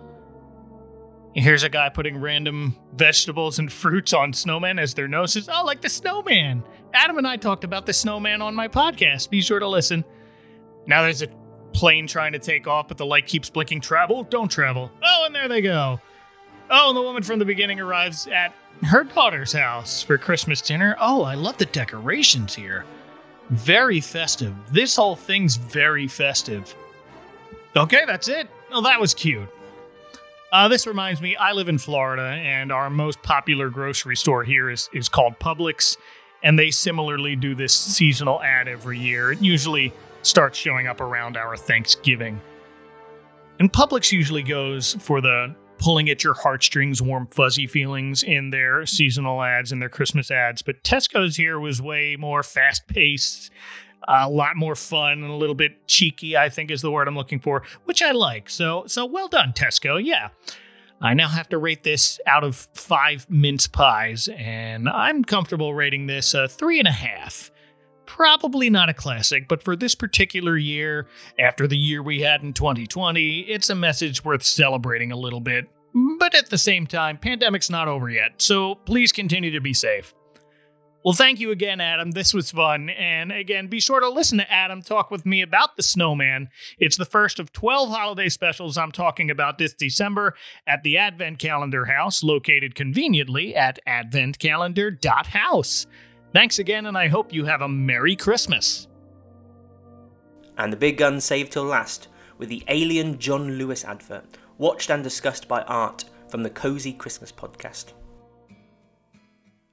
Here's 1.34 1.64
a 1.64 1.70
guy 1.70 1.90
putting 1.90 2.18
random 2.18 2.76
vegetables 2.94 3.60
and 3.60 3.72
fruits 3.72 4.14
on 4.14 4.32
snowmen 4.32 4.80
as 4.80 4.94
their 4.94 5.08
noses. 5.08 5.50
Oh, 5.52 5.66
like 5.66 5.82
the 5.82 5.90
snowman. 5.90 6.64
Adam 6.94 7.18
and 7.18 7.28
I 7.28 7.36
talked 7.36 7.66
about 7.66 7.86
the 7.86 7.94
snowman 7.94 8.42
on 8.42 8.56
my 8.56 8.70
podcast. 8.70 9.30
Be 9.30 9.42
sure 9.42 9.60
to 9.60 9.68
listen. 9.68 10.06
Now 10.88 11.02
there's 11.02 11.22
a 11.22 11.28
plane 11.76 12.08
trying 12.08 12.32
to 12.32 12.40
take 12.40 12.68
off, 12.68 12.88
but 12.88 12.98
the 12.98 13.06
light 13.06 13.28
keeps 13.28 13.50
blinking. 13.50 13.82
Travel? 13.82 14.24
Don't 14.24 14.50
travel. 14.50 14.92
Oh, 15.04 15.24
and 15.26 15.36
there 15.36 15.48
they 15.48 15.62
go. 15.62 16.00
Oh, 16.70 16.90
and 16.90 16.98
the 16.98 17.02
woman 17.02 17.22
from 17.22 17.38
the 17.40 17.46
beginning 17.46 17.80
arrives 17.80 18.28
at 18.28 18.54
her 18.84 19.04
daughter's 19.04 19.52
house 19.52 20.02
for 20.02 20.18
Christmas 20.18 20.62
dinner. 20.62 20.96
Oh, 21.00 21.24
I 21.24 21.36
love 21.36 21.58
the 21.58 21.66
decorations 21.66 22.56
here. 22.56 22.86
Very 23.50 24.00
festive. 24.00 24.56
This 24.72 24.96
whole 24.96 25.16
thing's 25.16 25.58
very 25.58 26.08
festive. 26.08 26.74
Okay, 27.76 28.04
that's 28.08 28.28
it. 28.28 28.48
Oh, 28.72 28.82
that 28.82 29.00
was 29.00 29.14
cute. 29.14 29.48
Uh, 30.52 30.68
this 30.70 30.88
reminds 30.88 31.22
me, 31.22 31.36
I 31.36 31.52
live 31.52 31.68
in 31.68 31.78
Florida, 31.78 32.24
and 32.24 32.72
our 32.72 32.90
most 32.90 33.22
popular 33.22 33.70
grocery 33.70 34.16
store 34.16 34.44
here 34.44 34.70
is, 34.70 34.90
is 34.94 35.10
called 35.10 35.38
Publix, 35.38 35.98
and 36.42 36.58
they 36.58 36.72
similarly 36.72 37.36
do 37.36 37.54
this 37.54 37.74
seasonal 37.74 38.42
ad 38.42 38.68
every 38.68 38.98
year. 38.98 39.34
It 39.34 39.42
usually 39.42 39.92
starts 40.26 40.58
showing 40.58 40.88
up 40.88 41.02
around 41.02 41.38
our 41.38 41.56
Thanksgiving. 41.56 42.42
And 43.60 43.72
Publix 43.72 44.12
usually 44.12 44.44
goes 44.44 44.96
for 45.00 45.22
the 45.22 45.56
pulling 45.78 46.10
at 46.10 46.24
your 46.24 46.34
heartstrings, 46.34 47.02
warm, 47.02 47.28
fuzzy 47.28 47.68
feelings 47.68 48.24
in 48.24 48.50
their 48.50 48.86
seasonal 48.86 49.42
ads 49.42 49.72
and 49.72 49.82
their 49.82 49.90
Christmas 49.90 50.32
ads. 50.32 50.62
But 50.62 50.84
Tesco's 50.84 51.36
here 51.36 51.60
was 51.60 51.82
way 51.82 52.16
more 52.18 52.44
fast 52.44 52.88
paced, 52.88 53.52
a 54.08 54.30
lot 54.30 54.56
more 54.56 54.76
fun, 54.76 55.24
and 55.24 55.26
a 55.30 55.36
little 55.36 55.56
bit 55.56 55.88
cheeky, 55.88 56.38
I 56.38 56.50
think 56.50 56.72
is 56.72 56.82
the 56.82 56.92
word 56.92 57.08
I'm 57.08 57.16
looking 57.16 57.40
for, 57.40 57.64
which 57.86 58.02
I 58.02 58.12
like. 58.12 58.50
So, 58.50 58.86
so 58.88 59.06
well 59.06 59.28
done, 59.28 59.54
Tesco. 59.54 60.02
Yeah. 60.04 60.30
I 61.02 61.14
now 61.14 61.28
have 61.28 61.50
to 61.50 61.58
rate 61.58 61.84
this 61.84 62.22
out 62.26 62.44
of 62.46 62.56
five 62.56 63.30
mince 63.30 63.68
pies, 63.68 64.30
and 64.30 64.88
I'm 64.88 65.26
comfortable 65.26 65.74
rating 65.74 66.08
this 66.08 66.34
a 66.34 66.48
three 66.48 66.80
and 66.80 66.88
a 66.88 66.92
half 66.92 67.52
probably 68.06 68.70
not 68.70 68.90
a 68.90 68.94
classic, 68.94 69.48
but 69.48 69.62
for 69.62 69.76
this 69.76 69.96
particular 69.96 70.58
year, 70.58 71.08
after 71.40 71.68
the 71.68 71.78
year 71.78 72.02
we 72.02 72.22
had 72.22 72.42
in 72.42 72.54
2020, 72.54 73.42
it's 73.42 73.70
a 73.70 73.76
message 73.76 74.24
worth 74.24 74.44
celebrating 74.44 75.12
a 75.12 75.18
little 75.18 75.42
bit. 75.42 75.68
But 76.20 76.36
at 76.36 76.50
the 76.50 76.58
same 76.58 76.88
time, 76.88 77.18
pandemic's 77.18 77.70
not 77.70 77.88
over 77.88 78.10
yet, 78.10 78.42
so 78.42 78.76
please 78.76 79.12
continue 79.12 79.52
to 79.52 79.62
be 79.62 79.74
safe. 79.74 80.14
Well, 81.06 81.14
thank 81.14 81.40
you 81.40 81.52
again, 81.52 81.80
Adam. 81.82 82.12
This 82.12 82.34
was 82.34 82.50
fun. 82.50 82.90
And 82.90 83.32
again, 83.32 83.68
be 83.68 83.80
sure 83.80 84.00
to 84.00 84.10
listen 84.10 84.40
to 84.40 84.52
Adam 84.52 84.82
talk 84.82 85.12
with 85.12 85.24
me 85.24 85.44
about 85.44 85.78
the 85.78 85.84
snowman. 85.84 86.50
It's 86.80 86.98
the 86.98 87.06
first 87.06 87.40
of 87.40 87.54
12 87.54 87.90
holiday 87.90 88.28
specials 88.28 88.76
I'm 88.76 88.92
talking 88.92 89.30
about 89.30 89.60
this 89.60 89.76
December 89.76 90.34
at 90.66 90.82
the 90.82 90.98
Advent 90.98 91.38
Calendar 91.38 91.86
House, 91.86 92.24
located 92.24 92.74
conveniently 92.74 93.56
at 93.56 93.80
adventcalendar.house. 93.88 95.86
Thanks 96.36 96.60
again, 96.60 96.88
and 96.88 96.98
I 96.98 97.08
hope 97.08 97.32
you 97.32 97.46
have 97.46 97.62
a 97.62 97.70
Merry 97.70 98.14
Christmas. 98.14 98.90
And 100.58 100.74
the 100.74 100.76
big 100.76 100.98
guns 100.98 101.24
saved 101.24 101.54
till 101.54 101.64
last 101.64 102.10
with 102.38 102.50
the 102.50 102.62
Alien 102.68 103.18
John 103.20 103.58
Lewis 103.58 103.86
advert, 103.86 104.38
watched 104.58 104.90
and 104.90 105.02
discussed 105.02 105.48
by 105.48 105.62
Art 105.62 106.04
from 106.28 106.44
the 106.44 106.50
Cozy 106.50 106.92
Christmas 106.92 107.32
podcast. 107.32 107.94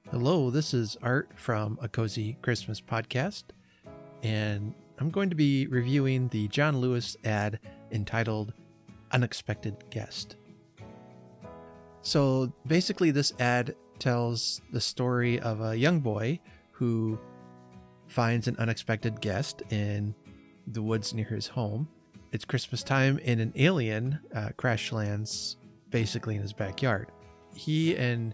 Hello, 0.09 0.49
this 0.49 0.73
is 0.73 0.95
Art 1.01 1.31
from 1.35 1.77
A 1.81 1.89
Cozy 1.89 2.37
Christmas 2.41 2.79
Podcast, 2.79 3.43
and 4.21 4.73
I'm 4.99 5.09
going 5.09 5.29
to 5.31 5.35
be 5.35 5.67
reviewing 5.67 6.29
the 6.29 6.47
John 6.47 6.77
Lewis 6.77 7.17
ad 7.25 7.59
entitled 7.91 8.53
Unexpected 9.11 9.83
Guest. 9.89 10.37
So 12.03 12.53
basically, 12.65 13.11
this 13.11 13.33
ad 13.37 13.75
tells 13.99 14.61
the 14.71 14.81
story 14.81 15.39
of 15.39 15.61
a 15.61 15.75
young 15.75 15.99
boy 15.99 16.39
who 16.73 17.17
finds 18.07 18.47
an 18.47 18.55
unexpected 18.59 19.21
guest 19.21 19.63
in 19.69 20.13
the 20.67 20.81
woods 20.81 21.13
near 21.13 21.25
his 21.25 21.47
home. 21.47 21.87
It's 22.31 22.45
Christmas 22.45 22.83
time, 22.83 23.19
and 23.23 23.39
an 23.39 23.53
alien 23.55 24.19
uh, 24.35 24.49
crash 24.57 24.91
lands 24.91 25.57
basically 25.89 26.35
in 26.35 26.41
his 26.41 26.53
backyard. 26.53 27.07
He 27.55 27.95
and 27.95 28.33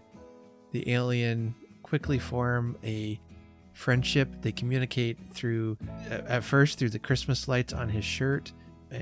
the 0.72 0.90
alien 0.90 1.54
quickly 1.82 2.18
form 2.18 2.76
a 2.82 3.20
friendship. 3.72 4.42
They 4.42 4.52
communicate 4.52 5.18
through, 5.32 5.76
at 6.08 6.44
first, 6.44 6.78
through 6.78 6.90
the 6.90 6.98
Christmas 6.98 7.46
lights 7.48 7.72
on 7.72 7.88
his 7.88 8.04
shirt. 8.04 8.52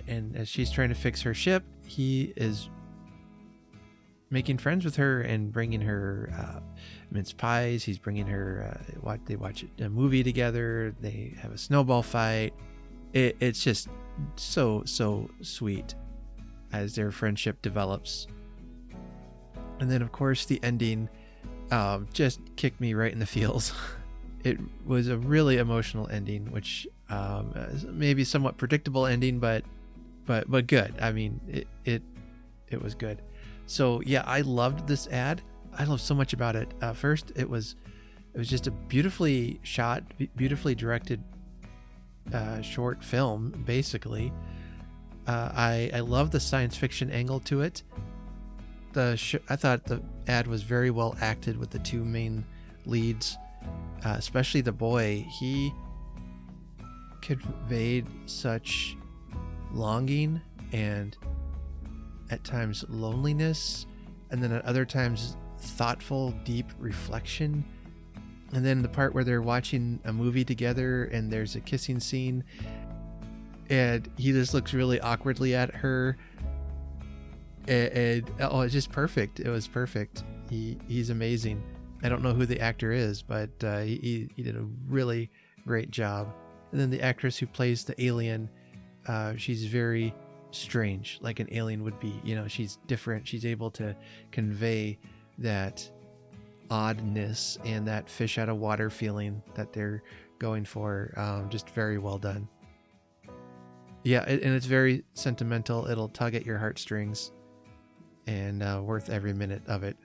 And 0.07 0.36
as 0.36 0.49
she's 0.49 0.70
trying 0.70 0.89
to 0.91 0.95
fix 0.95 1.22
her 1.22 1.34
ship, 1.34 1.64
he 1.86 2.32
is 2.36 2.68
making 4.30 4.59
friends 4.59 4.84
with 4.84 4.97
her 4.97 5.22
and 5.22 5.53
bringing 5.53 5.80
her 5.80 6.30
uh, 6.36 6.61
mince 7.11 7.33
pies. 7.33 7.85
He's 7.85 7.99
bringing 7.99 8.27
her. 8.27 8.75
Uh, 8.75 9.01
watch, 9.03 9.21
they 9.27 9.37
watch 9.37 9.65
a 9.81 9.89
movie 9.89 10.23
together. 10.23 10.95
They 11.01 11.35
have 11.41 11.53
a 11.53 11.59
snowball 11.59 12.03
fight. 12.03 12.55
It, 13.13 13.37
it's 13.41 13.63
just 13.63 13.89
so 14.37 14.83
so 14.85 15.31
sweet 15.43 15.95
as 16.73 16.95
their 16.95 17.11
friendship 17.11 17.63
develops. 17.63 18.27
And 19.81 19.91
then, 19.91 20.03
of 20.03 20.13
course, 20.13 20.45
the 20.45 20.61
ending 20.63 21.09
um, 21.71 22.09
just 22.13 22.41
kicked 22.57 22.81
me 22.81 22.95
right 22.95 23.13
in 23.13 23.19
the 23.19 23.27
feels. 23.27 23.73
it 24.45 24.59
was 24.85 25.09
a 25.09 25.17
really 25.17 25.59
emotional 25.59 26.09
ending, 26.09 26.51
which 26.51 26.87
um, 27.11 27.55
maybe 27.91 28.25
somewhat 28.25 28.57
predictable 28.57 29.07
ending, 29.07 29.39
but 29.39 29.65
but 30.27 30.51
but 30.51 30.67
good. 30.67 30.95
I 31.01 31.13
mean, 31.13 31.41
it 31.49 31.69
it 31.85 32.03
it 32.69 32.83
was 32.83 32.95
good. 32.95 33.23
So 33.67 34.01
yeah, 34.05 34.23
I 34.27 34.41
loved 34.43 34.87
this 34.87 35.07
ad. 35.09 35.43
I 35.79 35.85
love 35.85 36.01
so 36.01 36.14
much 36.14 36.33
about 36.33 36.57
it. 36.57 36.74
Uh, 36.83 36.93
first, 36.93 37.33
it 37.37 37.49
was 37.49 37.76
it 38.35 38.39
was 38.39 38.49
just 38.49 38.66
a 38.66 38.70
beautifully 38.70 39.61
shot, 39.62 40.03
be- 40.18 40.31
beautifully 40.37 40.74
directed 40.74 41.22
uh, 42.33 42.61
short 42.62 43.03
film. 43.03 43.62
Basically, 43.64 44.33
uh, 45.26 45.53
I 45.55 45.91
I 45.95 46.01
love 46.01 46.33
the 46.33 46.41
science 46.41 46.76
fiction 46.76 47.11
angle 47.11 47.41
to 47.41 47.62
it. 47.62 47.83
The 48.93 49.16
sh- 49.16 49.37
I 49.49 49.57
thought 49.57 49.85
the 49.85 50.03
ad 50.26 50.49
was 50.49 50.62
very 50.62 50.91
well 50.91 51.16
acted 51.20 51.57
with 51.57 51.70
the 51.70 51.79
two 51.79 52.05
main 52.05 52.45
leads, 52.85 53.39
uh, 54.05 54.16
especially 54.18 54.62
the 54.62 54.72
boy. 54.72 55.24
He 55.39 55.72
conveyed 57.20 58.07
such 58.26 58.97
longing 59.72 60.41
and 60.72 61.16
at 62.31 62.43
times 62.43 62.85
loneliness, 62.89 63.87
and 64.31 64.43
then 64.43 64.53
at 64.53 64.64
other 64.64 64.85
times 64.85 65.37
thoughtful, 65.59 66.33
deep 66.45 66.67
reflection. 66.79 67.65
And 68.53 68.65
then 68.65 68.81
the 68.81 68.89
part 68.89 69.15
where 69.15 69.25
they're 69.25 69.43
watching 69.43 70.01
a 70.05 70.13
movie 70.13 70.45
together 70.45 71.05
and 71.05 71.31
there's 71.31 71.55
a 71.55 71.61
kissing 71.61 72.01
scene, 72.01 72.45
and 73.69 74.09
he 74.17 74.33
just 74.33 74.55
looks 74.55 74.73
really 74.73 75.01
awkwardly 75.01 75.55
at 75.55 75.75
her. 75.75 76.17
And, 77.67 77.93
and 77.93 78.31
oh, 78.41 78.63
it's 78.63 78.73
just 78.73 78.91
perfect. 78.91 79.41
It 79.41 79.51
was 79.51 79.69
perfect. 79.69 80.25
He 80.49 80.79
he's 80.89 81.11
amazing. 81.11 81.63
I 82.03 82.09
don't 82.09 82.23
know 82.23 82.33
who 82.33 82.47
the 82.47 82.61
actor 82.61 82.91
is, 82.93 83.21
but 83.21 83.51
uh, 83.63 83.81
he 83.81 84.31
he 84.35 84.43
did 84.43 84.57
a 84.57 84.65
really 84.89 85.31
great 85.67 85.91
job. 85.91 86.33
And 86.73 86.81
then 86.81 86.89
the 86.89 87.03
actress 87.03 87.37
who 87.37 87.47
plays 87.47 87.85
the 87.85 88.03
alien, 88.03 88.49
uh, 89.07 89.35
she's 89.37 89.67
very 89.67 90.15
strange, 90.51 91.19
like 91.21 91.41
an 91.41 91.49
alien 91.51 91.83
would 91.85 91.99
be. 92.01 92.19
You 92.25 92.35
know, 92.35 92.49
she's 92.49 92.79
different. 92.87 93.29
She's 93.29 93.45
able 93.45 93.71
to 93.73 93.95
convey 94.31 94.99
that 95.39 95.91
oddness 96.70 97.59
and 97.64 97.86
that 97.86 98.11
fish 98.11 98.39
out 98.39 98.49
of 98.49 98.59
water 98.59 98.91
feeling 98.91 99.43
that 99.55 99.72
they're 99.72 100.03
going 100.39 100.64
for. 100.64 101.12
Um, 101.16 101.49
just 101.49 101.70
very 101.70 101.99
well 101.99 102.18
done. 102.18 102.49
Yeah, 104.05 104.22
and 104.22 104.41
it's 104.41 104.66
very 104.66 105.05
sentimental. 105.14 105.86
It'll 105.86 106.09
tug 106.09 106.34
at 106.34 106.47
your 106.47 106.59
heartstrings, 106.59 107.32
and 108.26 108.62
uh, 108.62 108.80
worth 108.82 109.11
every 109.11 109.32
minute 109.32 109.62
of 109.66 109.82
it. 109.82 109.97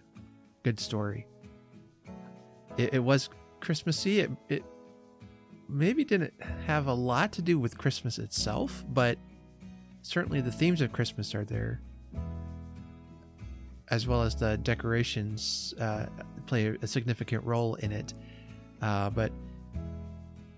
Good 0.64 0.80
story. 0.80 1.28
It, 2.78 2.96
it 2.96 3.00
was 3.00 3.30
Christmassy. 3.60 4.22
It, 4.22 4.32
it 4.50 4.64
maybe 5.70 6.04
didn't 6.04 6.34
have 6.66 6.88
a 6.88 6.94
lot 6.94 7.32
to 7.34 7.42
do 7.42 7.60
with 7.60 7.78
Christmas 7.78 8.18
itself, 8.18 8.84
but 8.90 9.18
certainly 10.02 10.42
the 10.42 10.52
themes 10.52 10.82
of 10.82 10.92
Christmas 10.92 11.34
are 11.36 11.46
there, 11.46 11.82
as 13.94 14.08
well 14.08 14.24
as 14.24 14.36
the 14.36 14.58
decorations 14.58 15.76
uh, 15.80 16.08
play 16.48 16.76
a 16.82 16.88
significant 16.88 17.44
role 17.44 17.76
in 17.76 17.92
it. 17.92 18.16
Uh, 18.82 19.08
but 19.12 19.32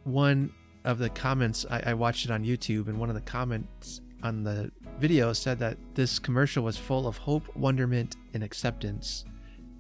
one 0.06 0.54
of 0.86 1.00
the 1.00 1.10
comments, 1.10 1.66
I, 1.70 1.84
I 1.88 1.94
watched 1.96 2.24
it 2.24 2.32
on 2.32 2.46
YouTube, 2.46 2.88
and 2.88 2.98
one 2.98 3.10
of 3.10 3.16
the 3.16 3.22
comments 3.22 4.00
on 4.24 4.44
the 4.44 4.72
video 5.00 5.34
said 5.34 5.60
that 5.60 5.78
this 5.96 6.18
commercial 6.18 6.64
was 6.64 6.78
full 6.78 7.08
of 7.08 7.18
hope, 7.18 7.54
wonderment, 7.58 8.16
and 8.34 8.42
acceptance. 8.42 9.26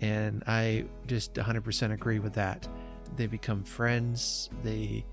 And 0.01 0.43
I 0.47 0.83
just 1.07 1.33
100% 1.35 1.93
agree 1.93 2.19
with 2.19 2.33
that. 2.33 2.67
They 3.15 3.25
become 3.25 3.63
friends, 3.63 4.49
they 4.65 5.05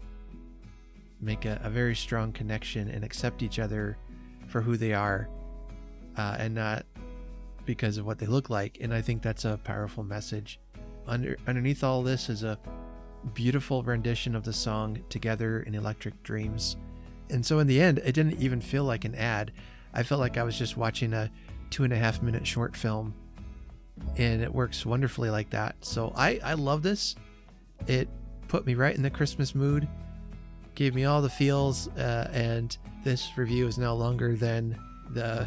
make 1.21 1.45
a, 1.45 1.61
a 1.63 1.71
very 1.71 1.95
strong 1.95 2.33
connection 2.33 2.89
and 2.89 3.05
accept 3.05 3.45
each 3.45 3.61
other 3.61 3.97
for 4.49 4.61
who 4.61 4.77
they 4.77 4.95
are 4.95 5.29
uh, 6.17 6.37
and 6.41 6.57
not 6.57 6.85
because 7.65 7.99
of 7.99 8.07
what 8.07 8.19
they 8.19 8.27
look 8.27 8.51
like. 8.51 8.79
And 8.81 8.93
I 8.93 9.01
think 9.01 9.23
that's 9.23 9.45
a 9.45 9.59
powerful 9.63 10.05
message. 10.05 10.59
Under, 11.07 11.37
underneath 11.47 11.83
all 11.83 12.03
this 12.03 12.29
is 12.29 12.43
a 12.43 12.59
beautiful 13.35 13.83
rendition 13.83 14.35
of 14.35 14.45
the 14.45 14.53
song 14.53 15.03
Together 15.09 15.61
in 15.61 15.75
Electric 15.75 16.23
Dreams. 16.23 16.77
And 17.31 17.45
so 17.45 17.59
in 17.59 17.67
the 17.67 17.81
end, 17.81 17.99
it 17.99 18.13
didn't 18.13 18.41
even 18.41 18.61
feel 18.61 18.85
like 18.85 19.05
an 19.05 19.15
ad. 19.15 19.53
I 19.95 20.03
felt 20.03 20.21
like 20.21 20.39
I 20.39 20.43
was 20.43 20.59
just 20.59 20.77
watching 20.77 21.13
a 21.13 21.31
two 21.71 21.85
and 21.85 21.93
a 21.93 21.97
half 21.97 22.23
minute 22.23 22.47
short 22.47 22.77
film. 22.77 23.15
And 24.17 24.43
it 24.43 24.53
works 24.53 24.85
wonderfully 24.85 25.31
like 25.31 25.51
that. 25.51 25.77
So 25.81 26.13
I, 26.17 26.41
I 26.43 26.55
love 26.55 26.83
this. 26.83 27.15
It 27.87 28.09
put 28.49 28.67
me 28.67 28.75
right 28.75 28.95
in 28.95 29.03
the 29.03 29.11
Christmas 29.11 29.55
mood, 29.55 29.89
gave 30.75 30.95
me 30.95 31.05
all 31.05 31.23
the 31.23 31.31
feels, 31.31 31.89
uh, 31.89 32.31
and 32.33 32.77
this 33.05 33.31
review 33.37 33.67
is 33.67 33.79
now 33.79 33.93
longer 33.93 34.37
than 34.37 34.79
the 35.11 35.47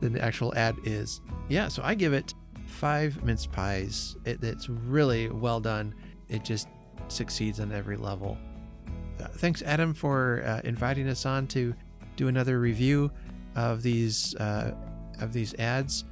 than 0.00 0.12
the 0.12 0.22
actual 0.22 0.54
ad 0.54 0.76
is. 0.84 1.20
Yeah, 1.48 1.68
so 1.68 1.82
I 1.84 1.94
give 1.94 2.12
it 2.12 2.34
five 2.66 3.22
mince 3.24 3.46
pies. 3.46 4.16
It, 4.24 4.42
it's 4.42 4.68
really 4.68 5.28
well 5.28 5.60
done. 5.60 5.94
It 6.28 6.44
just 6.44 6.68
succeeds 7.08 7.60
on 7.60 7.72
every 7.72 7.96
level. 7.96 8.36
Uh, 9.20 9.28
thanks, 9.28 9.62
Adam, 9.62 9.94
for 9.94 10.42
uh, 10.46 10.60
inviting 10.64 11.08
us 11.08 11.24
on 11.26 11.46
to 11.48 11.74
do 12.16 12.28
another 12.28 12.60
review 12.60 13.10
of 13.54 13.82
these 13.82 14.34
uh, 14.36 14.74
of 15.20 15.32
these 15.32 15.54
ads. 15.54 16.04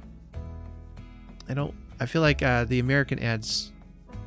I 1.49 1.53
don't. 1.53 1.73
I 1.99 2.05
feel 2.05 2.21
like 2.21 2.41
uh, 2.41 2.65
the 2.65 2.79
American 2.79 3.19
ads 3.19 3.71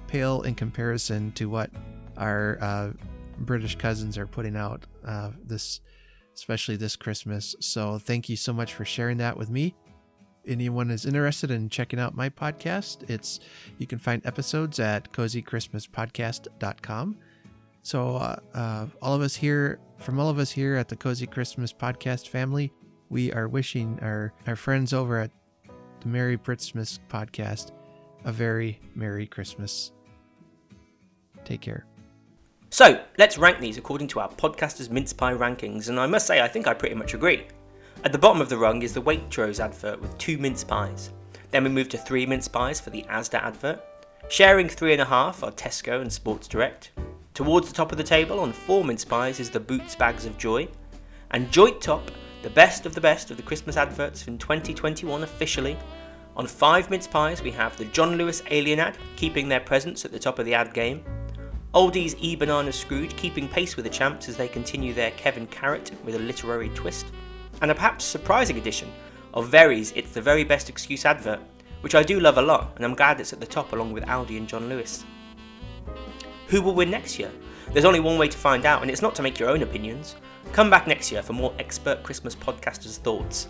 pale 0.07 0.43
in 0.43 0.55
comparison 0.55 1.33
to 1.33 1.49
what 1.49 1.71
our 2.17 2.59
uh, 2.61 2.91
British 3.41 3.77
cousins 3.77 4.17
are 4.17 4.27
putting 4.27 4.57
out 4.57 4.85
uh, 5.05 5.31
this, 5.45 5.81
especially 6.37 6.77
this 6.77 6.95
Christmas. 6.97 7.55
So 7.61 7.99
thank 7.99 8.29
you 8.29 8.37
so 8.37 8.53
much 8.53 8.75
for 8.75 8.85
sharing 8.85 9.17
that 9.19 9.37
with 9.37 9.51
me. 9.51 9.75
Anyone 10.47 10.93
is 10.93 11.07
interested 11.07 11.51
in 11.51 11.71
checking 11.71 11.99
out 11.99 12.15
my 12.15 12.31
podcast, 12.31 13.11
it's 13.11 13.41
you 13.79 13.87
can 13.87 13.99
find 13.99 14.25
episodes 14.25 14.79
at 14.79 15.13
cozychristmaspodcast.com. 15.13 17.17
So 17.83 18.17
uh, 18.17 18.37
uh, 18.55 18.87
all 19.03 19.15
of 19.15 19.23
us 19.23 19.35
here, 19.35 19.81
from 19.99 20.21
all 20.21 20.29
of 20.29 20.39
us 20.39 20.53
here 20.53 20.77
at 20.77 20.89
the 20.89 20.97
Cozy 20.97 21.27
Christmas 21.27 21.73
Podcast 21.73 22.29
family, 22.29 22.73
we 23.09 23.33
are 23.33 23.49
wishing 23.49 23.99
our 24.03 24.33
our 24.47 24.57
friends 24.57 24.93
over 24.93 25.19
at 25.19 25.31
the 26.01 26.09
Merry 26.09 26.37
Britsmas 26.37 26.99
podcast 27.09 27.73
a 28.27 28.33
very 28.33 28.79
Merry 28.95 29.27
Christmas. 29.27 29.93
Take 31.45 31.63
care. 31.63 31.87
So, 32.71 33.01
let's 33.17 33.39
rank 33.39 33.61
these 33.61 33.79
according 33.79 34.09
to 34.09 34.21
our 34.21 34.29
podcasters' 34.29 34.91
mince 34.91 35.13
pie 35.13 35.33
rankings, 35.33 35.89
and 35.89 36.01
I 36.01 36.07
must 36.07 36.27
say, 36.27 36.41
I 36.41 36.49
think 36.49 36.67
I 36.67 36.75
pretty 36.75 36.97
much 36.97 37.15
agree. 37.15 37.47
At 38.05 38.13
the 38.13 38.19
bottom 38.19 38.43
of 38.43 38.49
the 38.49 38.59
rung 38.59 38.83
is 38.83 38.93
the 38.93 39.03
Waitrose 39.03 39.61
advert 39.61 40.01
with 40.01 40.19
two 40.19 40.37
mince 40.37 40.65
pies. 40.65 41.11
Then 41.51 41.65
we 41.65 41.71
move 41.71 41.89
to 41.91 41.99
three 41.99 42.27
mince 42.27 42.49
pies 42.49 42.81
for 42.81 42.91
the 42.91 43.05
Asda 43.05 43.43
advert. 43.43 43.83
Sharing 44.29 44.69
three 44.69 44.93
and 44.93 45.01
a 45.01 45.07
half 45.07 45.45
are 45.45 45.53
Tesco 45.53 46.01
and 46.01 46.13
Sports 46.13 46.49
Direct. 46.49 46.91
Towards 47.35 47.69
the 47.69 47.75
top 47.75 47.93
of 47.93 47.99
the 47.99 48.05
table 48.05 48.41
on 48.41 48.53
four 48.53 48.85
mince 48.85 49.05
pies 49.05 49.39
is 49.39 49.51
the 49.51 49.61
Boots 49.61 49.95
Bags 49.95 50.27
of 50.27 50.37
Joy. 50.37 50.69
And 51.31 51.51
joint 51.53 51.81
top, 51.81 52.11
the 52.43 52.51
best 52.51 52.85
of 52.85 52.95
the 52.95 53.01
best 53.01 53.31
of 53.31 53.37
the 53.37 53.43
Christmas 53.43 53.77
adverts 53.77 54.27
in 54.27 54.39
2021 54.39 55.23
officially. 55.23 55.79
On 56.37 56.47
five 56.47 56.91
mince 56.91 57.07
pies, 57.07 57.43
we 57.43 57.53
have 57.53 57.77
the 57.77 57.87
John 57.87 58.17
Lewis 58.17 58.43
Alien 58.51 58.81
ad, 58.81 58.99
keeping 59.17 59.49
their 59.49 59.61
presence 59.61 60.05
at 60.05 60.13
the 60.13 60.19
top 60.19 60.39
of 60.39 60.47
the 60.47 60.55
ad 60.55 60.75
game. 60.75 61.05
Aldi's 61.77 62.17
E 62.21 62.35
Banana 62.37 62.73
Scrooge 62.73 63.15
keeping 63.17 63.47
pace 63.47 63.77
with 63.77 63.85
the 63.85 63.91
champs 63.91 64.31
as 64.31 64.37
they 64.39 64.49
continue 64.49 64.95
their 64.95 65.11
Kevin 65.11 65.47
Carrot 65.49 65.93
with 66.07 66.15
a 66.15 66.19
literary 66.19 66.71
twist. 66.71 67.05
And 67.61 67.71
a 67.71 67.75
perhaps 67.75 68.03
surprising 68.03 68.57
addition 68.57 68.91
of 69.35 69.51
Very's 69.51 69.93
It's 69.95 70.13
the 70.13 70.23
Very 70.23 70.43
Best 70.43 70.71
Excuse 70.71 71.05
advert, 71.05 71.39
which 71.83 71.95
I 71.95 72.03
do 72.03 72.19
love 72.19 72.39
a 72.39 72.43
lot, 72.43 72.73
and 72.77 72.85
I'm 72.87 72.95
glad 72.95 73.21
it's 73.21 73.35
at 73.35 73.41
the 73.41 73.47
top 73.47 73.75
along 73.75 73.93
with 73.93 74.07
Aldi 74.07 74.39
and 74.39 74.49
John 74.49 74.71
Lewis. 74.71 75.05
Who 76.47 76.63
will 76.63 76.73
win 76.75 76.91
next 76.91 77.19
year? 77.19 77.31
There's 77.75 77.85
only 77.85 78.01
one 78.01 78.17
way 78.17 78.29
to 78.29 78.39
find 78.39 78.65
out, 78.65 78.81
and 78.81 78.91
it's 78.91 79.03
not 79.03 79.15
to 79.17 79.23
make 79.23 79.39
your 79.39 79.51
own 79.51 79.63
opinions. 79.63 80.17
Come 80.53 80.71
back 80.71 80.87
next 80.87 81.13
year 81.13 81.23
for 81.23 81.35
more 81.35 81.53
expert 81.59 82.03
Christmas 82.03 82.35
podcasters' 82.35 82.97
thoughts. 82.97 83.49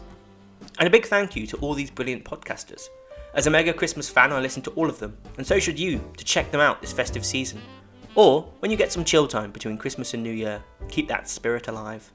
And 0.81 0.89
a 0.89 0.91
big 0.91 1.07
thank 1.07 1.37
you 1.37 1.47
to 1.47 1.57
all 1.59 1.75
these 1.75 1.93
brilliant 1.93 2.25
podcasters. 2.25 2.89
As 3.35 3.47
a 3.47 3.51
mega 3.51 3.73
Christmas 3.73 4.11
fan, 4.11 4.33
I 4.33 4.41
listen 4.41 4.63
to 4.63 4.73
all 4.73 4.89
of 4.89 4.99
them, 4.99 5.17
and 5.39 5.47
so 5.47 5.61
should 5.61 5.79
you 5.79 6.01
to 6.17 6.25
check 6.25 6.51
them 6.51 6.61
out 6.61 6.81
this 6.81 6.93
festive 6.93 7.25
season. 7.25 7.63
Or 8.17 8.49
when 8.61 8.71
you 8.71 8.79
get 8.79 8.91
some 8.91 9.05
chill 9.05 9.29
time 9.29 9.53
between 9.53 9.77
Christmas 9.77 10.15
and 10.15 10.23
New 10.23 10.33
Year, 10.33 10.65
keep 10.89 11.07
that 11.09 11.29
spirit 11.29 11.69
alive. 11.69 12.11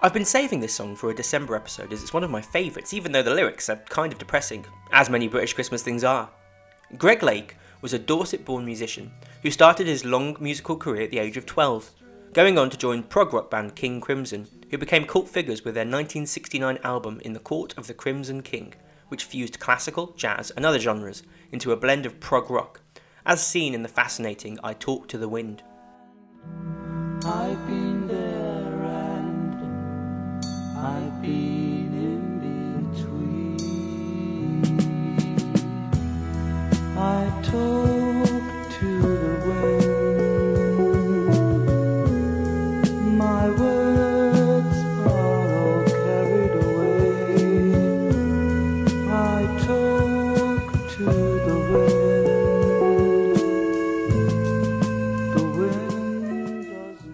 I've 0.00 0.14
been 0.14 0.24
saving 0.24 0.60
this 0.60 0.72
song 0.72 0.94
for 0.94 1.10
a 1.10 1.14
December 1.14 1.56
episode 1.56 1.92
as 1.92 2.00
it's 2.00 2.12
one 2.12 2.22
of 2.22 2.30
my 2.30 2.40
favourites, 2.40 2.94
even 2.94 3.10
though 3.10 3.24
the 3.24 3.34
lyrics 3.34 3.68
are 3.68 3.82
kind 3.88 4.12
of 4.12 4.20
depressing, 4.20 4.64
as 4.92 5.10
many 5.10 5.26
British 5.26 5.52
Christmas 5.54 5.82
things 5.82 6.04
are. 6.04 6.30
Greg 6.96 7.24
Lake 7.24 7.56
was 7.82 7.92
a 7.92 7.98
Dorset 7.98 8.44
born 8.44 8.64
musician 8.64 9.10
who 9.42 9.50
started 9.50 9.88
his 9.88 10.04
long 10.04 10.36
musical 10.38 10.76
career 10.76 11.02
at 11.02 11.10
the 11.10 11.18
age 11.18 11.36
of 11.36 11.44
12, 11.44 11.90
going 12.32 12.56
on 12.56 12.70
to 12.70 12.78
join 12.78 13.02
prog 13.02 13.32
rock 13.32 13.50
band 13.50 13.74
King 13.74 14.00
Crimson, 14.00 14.46
who 14.70 14.78
became 14.78 15.04
cult 15.04 15.28
figures 15.28 15.64
with 15.64 15.74
their 15.74 15.82
1969 15.82 16.78
album 16.84 17.20
In 17.24 17.32
the 17.32 17.40
Court 17.40 17.76
of 17.76 17.88
the 17.88 17.94
Crimson 17.94 18.42
King, 18.42 18.74
which 19.08 19.24
fused 19.24 19.58
classical, 19.58 20.14
jazz, 20.16 20.50
and 20.52 20.64
other 20.64 20.78
genres 20.78 21.22
into 21.50 21.72
a 21.72 21.76
blend 21.76 22.06
of 22.06 22.20
prog 22.20 22.50
rock, 22.50 22.80
as 23.26 23.46
seen 23.46 23.74
in 23.74 23.82
the 23.82 23.88
fascinating 23.88 24.58
I 24.62 24.74
Talk 24.74 25.08
to 25.08 25.18
the 25.18 25.28
Wind. 25.28 25.62
I 27.24 27.56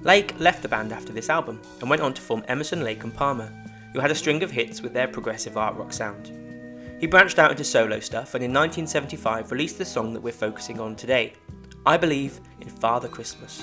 Lake 0.05 0.38
left 0.38 0.61
the 0.61 0.68
band 0.68 0.92
after 0.92 1.14
this 1.14 1.30
album 1.30 1.61
and 1.80 1.88
went 1.88 2.02
on 2.02 2.12
to 2.12 2.20
form 2.20 2.44
Emerson, 2.46 2.84
Lake 2.84 3.02
and 3.05 3.14
Palmer, 3.14 3.50
who 3.94 4.00
had 4.00 4.11
a 4.11 4.14
string 4.14 4.42
of 4.42 4.50
hits 4.50 4.82
with 4.82 4.92
their 4.92 5.09
progressive 5.09 5.57
art 5.57 5.76
rock 5.76 5.94
sound. 5.94 6.30
He 7.00 7.07
branched 7.07 7.38
out 7.38 7.50
into 7.50 7.64
solo 7.64 8.00
stuff 8.00 8.34
and 8.34 8.44
in 8.44 8.52
1975 8.52 9.50
released 9.50 9.78
the 9.78 9.84
song 9.84 10.12
that 10.12 10.22
we're 10.22 10.32
focusing 10.32 10.78
on 10.78 10.94
today, 10.94 11.32
I 11.86 11.96
Believe 11.96 12.38
in 12.61 12.68
Father 12.68 13.09
Christmas. 13.09 13.62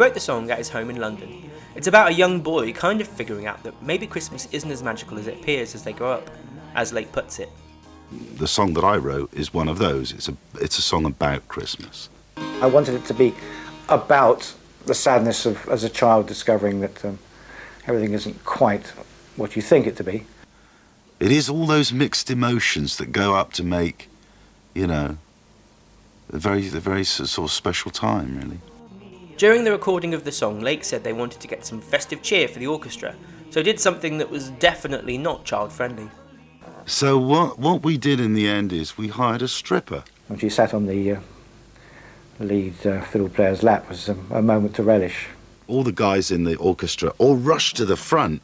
Wrote 0.00 0.14
the 0.14 0.20
song 0.20 0.50
at 0.50 0.56
his 0.56 0.70
home 0.70 0.88
in 0.88 0.96
London. 0.96 1.50
It's 1.74 1.86
about 1.86 2.08
a 2.10 2.14
young 2.14 2.40
boy 2.40 2.72
kind 2.72 3.02
of 3.02 3.06
figuring 3.06 3.46
out 3.46 3.62
that 3.64 3.82
maybe 3.82 4.06
Christmas 4.06 4.48
isn't 4.50 4.70
as 4.70 4.82
magical 4.82 5.18
as 5.18 5.26
it 5.26 5.38
appears 5.38 5.74
as 5.74 5.84
they 5.84 5.92
grow 5.92 6.12
up, 6.12 6.30
as 6.74 6.94
Lake 6.94 7.12
puts 7.12 7.38
it. 7.38 7.50
The 8.36 8.48
song 8.48 8.72
that 8.74 8.82
I 8.82 8.96
wrote 8.96 9.32
is 9.34 9.52
one 9.52 9.68
of 9.68 9.76
those. 9.76 10.10
It's 10.12 10.28
a 10.28 10.36
it's 10.54 10.78
a 10.78 10.82
song 10.82 11.04
about 11.04 11.46
Christmas. 11.48 12.08
I 12.62 12.66
wanted 12.66 12.94
it 12.94 13.04
to 13.04 13.14
be 13.14 13.34
about 13.90 14.52
the 14.86 14.94
sadness 14.94 15.44
of 15.44 15.68
as 15.68 15.84
a 15.84 15.90
child 15.90 16.26
discovering 16.26 16.80
that 16.80 17.04
um, 17.04 17.18
everything 17.86 18.14
isn't 18.14 18.42
quite 18.44 18.86
what 19.36 19.54
you 19.54 19.62
think 19.62 19.86
it 19.86 19.96
to 19.96 20.04
be. 20.04 20.24
It 21.20 21.30
is 21.30 21.50
all 21.50 21.66
those 21.66 21.92
mixed 21.92 22.30
emotions 22.30 22.96
that 22.96 23.12
go 23.12 23.34
up 23.34 23.52
to 23.52 23.62
make, 23.62 24.08
you 24.74 24.86
know, 24.86 25.18
a 26.32 26.38
very 26.38 26.66
a 26.68 26.80
very 26.80 27.04
sort 27.04 27.38
of 27.38 27.52
special 27.52 27.90
time, 27.90 28.38
really. 28.40 28.60
During 29.40 29.64
the 29.64 29.72
recording 29.72 30.12
of 30.12 30.24
the 30.24 30.32
song, 30.32 30.60
Lake 30.60 30.84
said 30.84 31.02
they 31.02 31.14
wanted 31.14 31.40
to 31.40 31.48
get 31.48 31.64
some 31.64 31.80
festive 31.80 32.20
cheer 32.20 32.46
for 32.46 32.58
the 32.58 32.66
orchestra, 32.66 33.14
so 33.48 33.62
did 33.62 33.80
something 33.80 34.18
that 34.18 34.28
was 34.28 34.50
definitely 34.50 35.16
not 35.16 35.46
child 35.46 35.72
friendly. 35.72 36.10
So 36.84 37.16
what 37.16 37.58
what 37.58 37.82
we 37.82 37.96
did 37.96 38.20
in 38.20 38.34
the 38.34 38.46
end 38.46 38.70
is 38.70 38.98
we 38.98 39.08
hired 39.08 39.40
a 39.40 39.48
stripper. 39.48 40.04
When 40.28 40.38
she 40.38 40.50
sat 40.50 40.74
on 40.74 40.84
the 40.84 41.12
uh, 41.12 41.20
lead 42.38 42.86
uh, 42.86 43.00
fiddle 43.00 43.30
player's 43.30 43.62
lap 43.62 43.84
It 43.84 43.88
was 43.88 44.10
um, 44.10 44.26
a 44.30 44.42
moment 44.42 44.74
to 44.74 44.82
relish. 44.82 45.28
All 45.68 45.84
the 45.84 45.90
guys 46.06 46.30
in 46.30 46.44
the 46.44 46.56
orchestra 46.56 47.14
all 47.16 47.36
rushed 47.36 47.76
to 47.76 47.86
the 47.86 47.96
front, 47.96 48.42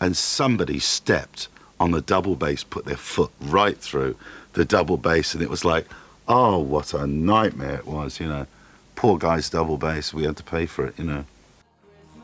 and 0.00 0.16
somebody 0.16 0.80
stepped 0.80 1.46
on 1.78 1.92
the 1.92 2.00
double 2.02 2.34
bass, 2.34 2.64
put 2.64 2.86
their 2.86 2.96
foot 2.96 3.30
right 3.40 3.78
through 3.78 4.16
the 4.54 4.64
double 4.64 4.96
bass, 4.96 5.32
and 5.32 5.44
it 5.44 5.48
was 5.48 5.64
like, 5.64 5.86
oh, 6.26 6.58
what 6.58 6.92
a 6.92 7.06
nightmare 7.06 7.76
it 7.76 7.86
was, 7.86 8.18
you 8.18 8.26
know. 8.26 8.48
Poor 8.96 9.18
guy's 9.18 9.50
double 9.50 9.76
bass. 9.76 10.14
We 10.14 10.24
had 10.24 10.36
to 10.36 10.42
pay 10.42 10.66
for 10.66 10.86
it, 10.86 10.98
you 10.98 11.04
know. 11.04 11.24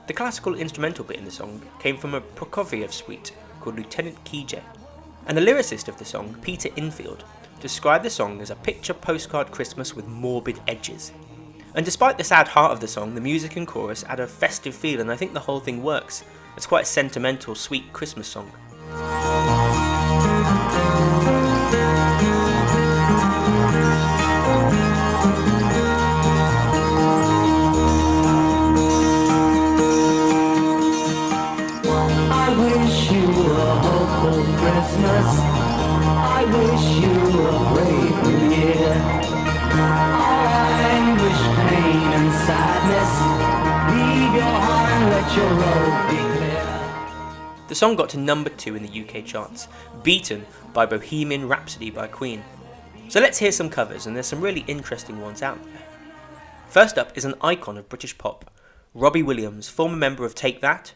The 0.06 0.14
classical 0.14 0.54
instrumental 0.54 1.04
bit 1.04 1.18
in 1.18 1.24
the 1.24 1.30
song 1.30 1.62
came 1.78 1.96
from 1.96 2.14
a 2.14 2.20
Prokofiev 2.20 2.92
suite 2.92 3.32
called 3.60 3.76
Lieutenant 3.76 4.24
Kije, 4.24 4.62
and 5.26 5.36
the 5.36 5.42
lyricist 5.42 5.88
of 5.88 5.98
the 5.98 6.04
song, 6.04 6.36
Peter 6.42 6.68
Sinfield, 6.70 7.20
described 7.60 8.04
the 8.04 8.10
song 8.10 8.40
as 8.40 8.50
a 8.50 8.56
picture 8.56 8.94
postcard 8.94 9.50
Christmas 9.50 9.94
with 9.94 10.08
morbid 10.08 10.58
edges. 10.66 11.12
And 11.74 11.84
despite 11.84 12.18
the 12.18 12.24
sad 12.24 12.48
heart 12.48 12.72
of 12.72 12.80
the 12.80 12.88
song, 12.88 13.14
the 13.14 13.20
music 13.20 13.56
and 13.56 13.66
chorus 13.66 14.04
add 14.08 14.18
a 14.18 14.26
festive 14.26 14.74
feel, 14.74 15.00
and 15.00 15.12
I 15.12 15.16
think 15.16 15.34
the 15.34 15.40
whole 15.40 15.60
thing 15.60 15.82
works. 15.82 16.24
It's 16.56 16.66
quite 16.66 16.82
a 16.82 16.86
sentimental, 16.86 17.54
sweet 17.54 17.92
Christmas 17.92 18.26
song. 18.26 18.50
The 47.68 47.76
song 47.76 47.94
got 47.94 48.08
to 48.10 48.18
number 48.18 48.50
two 48.50 48.74
in 48.74 48.82
the 48.82 49.00
UK 49.00 49.24
charts, 49.24 49.68
beaten 50.02 50.44
by 50.72 50.86
Bohemian 50.86 51.46
Rhapsody 51.46 51.90
by 51.90 52.08
Queen. 52.08 52.42
So 53.08 53.20
let's 53.20 53.38
hear 53.38 53.52
some 53.52 53.70
covers, 53.70 54.06
and 54.06 54.16
there's 54.16 54.26
some 54.26 54.40
really 54.40 54.64
interesting 54.66 55.20
ones 55.20 55.42
out 55.42 55.62
there. 55.62 55.82
First 56.66 56.98
up 56.98 57.16
is 57.16 57.24
an 57.24 57.36
icon 57.40 57.78
of 57.78 57.88
British 57.88 58.18
pop, 58.18 58.50
Robbie 58.92 59.22
Williams, 59.22 59.68
former 59.68 59.96
member 59.96 60.24
of 60.24 60.34
Take 60.34 60.60
That 60.60 60.94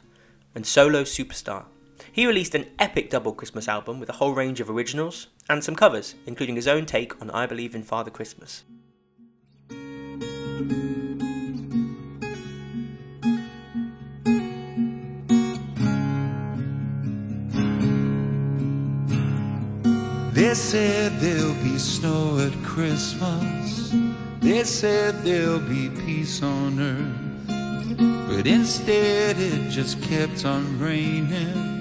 and 0.53 0.67
solo 0.67 1.05
superstar. 1.05 1.67
He 2.15 2.29
released 2.29 2.55
an 2.55 2.67
epic 2.79 3.11
double 3.11 3.33
Christmas 3.33 3.67
album 3.67 3.99
with 3.99 4.09
a 4.09 4.13
whole 4.13 4.35
range 4.35 4.61
of 4.61 4.71
originals 4.71 5.27
and 5.49 5.65
some 5.65 5.75
covers, 5.75 6.15
including 6.27 6.55
his 6.55 6.69
own 6.69 6.87
take 6.87 7.21
on 7.21 7.29
I 7.33 7.45
Believe 7.45 7.75
in 7.75 7.83
Father 7.83 8.13
Christmas. 8.13 8.63
They 20.33 20.55
said 20.55 21.19
there'll 21.19 21.55
be 21.65 21.79
snow 21.79 22.39
at 22.39 22.53
Christmas. 22.63 23.93
They 24.39 24.63
said 24.63 25.25
there'll 25.25 25.59
be 25.59 25.91
peace 26.07 26.45
on 26.45 26.79
earth. 26.79 28.29
But 28.29 28.47
instead 28.47 29.37
it 29.37 29.69
just 29.69 30.01
kept 30.01 30.45
on 30.45 30.79
raining. 30.79 31.74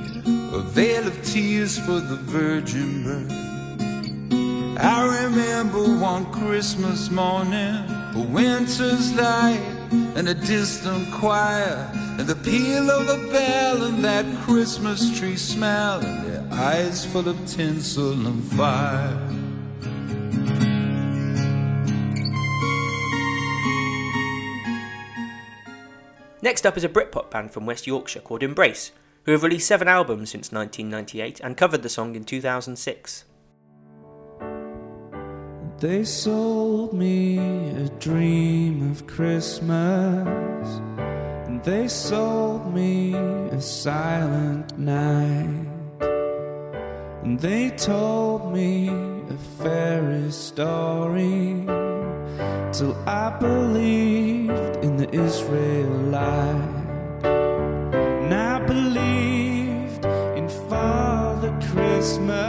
A 0.54 0.60
veil 0.60 1.08
of 1.08 1.26
tears 1.26 1.80
for 1.80 1.99
the 1.99 2.16
virgin 2.16 3.04
birth. 3.04 3.32
I 4.80 5.24
remember 5.26 5.82
one 5.97 6.32
Christmas 6.32 7.10
morning, 7.10 7.74
a 8.16 8.28
winter's 8.30 9.12
light 9.16 9.64
and 10.16 10.30
a 10.30 10.36
distant 10.36 11.12
choir, 11.12 11.89
and 12.20 12.28
the 12.28 12.36
peal 12.36 12.91
of 12.91 13.10
a 13.10 13.32
bell 13.32 13.84
and 13.84 14.04
that 14.04 14.26
Christmas 14.43 15.20
tree 15.20 15.38
smell, 15.38 16.06
and 16.06 16.24
their 16.28 16.47
eyes 16.51 17.04
full 17.04 17.28
of 17.28 17.47
tinsel 17.47 18.28
and 18.28 18.43
fire. 18.43 19.18
Next 26.43 26.68
up 26.68 26.78
is 26.78 26.84
a 26.84 26.89
Britpop 26.89 27.32
band 27.32 27.51
from 27.51 27.66
West 27.66 27.88
Yorkshire 27.88 28.20
called 28.20 28.43
Embrace, 28.43 28.91
who 29.26 29.32
have 29.32 29.43
released 29.43 29.67
seven 29.67 29.88
albums 29.88 30.32
since 30.32 30.51
1998 30.51 31.39
and 31.39 31.57
covered 31.57 31.82
the 31.82 31.89
song 31.89 32.15
in 32.15 32.24
2006. 32.24 33.26
They 35.80 36.03
sold 36.03 36.93
me 36.93 37.38
a 37.71 37.89
dream 37.99 38.89
of 38.91 39.05
Christmas. 39.07 40.80
And 41.47 41.63
They 41.63 41.88
sold 41.88 42.74
me 42.74 43.13
a 43.13 43.59
silent 43.61 44.78
night. 44.78 45.67
And 47.24 47.39
they 47.39 47.69
told 47.71 48.53
me 48.53 48.89
a 48.89 49.38
fairy 49.61 50.32
story 50.32 51.65
till 52.71 52.95
I 53.07 53.38
believed 53.39 54.78
in 54.84 54.97
the 54.97 55.09
Israelite. 55.13 56.72
Christmas. 62.04 62.43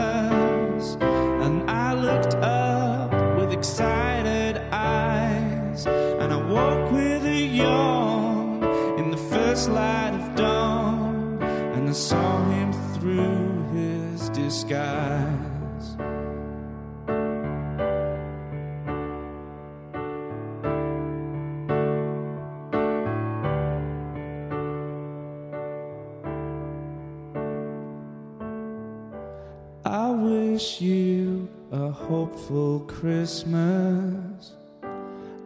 A 32.35 32.37
hopeful 32.37 32.81
Christmas. 32.81 34.53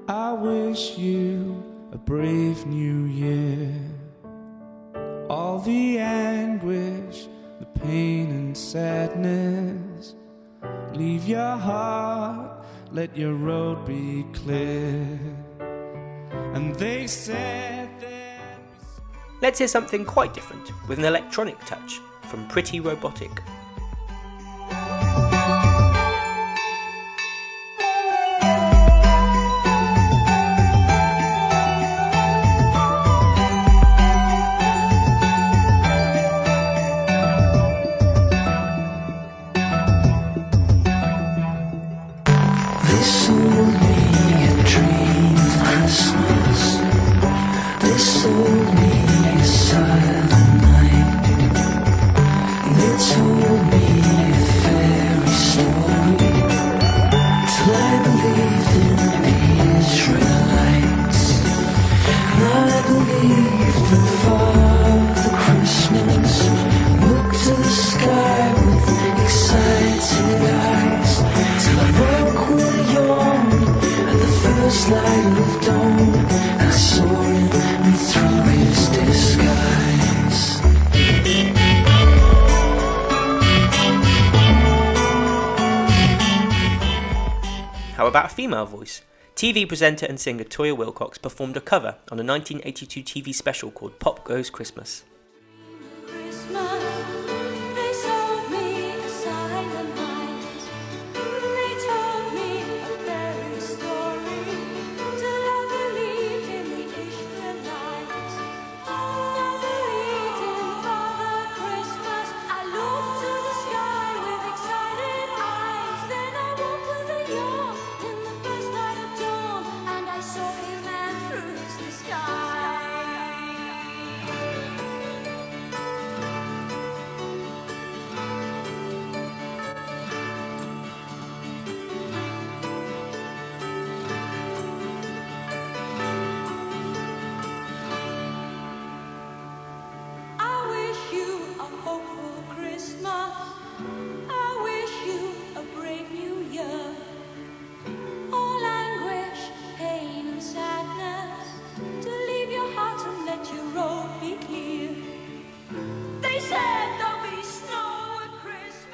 I 0.08 0.32
wish 0.32 0.96
you 0.96 1.62
a 1.92 1.98
brave 1.98 2.66
new 2.66 3.04
year. 3.04 3.74
All 5.28 5.58
the 5.58 5.98
anguish, 5.98 7.28
the 7.60 7.66
pain 7.80 8.30
and 8.30 8.56
sadness. 8.56 10.14
Leave 10.94 11.26
your 11.26 11.56
heart, 11.56 12.64
let 12.90 13.16
your 13.16 13.34
road 13.34 13.84
be 13.86 14.24
clear. 14.32 15.18
And 16.54 16.74
they 16.76 17.06
said 17.06 17.90
that. 18.00 18.60
Let's 19.42 19.58
hear 19.58 19.68
something 19.68 20.04
quite 20.04 20.32
different 20.32 20.70
with 20.88 20.98
an 20.98 21.04
electronic 21.04 21.58
touch 21.66 22.00
from 22.22 22.48
Pretty 22.48 22.80
Robotic. 22.80 23.42
Female 88.48 88.64
voice? 88.64 89.02
TV 89.36 89.68
presenter 89.68 90.06
and 90.06 90.18
singer 90.18 90.42
Toyah 90.42 90.74
Willcox 90.74 91.20
performed 91.20 91.58
a 91.58 91.60
cover 91.60 91.98
on 92.10 92.18
a 92.18 92.24
1982 92.24 93.02
TV 93.02 93.34
special 93.34 93.70
called 93.70 93.98
Pop 93.98 94.24
Goes 94.24 94.48
Christmas. 94.48 95.04
They 96.06 96.87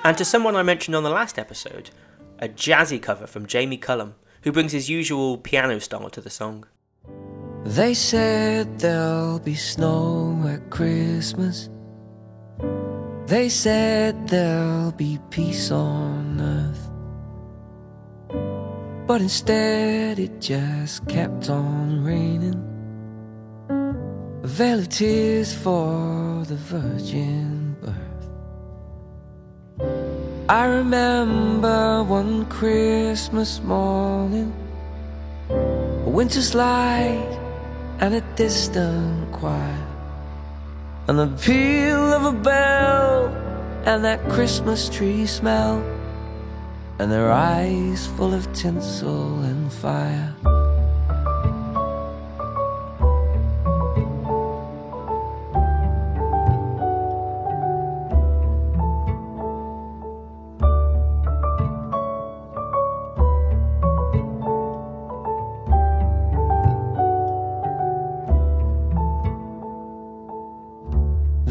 And 0.04 0.18
to 0.18 0.24
someone 0.24 0.54
I 0.54 0.62
mentioned 0.62 0.94
on 0.94 1.02
the 1.02 1.08
last 1.08 1.38
episode, 1.38 1.88
a 2.38 2.46
jazzy 2.46 3.00
cover 3.00 3.26
from 3.26 3.46
Jamie 3.46 3.78
Cullum, 3.78 4.16
who 4.42 4.52
brings 4.52 4.72
his 4.72 4.90
usual 4.90 5.38
piano 5.38 5.78
style 5.78 6.10
to 6.10 6.20
the 6.20 6.28
song. 6.28 6.66
They 7.64 7.94
said 7.94 8.78
there'll 8.78 9.38
be 9.38 9.54
snow 9.54 10.44
at 10.46 10.68
Christmas. 10.68 11.70
They 13.26 13.48
said 13.48 14.28
there'll 14.28 14.92
be 14.92 15.18
peace 15.30 15.70
on 15.70 16.38
earth. 16.38 16.90
But 19.06 19.22
instead, 19.22 20.18
it 20.18 20.38
just 20.38 21.08
kept 21.08 21.48
on 21.48 22.04
raining. 22.04 22.62
A 24.42 24.46
veil 24.46 24.80
of 24.80 24.90
tears 24.90 25.54
for 25.54 26.44
the 26.46 26.56
virgin. 26.56 27.53
I 30.48 30.66
remember 30.66 32.02
one 32.02 32.44
Christmas 32.46 33.62
morning, 33.62 34.52
a 35.48 36.10
winter's 36.10 36.54
light 36.54 37.40
and 37.98 38.12
a 38.12 38.20
distant 38.36 39.32
choir, 39.32 39.78
and 41.08 41.18
the 41.18 41.28
peal 41.40 42.12
of 42.12 42.26
a 42.26 42.32
bell, 42.32 43.28
and 43.86 44.04
that 44.04 44.28
Christmas 44.28 44.90
tree 44.90 45.24
smell, 45.24 45.82
and 46.98 47.10
their 47.10 47.32
eyes 47.32 48.06
full 48.06 48.34
of 48.34 48.52
tinsel 48.52 49.40
and 49.44 49.72
fire. 49.72 50.34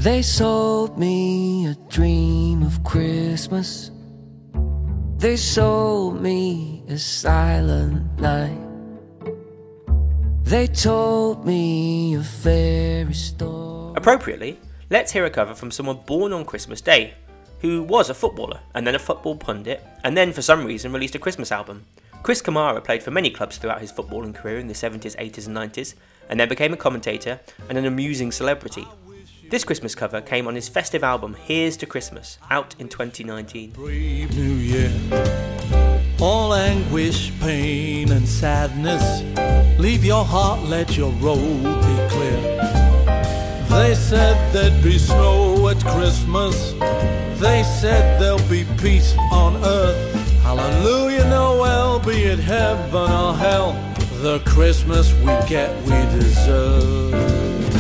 They 0.04 0.22
sold 0.22 1.00
me 1.00 1.66
a 1.66 1.76
dream 1.88 2.62
of 2.62 2.84
Christmas. 2.84 3.90
They 5.16 5.38
sold 5.38 6.22
me 6.22 6.84
a 6.90 6.98
silent 6.98 8.20
night. 8.20 8.60
They 10.44 10.68
told 10.68 11.46
me 11.46 12.16
a 12.16 12.22
fairy 12.22 13.14
story. 13.14 13.94
Appropriately, 13.96 14.60
let's 14.90 15.14
hear 15.14 15.24
a 15.24 15.30
cover 15.30 15.56
from 15.56 15.72
someone 15.72 16.00
born 16.06 16.34
on 16.34 16.44
Christmas 16.44 16.82
Day, 16.82 17.14
who 17.62 17.84
was 17.84 18.10
a 18.10 18.14
footballer, 18.14 18.60
and 18.76 18.86
then 18.86 18.96
a 18.96 19.00
football 19.00 19.38
pundit, 19.38 19.82
and 20.04 20.18
then 20.18 20.34
for 20.34 20.42
some 20.42 20.66
reason 20.66 20.92
released 20.92 21.16
a 21.16 21.20
Christmas 21.20 21.50
album. 21.50 21.86
Chris 22.24 22.42
Kamara 22.42 22.84
played 22.84 23.04
for 23.04 23.12
many 23.12 23.30
clubs 23.30 23.58
throughout 23.58 23.80
his 23.80 23.94
footballing 23.94 24.36
career 24.36 24.58
in 24.60 24.68
the 24.68 24.74
70s, 24.74 25.16
80s, 25.16 25.48
and 25.48 25.56
90s, 25.56 25.94
and 26.28 26.38
then 26.38 26.50
became 26.50 26.74
a 26.74 26.78
commentator 26.78 27.40
and 27.70 27.78
an 27.78 27.86
amusing 27.86 28.34
celebrity. 28.34 28.86
This 29.54 29.64
Christmas 29.64 29.94
cover 29.94 30.20
came 30.20 30.48
on 30.48 30.56
his 30.56 30.68
festive 30.68 31.04
album 31.04 31.36
Here's 31.44 31.78
to 31.78 31.86
Christmas, 31.86 32.40
out 32.50 32.74
in 32.80 32.90
2019. 32.90 33.74
New 33.78 34.56
Year. 34.56 34.92
All 36.20 36.56
anguish, 36.56 37.32
pain, 37.40 38.12
and 38.12 38.28
sadness. 38.28 39.22
Leave 39.78 40.04
your 40.04 40.26
heart, 40.26 40.64
let 40.64 40.98
your 40.98 41.12
road 41.22 41.62
be 41.62 41.96
clear. 42.10 42.40
They 43.70 43.94
said 43.94 44.36
there'd 44.56 44.84
be 44.84 44.98
snow 44.98 45.70
at 45.70 45.80
Christmas. 45.86 46.72
They 47.40 47.62
said 47.80 48.20
there'll 48.20 48.50
be 48.50 48.66
peace 48.82 49.16
on 49.32 49.64
earth. 49.64 50.16
Hallelujah, 50.42 51.26
Noel, 51.26 52.00
be 52.00 52.24
it 52.24 52.40
heaven 52.40 53.12
or 53.12 53.36
hell. 53.36 53.74
The 54.24 54.40
Christmas 54.48 55.14
we 55.20 55.28
get, 55.48 55.80
we 55.84 56.20
deserve. 56.20 57.73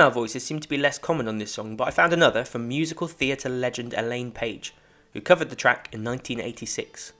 Female 0.00 0.10
voices 0.12 0.42
seem 0.42 0.60
to 0.60 0.68
be 0.68 0.78
less 0.78 0.98
common 0.98 1.28
on 1.28 1.36
this 1.36 1.52
song, 1.52 1.76
but 1.76 1.86
I 1.86 1.90
found 1.90 2.14
another 2.14 2.42
from 2.42 2.66
musical 2.66 3.06
theatre 3.06 3.50
legend 3.50 3.92
Elaine 3.92 4.32
Paige, 4.32 4.72
who 5.12 5.20
covered 5.20 5.50
the 5.50 5.54
track 5.54 5.90
in 5.92 6.02
1986. 6.02 7.12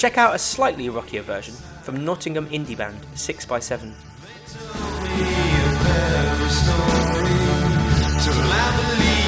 Check 0.00 0.16
out 0.16 0.34
a 0.34 0.38
slightly 0.38 0.88
rockier 0.88 1.20
version 1.20 1.52
from 1.82 2.06
Nottingham 2.06 2.46
indie 2.46 2.74
band 2.74 2.98
6x7. 3.16 3.92
Till 8.24 9.19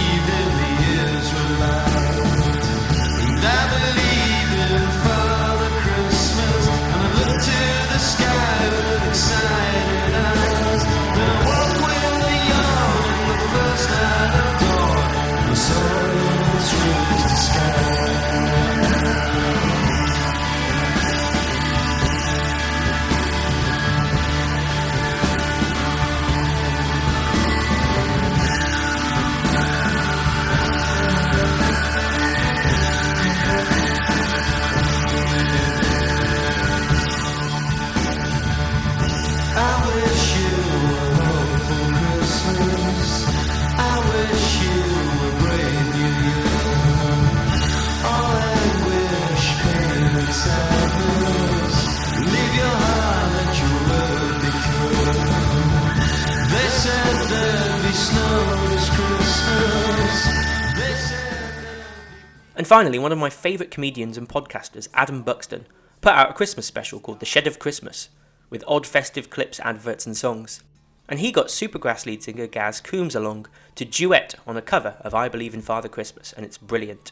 And 62.62 62.68
finally, 62.68 63.00
one 63.00 63.10
of 63.10 63.18
my 63.18 63.28
favourite 63.28 63.72
comedians 63.72 64.16
and 64.16 64.28
podcasters, 64.28 64.86
Adam 64.94 65.22
Buxton, 65.22 65.66
put 66.00 66.12
out 66.12 66.30
a 66.30 66.32
Christmas 66.32 66.64
special 66.64 67.00
called 67.00 67.18
The 67.18 67.26
Shed 67.26 67.48
of 67.48 67.58
Christmas, 67.58 68.08
with 68.50 68.62
odd 68.68 68.86
festive 68.86 69.30
clips, 69.30 69.58
adverts, 69.64 70.06
and 70.06 70.16
songs. 70.16 70.62
And 71.08 71.18
he 71.18 71.32
got 71.32 71.48
Supergrass 71.48 72.06
lead 72.06 72.22
singer 72.22 72.46
Gaz 72.46 72.80
Coombs 72.80 73.16
along 73.16 73.46
to 73.74 73.84
duet 73.84 74.36
on 74.46 74.56
a 74.56 74.62
cover 74.62 74.94
of 75.00 75.12
I 75.12 75.28
Believe 75.28 75.54
in 75.54 75.60
Father 75.60 75.88
Christmas, 75.88 76.32
and 76.32 76.46
it's 76.46 76.56
brilliant. 76.56 77.10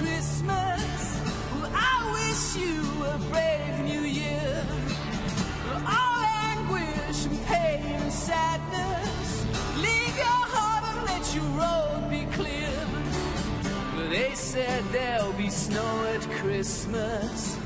Christmas. 0.00 1.20
I 1.74 1.94
wish 2.16 2.56
you 2.56 2.80
a 3.04 3.18
brave 3.30 3.80
new 3.84 4.00
year. 4.00 4.64
All 5.86 6.24
anguish 6.48 7.26
and 7.26 7.38
pain 7.44 7.84
and 8.00 8.10
sadness. 8.10 9.44
Leave 9.76 10.16
your 10.16 10.42
heart 10.54 10.84
and 10.90 11.00
let 11.04 11.34
your 11.34 11.50
road 11.60 12.08
be 12.08 12.24
clear. 12.34 12.72
They 14.08 14.34
said 14.34 14.82
there'll 14.90 15.34
be 15.34 15.50
snow 15.50 16.06
at 16.14 16.22
Christmas. 16.40 17.58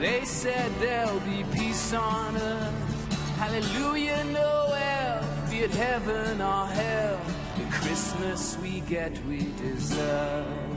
They 0.00 0.24
said 0.24 0.72
there'll 0.80 1.20
be 1.20 1.44
peace 1.52 1.92
on 1.92 2.34
earth. 2.34 3.36
Hallelujah, 3.36 4.24
Noel, 4.32 5.22
be 5.50 5.58
it 5.58 5.70
heaven 5.72 6.40
or 6.40 6.66
hell. 6.66 7.20
The 7.58 7.66
Christmas 7.70 8.56
we 8.62 8.80
get, 8.80 9.12
we 9.26 9.52
deserve. 9.58 10.73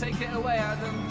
Take 0.00 0.18
it 0.22 0.34
away, 0.34 0.56
Adam. 0.56 1.09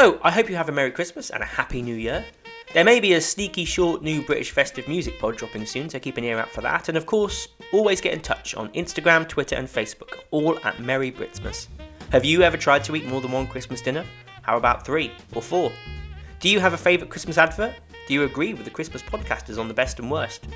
So, 0.00 0.18
I 0.22 0.30
hope 0.30 0.48
you 0.48 0.56
have 0.56 0.70
a 0.70 0.72
Merry 0.72 0.92
Christmas 0.92 1.28
and 1.28 1.42
a 1.42 1.46
Happy 1.46 1.82
New 1.82 1.94
Year. 1.94 2.24
There 2.72 2.86
may 2.86 3.00
be 3.00 3.12
a 3.12 3.20
sneaky 3.20 3.66
short 3.66 4.00
new 4.00 4.22
British 4.22 4.50
festive 4.50 4.88
music 4.88 5.18
pod 5.18 5.36
dropping 5.36 5.66
soon, 5.66 5.90
so 5.90 5.98
keep 5.98 6.16
an 6.16 6.24
ear 6.24 6.38
out 6.38 6.48
for 6.48 6.62
that. 6.62 6.88
And 6.88 6.96
of 6.96 7.04
course, 7.04 7.48
always 7.70 8.00
get 8.00 8.14
in 8.14 8.22
touch 8.22 8.54
on 8.54 8.70
Instagram, 8.70 9.28
Twitter, 9.28 9.56
and 9.56 9.68
Facebook, 9.68 10.20
all 10.30 10.58
at 10.64 10.80
Merry 10.80 11.12
Britsmas. 11.12 11.66
Have 12.12 12.24
you 12.24 12.40
ever 12.40 12.56
tried 12.56 12.82
to 12.84 12.96
eat 12.96 13.08
more 13.08 13.20
than 13.20 13.30
one 13.30 13.46
Christmas 13.46 13.82
dinner? 13.82 14.06
How 14.40 14.56
about 14.56 14.86
three 14.86 15.12
or 15.34 15.42
four? 15.42 15.70
Do 16.38 16.48
you 16.48 16.60
have 16.60 16.72
a 16.72 16.78
favourite 16.78 17.10
Christmas 17.10 17.36
advert? 17.36 17.74
Do 18.08 18.14
you 18.14 18.24
agree 18.24 18.54
with 18.54 18.64
the 18.64 18.70
Christmas 18.70 19.02
podcasters 19.02 19.58
on 19.58 19.68
the 19.68 19.74
best 19.74 19.98
and 19.98 20.10
worst? 20.10 20.46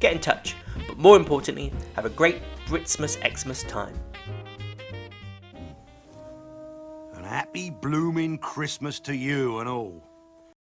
Get 0.00 0.12
in 0.12 0.20
touch, 0.20 0.56
but 0.86 0.98
more 0.98 1.16
importantly, 1.16 1.72
have 1.96 2.04
a 2.04 2.10
great 2.10 2.42
Britsmas 2.66 3.16
Xmas 3.34 3.62
time. 3.62 3.94
Happy 7.30 7.70
blooming 7.70 8.36
Christmas 8.38 8.98
to 8.98 9.14
you 9.14 9.60
and 9.60 9.68
all. 9.68 10.09